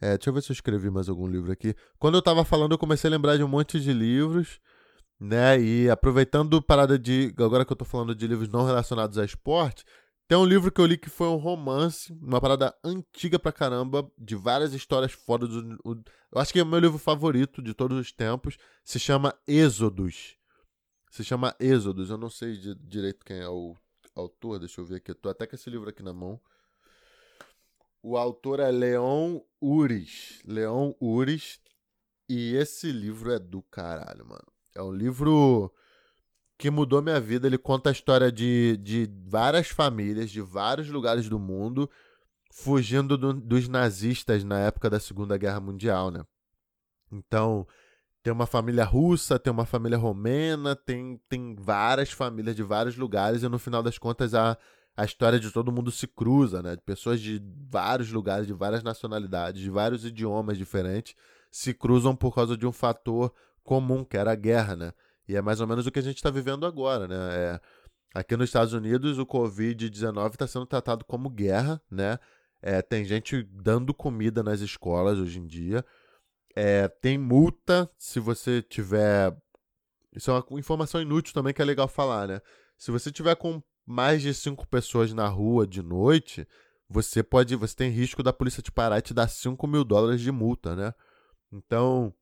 É, 0.04 0.16
deixa 0.18 0.30
eu 0.30 0.34
ver 0.34 0.42
se 0.42 0.52
eu 0.52 0.54
escrevi 0.54 0.90
mais 0.90 1.08
algum 1.08 1.26
livro 1.26 1.50
aqui. 1.50 1.74
Quando 1.98 2.16
eu 2.16 2.22
tava 2.22 2.44
falando, 2.44 2.72
eu 2.72 2.78
comecei 2.78 3.08
a 3.08 3.10
lembrar 3.10 3.36
de 3.36 3.42
um 3.42 3.48
monte 3.48 3.80
de 3.80 3.92
livros 3.92 4.60
né? 5.18 5.60
E 5.60 5.88
aproveitando 5.88 6.60
parada 6.62 6.98
de. 6.98 7.32
Agora 7.38 7.64
que 7.64 7.72
eu 7.72 7.76
tô 7.76 7.84
falando 7.84 8.14
de 8.14 8.26
livros 8.26 8.48
não 8.48 8.64
relacionados 8.64 9.18
a 9.18 9.24
esporte, 9.24 9.84
tem 10.28 10.36
um 10.36 10.44
livro 10.44 10.70
que 10.70 10.80
eu 10.80 10.86
li 10.86 10.96
que 10.96 11.10
foi 11.10 11.28
um 11.28 11.36
romance, 11.36 12.12
uma 12.20 12.40
parada 12.40 12.74
antiga 12.82 13.38
pra 13.38 13.52
caramba, 13.52 14.10
de 14.18 14.34
várias 14.34 14.72
histórias 14.74 15.12
fora 15.12 15.46
do. 15.46 15.78
eu 15.84 16.40
acho 16.40 16.52
que 16.52 16.58
é 16.58 16.62
o 16.62 16.66
meu 16.66 16.78
livro 16.78 16.98
favorito 16.98 17.62
de 17.62 17.74
todos 17.74 17.98
os 17.98 18.12
tempos. 18.12 18.56
Se 18.84 18.98
chama 18.98 19.34
Êxodos. 19.46 20.36
Se 21.10 21.24
chama 21.24 21.54
Êxodos. 21.60 22.10
Eu 22.10 22.18
não 22.18 22.30
sei 22.30 22.56
de, 22.56 22.74
direito 22.74 23.24
quem 23.24 23.38
é 23.38 23.48
o 23.48 23.74
autor, 24.14 24.58
deixa 24.58 24.80
eu 24.80 24.84
ver 24.84 24.96
aqui. 24.96 25.10
Eu 25.10 25.14
tô 25.14 25.28
até 25.28 25.46
com 25.46 25.54
esse 25.54 25.70
livro 25.70 25.88
aqui 25.88 26.02
na 26.02 26.12
mão. 26.12 26.40
O 28.06 28.18
autor 28.18 28.60
é 28.60 28.70
Leon 28.70 29.40
Uris. 29.62 30.42
Leon 30.44 30.92
Uris. 31.00 31.58
E 32.28 32.54
esse 32.54 32.92
livro 32.92 33.32
é 33.32 33.38
do 33.38 33.62
caralho, 33.62 34.26
mano. 34.26 34.44
É 34.74 34.82
um 34.82 34.92
livro 34.92 35.72
que 36.58 36.70
mudou 36.70 37.00
minha 37.00 37.18
vida. 37.18 37.46
Ele 37.46 37.56
conta 37.56 37.88
a 37.88 37.92
história 37.92 38.30
de, 38.30 38.76
de 38.76 39.10
várias 39.26 39.68
famílias, 39.68 40.30
de 40.30 40.42
vários 40.42 40.90
lugares 40.90 41.30
do 41.30 41.38
mundo, 41.38 41.90
fugindo 42.52 43.16
do, 43.16 43.32
dos 43.32 43.68
nazistas 43.68 44.44
na 44.44 44.58
época 44.58 44.90
da 44.90 45.00
Segunda 45.00 45.38
Guerra 45.38 45.60
Mundial, 45.60 46.10
né? 46.10 46.26
Então, 47.10 47.66
tem 48.22 48.34
uma 48.34 48.46
família 48.46 48.84
russa, 48.84 49.38
tem 49.38 49.50
uma 49.50 49.64
família 49.64 49.96
romena, 49.96 50.76
tem, 50.76 51.18
tem 51.26 51.56
várias 51.58 52.10
famílias 52.10 52.54
de 52.54 52.62
vários 52.62 52.98
lugares, 52.98 53.42
e 53.42 53.48
no 53.48 53.58
final 53.58 53.82
das 53.82 53.96
contas 53.96 54.34
a, 54.34 54.58
a 54.96 55.04
história 55.04 55.40
de 55.40 55.50
todo 55.50 55.72
mundo 55.72 55.90
se 55.90 56.06
cruza, 56.06 56.62
né? 56.62 56.76
Pessoas 56.76 57.20
de 57.20 57.42
vários 57.68 58.10
lugares, 58.10 58.46
de 58.46 58.52
várias 58.52 58.82
nacionalidades, 58.82 59.60
de 59.60 59.70
vários 59.70 60.04
idiomas 60.04 60.56
diferentes, 60.56 61.14
se 61.50 61.74
cruzam 61.74 62.14
por 62.14 62.34
causa 62.34 62.56
de 62.56 62.66
um 62.66 62.72
fator 62.72 63.32
comum, 63.62 64.04
que 64.04 64.16
era 64.16 64.32
a 64.32 64.36
guerra, 64.36 64.76
né? 64.76 64.92
E 65.26 65.34
é 65.34 65.42
mais 65.42 65.60
ou 65.60 65.66
menos 65.66 65.86
o 65.86 65.90
que 65.90 65.98
a 65.98 66.02
gente 66.02 66.16
está 66.16 66.30
vivendo 66.30 66.64
agora, 66.64 67.08
né? 67.08 67.16
É, 67.16 67.60
aqui 68.14 68.36
nos 68.36 68.48
Estados 68.48 68.72
Unidos, 68.72 69.18
o 69.18 69.26
Covid-19 69.26 70.32
está 70.32 70.46
sendo 70.46 70.66
tratado 70.66 71.04
como 71.04 71.28
guerra, 71.28 71.82
né? 71.90 72.18
É, 72.62 72.80
tem 72.80 73.04
gente 73.04 73.42
dando 73.42 73.92
comida 73.92 74.42
nas 74.42 74.60
escolas 74.60 75.18
hoje 75.18 75.40
em 75.40 75.46
dia. 75.46 75.84
É, 76.54 76.86
tem 76.86 77.18
multa 77.18 77.90
se 77.98 78.20
você 78.20 78.62
tiver. 78.62 79.36
Isso 80.14 80.30
é 80.30 80.34
uma 80.34 80.60
informação 80.60 81.02
inútil 81.02 81.34
também 81.34 81.52
que 81.52 81.60
é 81.60 81.64
legal 81.64 81.88
falar, 81.88 82.28
né? 82.28 82.40
Se 82.78 82.90
você 82.92 83.10
tiver 83.10 83.34
com 83.34 83.60
mais 83.86 84.22
de 84.22 84.32
cinco 84.32 84.66
pessoas 84.66 85.12
na 85.12 85.28
rua 85.28 85.66
de 85.66 85.82
noite, 85.82 86.46
você 86.88 87.22
pode. 87.22 87.54
Você 87.56 87.74
tem 87.74 87.90
risco 87.90 88.22
da 88.22 88.32
polícia 88.32 88.62
te 88.62 88.72
parar 88.72 88.98
e 88.98 89.02
te 89.02 89.14
dar 89.14 89.28
5 89.28 89.66
mil 89.66 89.84
dólares 89.84 90.20
de 90.20 90.30
multa, 90.30 90.74
né? 90.74 90.94
Então, 91.52 92.12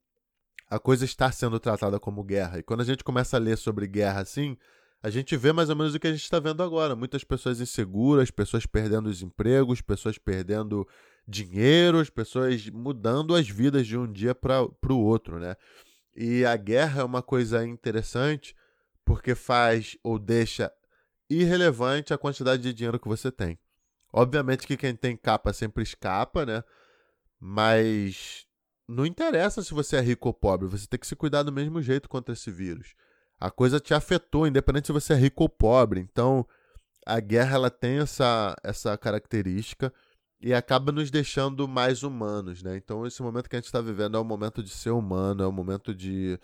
a 0.69 0.79
coisa 0.79 1.05
está 1.05 1.31
sendo 1.31 1.59
tratada 1.59 1.99
como 1.99 2.23
guerra. 2.23 2.59
E 2.59 2.63
quando 2.63 2.81
a 2.81 2.85
gente 2.85 3.03
começa 3.03 3.37
a 3.37 3.39
ler 3.39 3.57
sobre 3.57 3.87
guerra 3.87 4.21
assim, 4.21 4.57
a 5.01 5.09
gente 5.09 5.35
vê 5.35 5.51
mais 5.51 5.69
ou 5.69 5.75
menos 5.75 5.93
o 5.93 5.99
que 5.99 6.07
a 6.07 6.11
gente 6.11 6.23
está 6.23 6.39
vendo 6.39 6.63
agora. 6.63 6.95
Muitas 6.95 7.23
pessoas 7.23 7.59
inseguras, 7.59 8.31
pessoas 8.31 8.65
perdendo 8.65 9.07
os 9.07 9.21
empregos, 9.21 9.81
pessoas 9.81 10.17
perdendo 10.17 10.87
dinheiro, 11.27 11.99
as 11.99 12.09
pessoas 12.09 12.69
mudando 12.69 13.35
as 13.35 13.47
vidas 13.47 13.87
de 13.87 13.97
um 13.97 14.11
dia 14.11 14.33
para 14.33 14.63
o 14.63 14.97
outro, 14.97 15.39
né? 15.39 15.55
E 16.15 16.45
a 16.45 16.55
guerra 16.55 17.01
é 17.01 17.03
uma 17.03 17.21
coisa 17.21 17.65
interessante 17.65 18.55
porque 19.05 19.35
faz 19.35 19.97
ou 20.03 20.17
deixa 20.17 20.71
irrelevante 21.41 22.13
a 22.13 22.17
quantidade 22.17 22.61
de 22.61 22.73
dinheiro 22.73 22.99
que 22.99 23.07
você 23.07 23.31
tem. 23.31 23.57
Obviamente 24.11 24.67
que 24.67 24.77
quem 24.77 24.95
tem 24.95 25.17
capa 25.17 25.51
sempre 25.51 25.83
escapa, 25.83 26.45
né? 26.45 26.63
Mas 27.39 28.45
não 28.87 29.05
interessa 29.05 29.63
se 29.63 29.73
você 29.73 29.97
é 29.97 30.01
rico 30.01 30.27
ou 30.27 30.33
pobre, 30.33 30.67
você 30.67 30.85
tem 30.85 30.99
que 30.99 31.07
se 31.07 31.15
cuidar 31.15 31.43
do 31.43 31.51
mesmo 31.51 31.81
jeito 31.81 32.07
contra 32.07 32.33
esse 32.33 32.51
vírus. 32.51 32.95
A 33.39 33.49
coisa 33.49 33.79
te 33.79 33.93
afetou, 33.93 34.47
independente 34.47 34.87
se 34.87 34.93
você 34.93 35.13
é 35.13 35.15
rico 35.15 35.43
ou 35.43 35.49
pobre. 35.49 35.99
Então, 35.99 36.47
a 37.05 37.19
guerra 37.19 37.55
ela 37.55 37.69
tem 37.69 37.99
essa, 37.99 38.55
essa 38.63 38.97
característica 38.97 39.91
e 40.39 40.53
acaba 40.53 40.91
nos 40.91 41.09
deixando 41.09 41.67
mais 41.67 42.03
humanos, 42.03 42.61
né? 42.61 42.77
Então, 42.77 43.05
esse 43.05 43.21
momento 43.21 43.49
que 43.49 43.55
a 43.55 43.59
gente 43.59 43.65
está 43.65 43.81
vivendo 43.81 44.17
é 44.17 44.19
o 44.19 44.25
momento 44.25 44.61
de 44.61 44.69
ser 44.69 44.91
humano, 44.91 45.43
é 45.43 45.47
o 45.47 45.51
momento 45.51 45.93
de, 45.93 46.39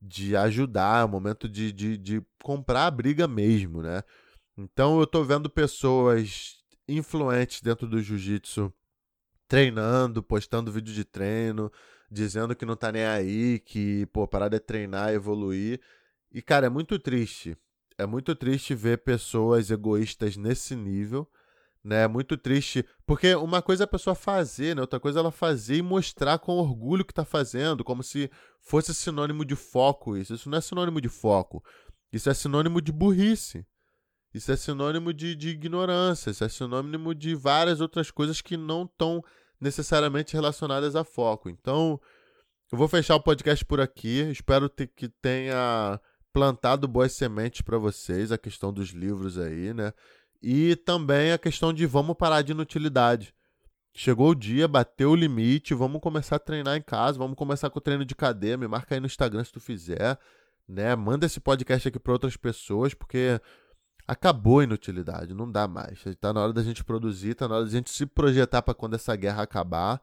de 0.00 0.36
ajudar, 0.36 1.02
é 1.02 1.04
o 1.04 1.08
momento 1.08 1.48
de, 1.48 1.72
de, 1.72 1.96
de 1.96 2.22
comprar 2.42 2.86
a 2.86 2.90
briga 2.90 3.26
mesmo, 3.26 3.82
né? 3.82 4.02
Então, 4.56 4.98
eu 4.98 5.04
estou 5.04 5.24
vendo 5.24 5.48
pessoas 5.48 6.62
influentes 6.86 7.60
dentro 7.60 7.86
do 7.86 8.00
jiu-jitsu 8.00 8.72
treinando, 9.48 10.22
postando 10.22 10.72
vídeo 10.72 10.94
de 10.94 11.04
treino, 11.04 11.70
dizendo 12.10 12.56
que 12.56 12.64
não 12.64 12.74
tá 12.74 12.90
nem 12.90 13.04
aí, 13.04 13.58
que, 13.58 14.06
pô, 14.06 14.22
a 14.22 14.28
parada 14.28 14.56
é 14.56 14.58
treinar, 14.58 15.12
evoluir. 15.12 15.78
E, 16.32 16.40
cara, 16.40 16.66
é 16.66 16.70
muito 16.70 16.98
triste. 16.98 17.56
É 17.98 18.06
muito 18.06 18.34
triste 18.34 18.74
ver 18.74 18.98
pessoas 18.98 19.70
egoístas 19.70 20.38
nesse 20.38 20.74
nível, 20.74 21.30
né? 21.84 22.04
É 22.04 22.08
muito 22.08 22.36
triste. 22.38 22.82
Porque 23.04 23.34
uma 23.34 23.60
coisa 23.60 23.82
é 23.82 23.86
a 23.86 23.88
pessoa 23.88 24.14
fazer, 24.14 24.74
né? 24.74 24.80
Outra 24.80 24.98
coisa 24.98 25.18
é 25.18 25.20
ela 25.20 25.30
fazer 25.30 25.76
e 25.76 25.82
mostrar 25.82 26.38
com 26.38 26.52
orgulho 26.52 27.04
que 27.04 27.12
tá 27.12 27.24
fazendo, 27.24 27.84
como 27.84 28.02
se 28.02 28.30
fosse 28.60 28.94
sinônimo 28.94 29.44
de 29.44 29.54
foco 29.54 30.16
isso. 30.16 30.34
Isso 30.34 30.48
não 30.48 30.56
é 30.56 30.60
sinônimo 30.62 30.98
de 31.00 31.10
foco. 31.10 31.62
Isso 32.10 32.30
é 32.30 32.34
sinônimo 32.34 32.80
de 32.80 32.90
burrice. 32.90 33.66
Isso 34.34 34.50
é 34.50 34.56
sinônimo 34.56 35.12
de, 35.12 35.34
de 35.34 35.50
ignorância. 35.50 36.30
Isso 36.30 36.44
é 36.44 36.48
sinônimo 36.48 37.14
de 37.14 37.34
várias 37.34 37.80
outras 37.80 38.10
coisas 38.10 38.40
que 38.40 38.56
não 38.56 38.84
estão 38.84 39.22
necessariamente 39.60 40.34
relacionadas 40.34 40.96
a 40.96 41.04
foco. 41.04 41.48
Então, 41.48 42.00
eu 42.70 42.78
vou 42.78 42.88
fechar 42.88 43.14
o 43.14 43.22
podcast 43.22 43.64
por 43.64 43.80
aqui. 43.80 44.20
Espero 44.30 44.70
que 44.70 45.08
tenha 45.08 46.00
plantado 46.32 46.88
boas 46.88 47.14
sementes 47.14 47.60
para 47.60 47.76
vocês, 47.76 48.32
a 48.32 48.38
questão 48.38 48.72
dos 48.72 48.88
livros 48.90 49.38
aí, 49.38 49.74
né? 49.74 49.92
E 50.42 50.74
também 50.76 51.32
a 51.32 51.38
questão 51.38 51.72
de 51.72 51.86
vamos 51.86 52.16
parar 52.16 52.42
de 52.42 52.52
inutilidade. 52.52 53.34
Chegou 53.94 54.30
o 54.30 54.34
dia, 54.34 54.66
bateu 54.66 55.10
o 55.10 55.14
limite, 55.14 55.74
vamos 55.74 56.00
começar 56.00 56.36
a 56.36 56.38
treinar 56.38 56.76
em 56.76 56.82
casa, 56.82 57.18
vamos 57.18 57.36
começar 57.36 57.68
com 57.68 57.78
o 57.78 57.82
treino 57.82 58.06
de 58.06 58.14
cadeia, 58.14 58.56
me 58.56 58.66
marca 58.66 58.94
aí 58.94 59.00
no 59.00 59.06
Instagram 59.06 59.44
se 59.44 59.52
tu 59.52 59.60
fizer, 59.60 60.18
né? 60.66 60.96
Manda 60.96 61.26
esse 61.26 61.38
podcast 61.38 61.86
aqui 61.86 61.98
para 61.98 62.14
outras 62.14 62.36
pessoas, 62.36 62.94
porque 62.94 63.38
acabou 64.06 64.60
a 64.60 64.64
inutilidade, 64.64 65.34
não 65.34 65.50
dá 65.50 65.66
mais. 65.68 66.04
Está 66.06 66.32
na 66.32 66.40
hora 66.42 66.52
da 66.52 66.62
gente 66.62 66.84
produzir, 66.84 67.30
está 67.30 67.48
na 67.48 67.56
hora 67.56 67.64
da 67.64 67.70
gente 67.70 67.90
se 67.90 68.06
projetar 68.06 68.62
para 68.62 68.74
quando 68.74 68.94
essa 68.94 69.14
guerra 69.16 69.42
acabar 69.42 70.00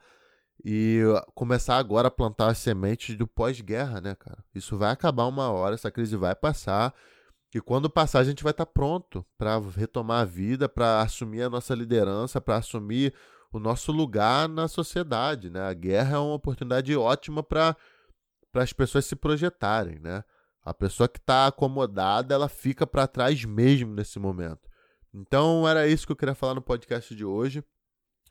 e 0.63 1.01
começar 1.33 1.77
agora 1.77 2.09
a 2.09 2.11
plantar 2.11 2.47
as 2.47 2.57
sementes 2.57 3.15
do 3.15 3.25
pós-guerra, 3.27 4.01
né, 4.01 4.15
cara? 4.15 4.43
Isso 4.53 4.77
vai 4.77 4.91
acabar 4.91 5.25
uma 5.25 5.49
hora, 5.49 5.75
essa 5.75 5.91
crise 5.91 6.15
vai 6.15 6.35
passar. 6.35 6.93
E 7.53 7.59
quando 7.61 7.89
passar, 7.89 8.19
a 8.19 8.23
gente 8.23 8.43
vai 8.43 8.51
estar 8.51 8.65
tá 8.65 8.71
pronto 8.71 9.25
para 9.37 9.59
retomar 9.75 10.21
a 10.21 10.25
vida, 10.25 10.69
para 10.69 11.01
assumir 11.01 11.41
a 11.41 11.49
nossa 11.49 11.73
liderança, 11.73 12.39
para 12.39 12.57
assumir 12.57 13.13
o 13.51 13.59
nosso 13.59 13.91
lugar 13.91 14.47
na 14.47 14.67
sociedade, 14.67 15.49
né? 15.49 15.61
A 15.61 15.73
guerra 15.73 16.17
é 16.17 16.19
uma 16.19 16.35
oportunidade 16.35 16.95
ótima 16.95 17.41
para 17.41 17.75
as 18.53 18.71
pessoas 18.73 19.05
se 19.05 19.15
projetarem, 19.15 19.97
né? 19.99 20.23
A 20.69 20.73
pessoa 20.73 21.09
que 21.09 21.17
está 21.17 21.47
acomodada, 21.47 22.35
ela 22.35 22.47
fica 22.47 22.85
para 22.85 23.07
trás 23.07 23.43
mesmo 23.43 23.91
nesse 23.91 24.19
momento. 24.19 24.69
Então 25.11 25.67
era 25.67 25.87
isso 25.87 26.05
que 26.05 26.11
eu 26.11 26.15
queria 26.15 26.35
falar 26.35 26.53
no 26.53 26.61
podcast 26.61 27.15
de 27.15 27.25
hoje. 27.25 27.63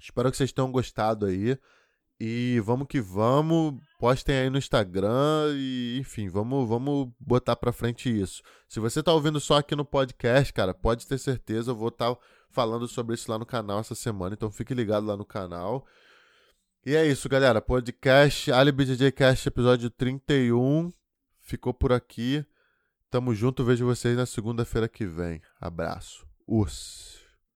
Espero 0.00 0.30
que 0.30 0.36
vocês 0.36 0.52
tenham 0.52 0.70
gostado 0.70 1.26
aí. 1.26 1.58
E 2.20 2.60
vamos 2.64 2.86
que 2.86 3.00
vamos. 3.00 3.74
Postem 3.98 4.36
aí 4.36 4.50
no 4.50 4.56
Instagram 4.56 5.52
e, 5.56 5.98
enfim, 5.98 6.28
vamos, 6.28 6.68
vamos 6.68 7.08
botar 7.18 7.56
pra 7.56 7.72
frente 7.72 8.08
isso. 8.08 8.40
Se 8.68 8.78
você 8.78 9.02
tá 9.02 9.12
ouvindo 9.12 9.40
só 9.40 9.56
aqui 9.56 9.74
no 9.74 9.84
podcast, 9.84 10.52
cara, 10.52 10.72
pode 10.72 11.08
ter 11.08 11.18
certeza, 11.18 11.72
eu 11.72 11.76
vou 11.76 11.88
estar 11.88 12.14
tá 12.14 12.20
falando 12.50 12.86
sobre 12.86 13.16
isso 13.16 13.28
lá 13.28 13.36
no 13.36 13.46
canal 13.46 13.80
essa 13.80 13.96
semana. 13.96 14.34
Então 14.34 14.48
fique 14.48 14.74
ligado 14.74 15.04
lá 15.08 15.16
no 15.16 15.24
canal. 15.24 15.84
E 16.86 16.94
é 16.94 17.04
isso, 17.04 17.28
galera. 17.28 17.60
Podcast 17.60 18.52
Alibi 18.52 18.84
DJ 18.84 19.10
Cast, 19.10 19.48
episódio 19.48 19.90
31. 19.90 20.92
Ficou 21.48 21.72
por 21.72 21.94
aqui. 21.94 22.44
Tamo 23.10 23.34
junto. 23.34 23.64
Vejo 23.64 23.86
vocês 23.86 24.14
na 24.14 24.26
segunda-feira 24.26 24.86
que 24.86 25.06
vem. 25.06 25.40
Abraço. 25.58 26.26
Us. 26.46 27.27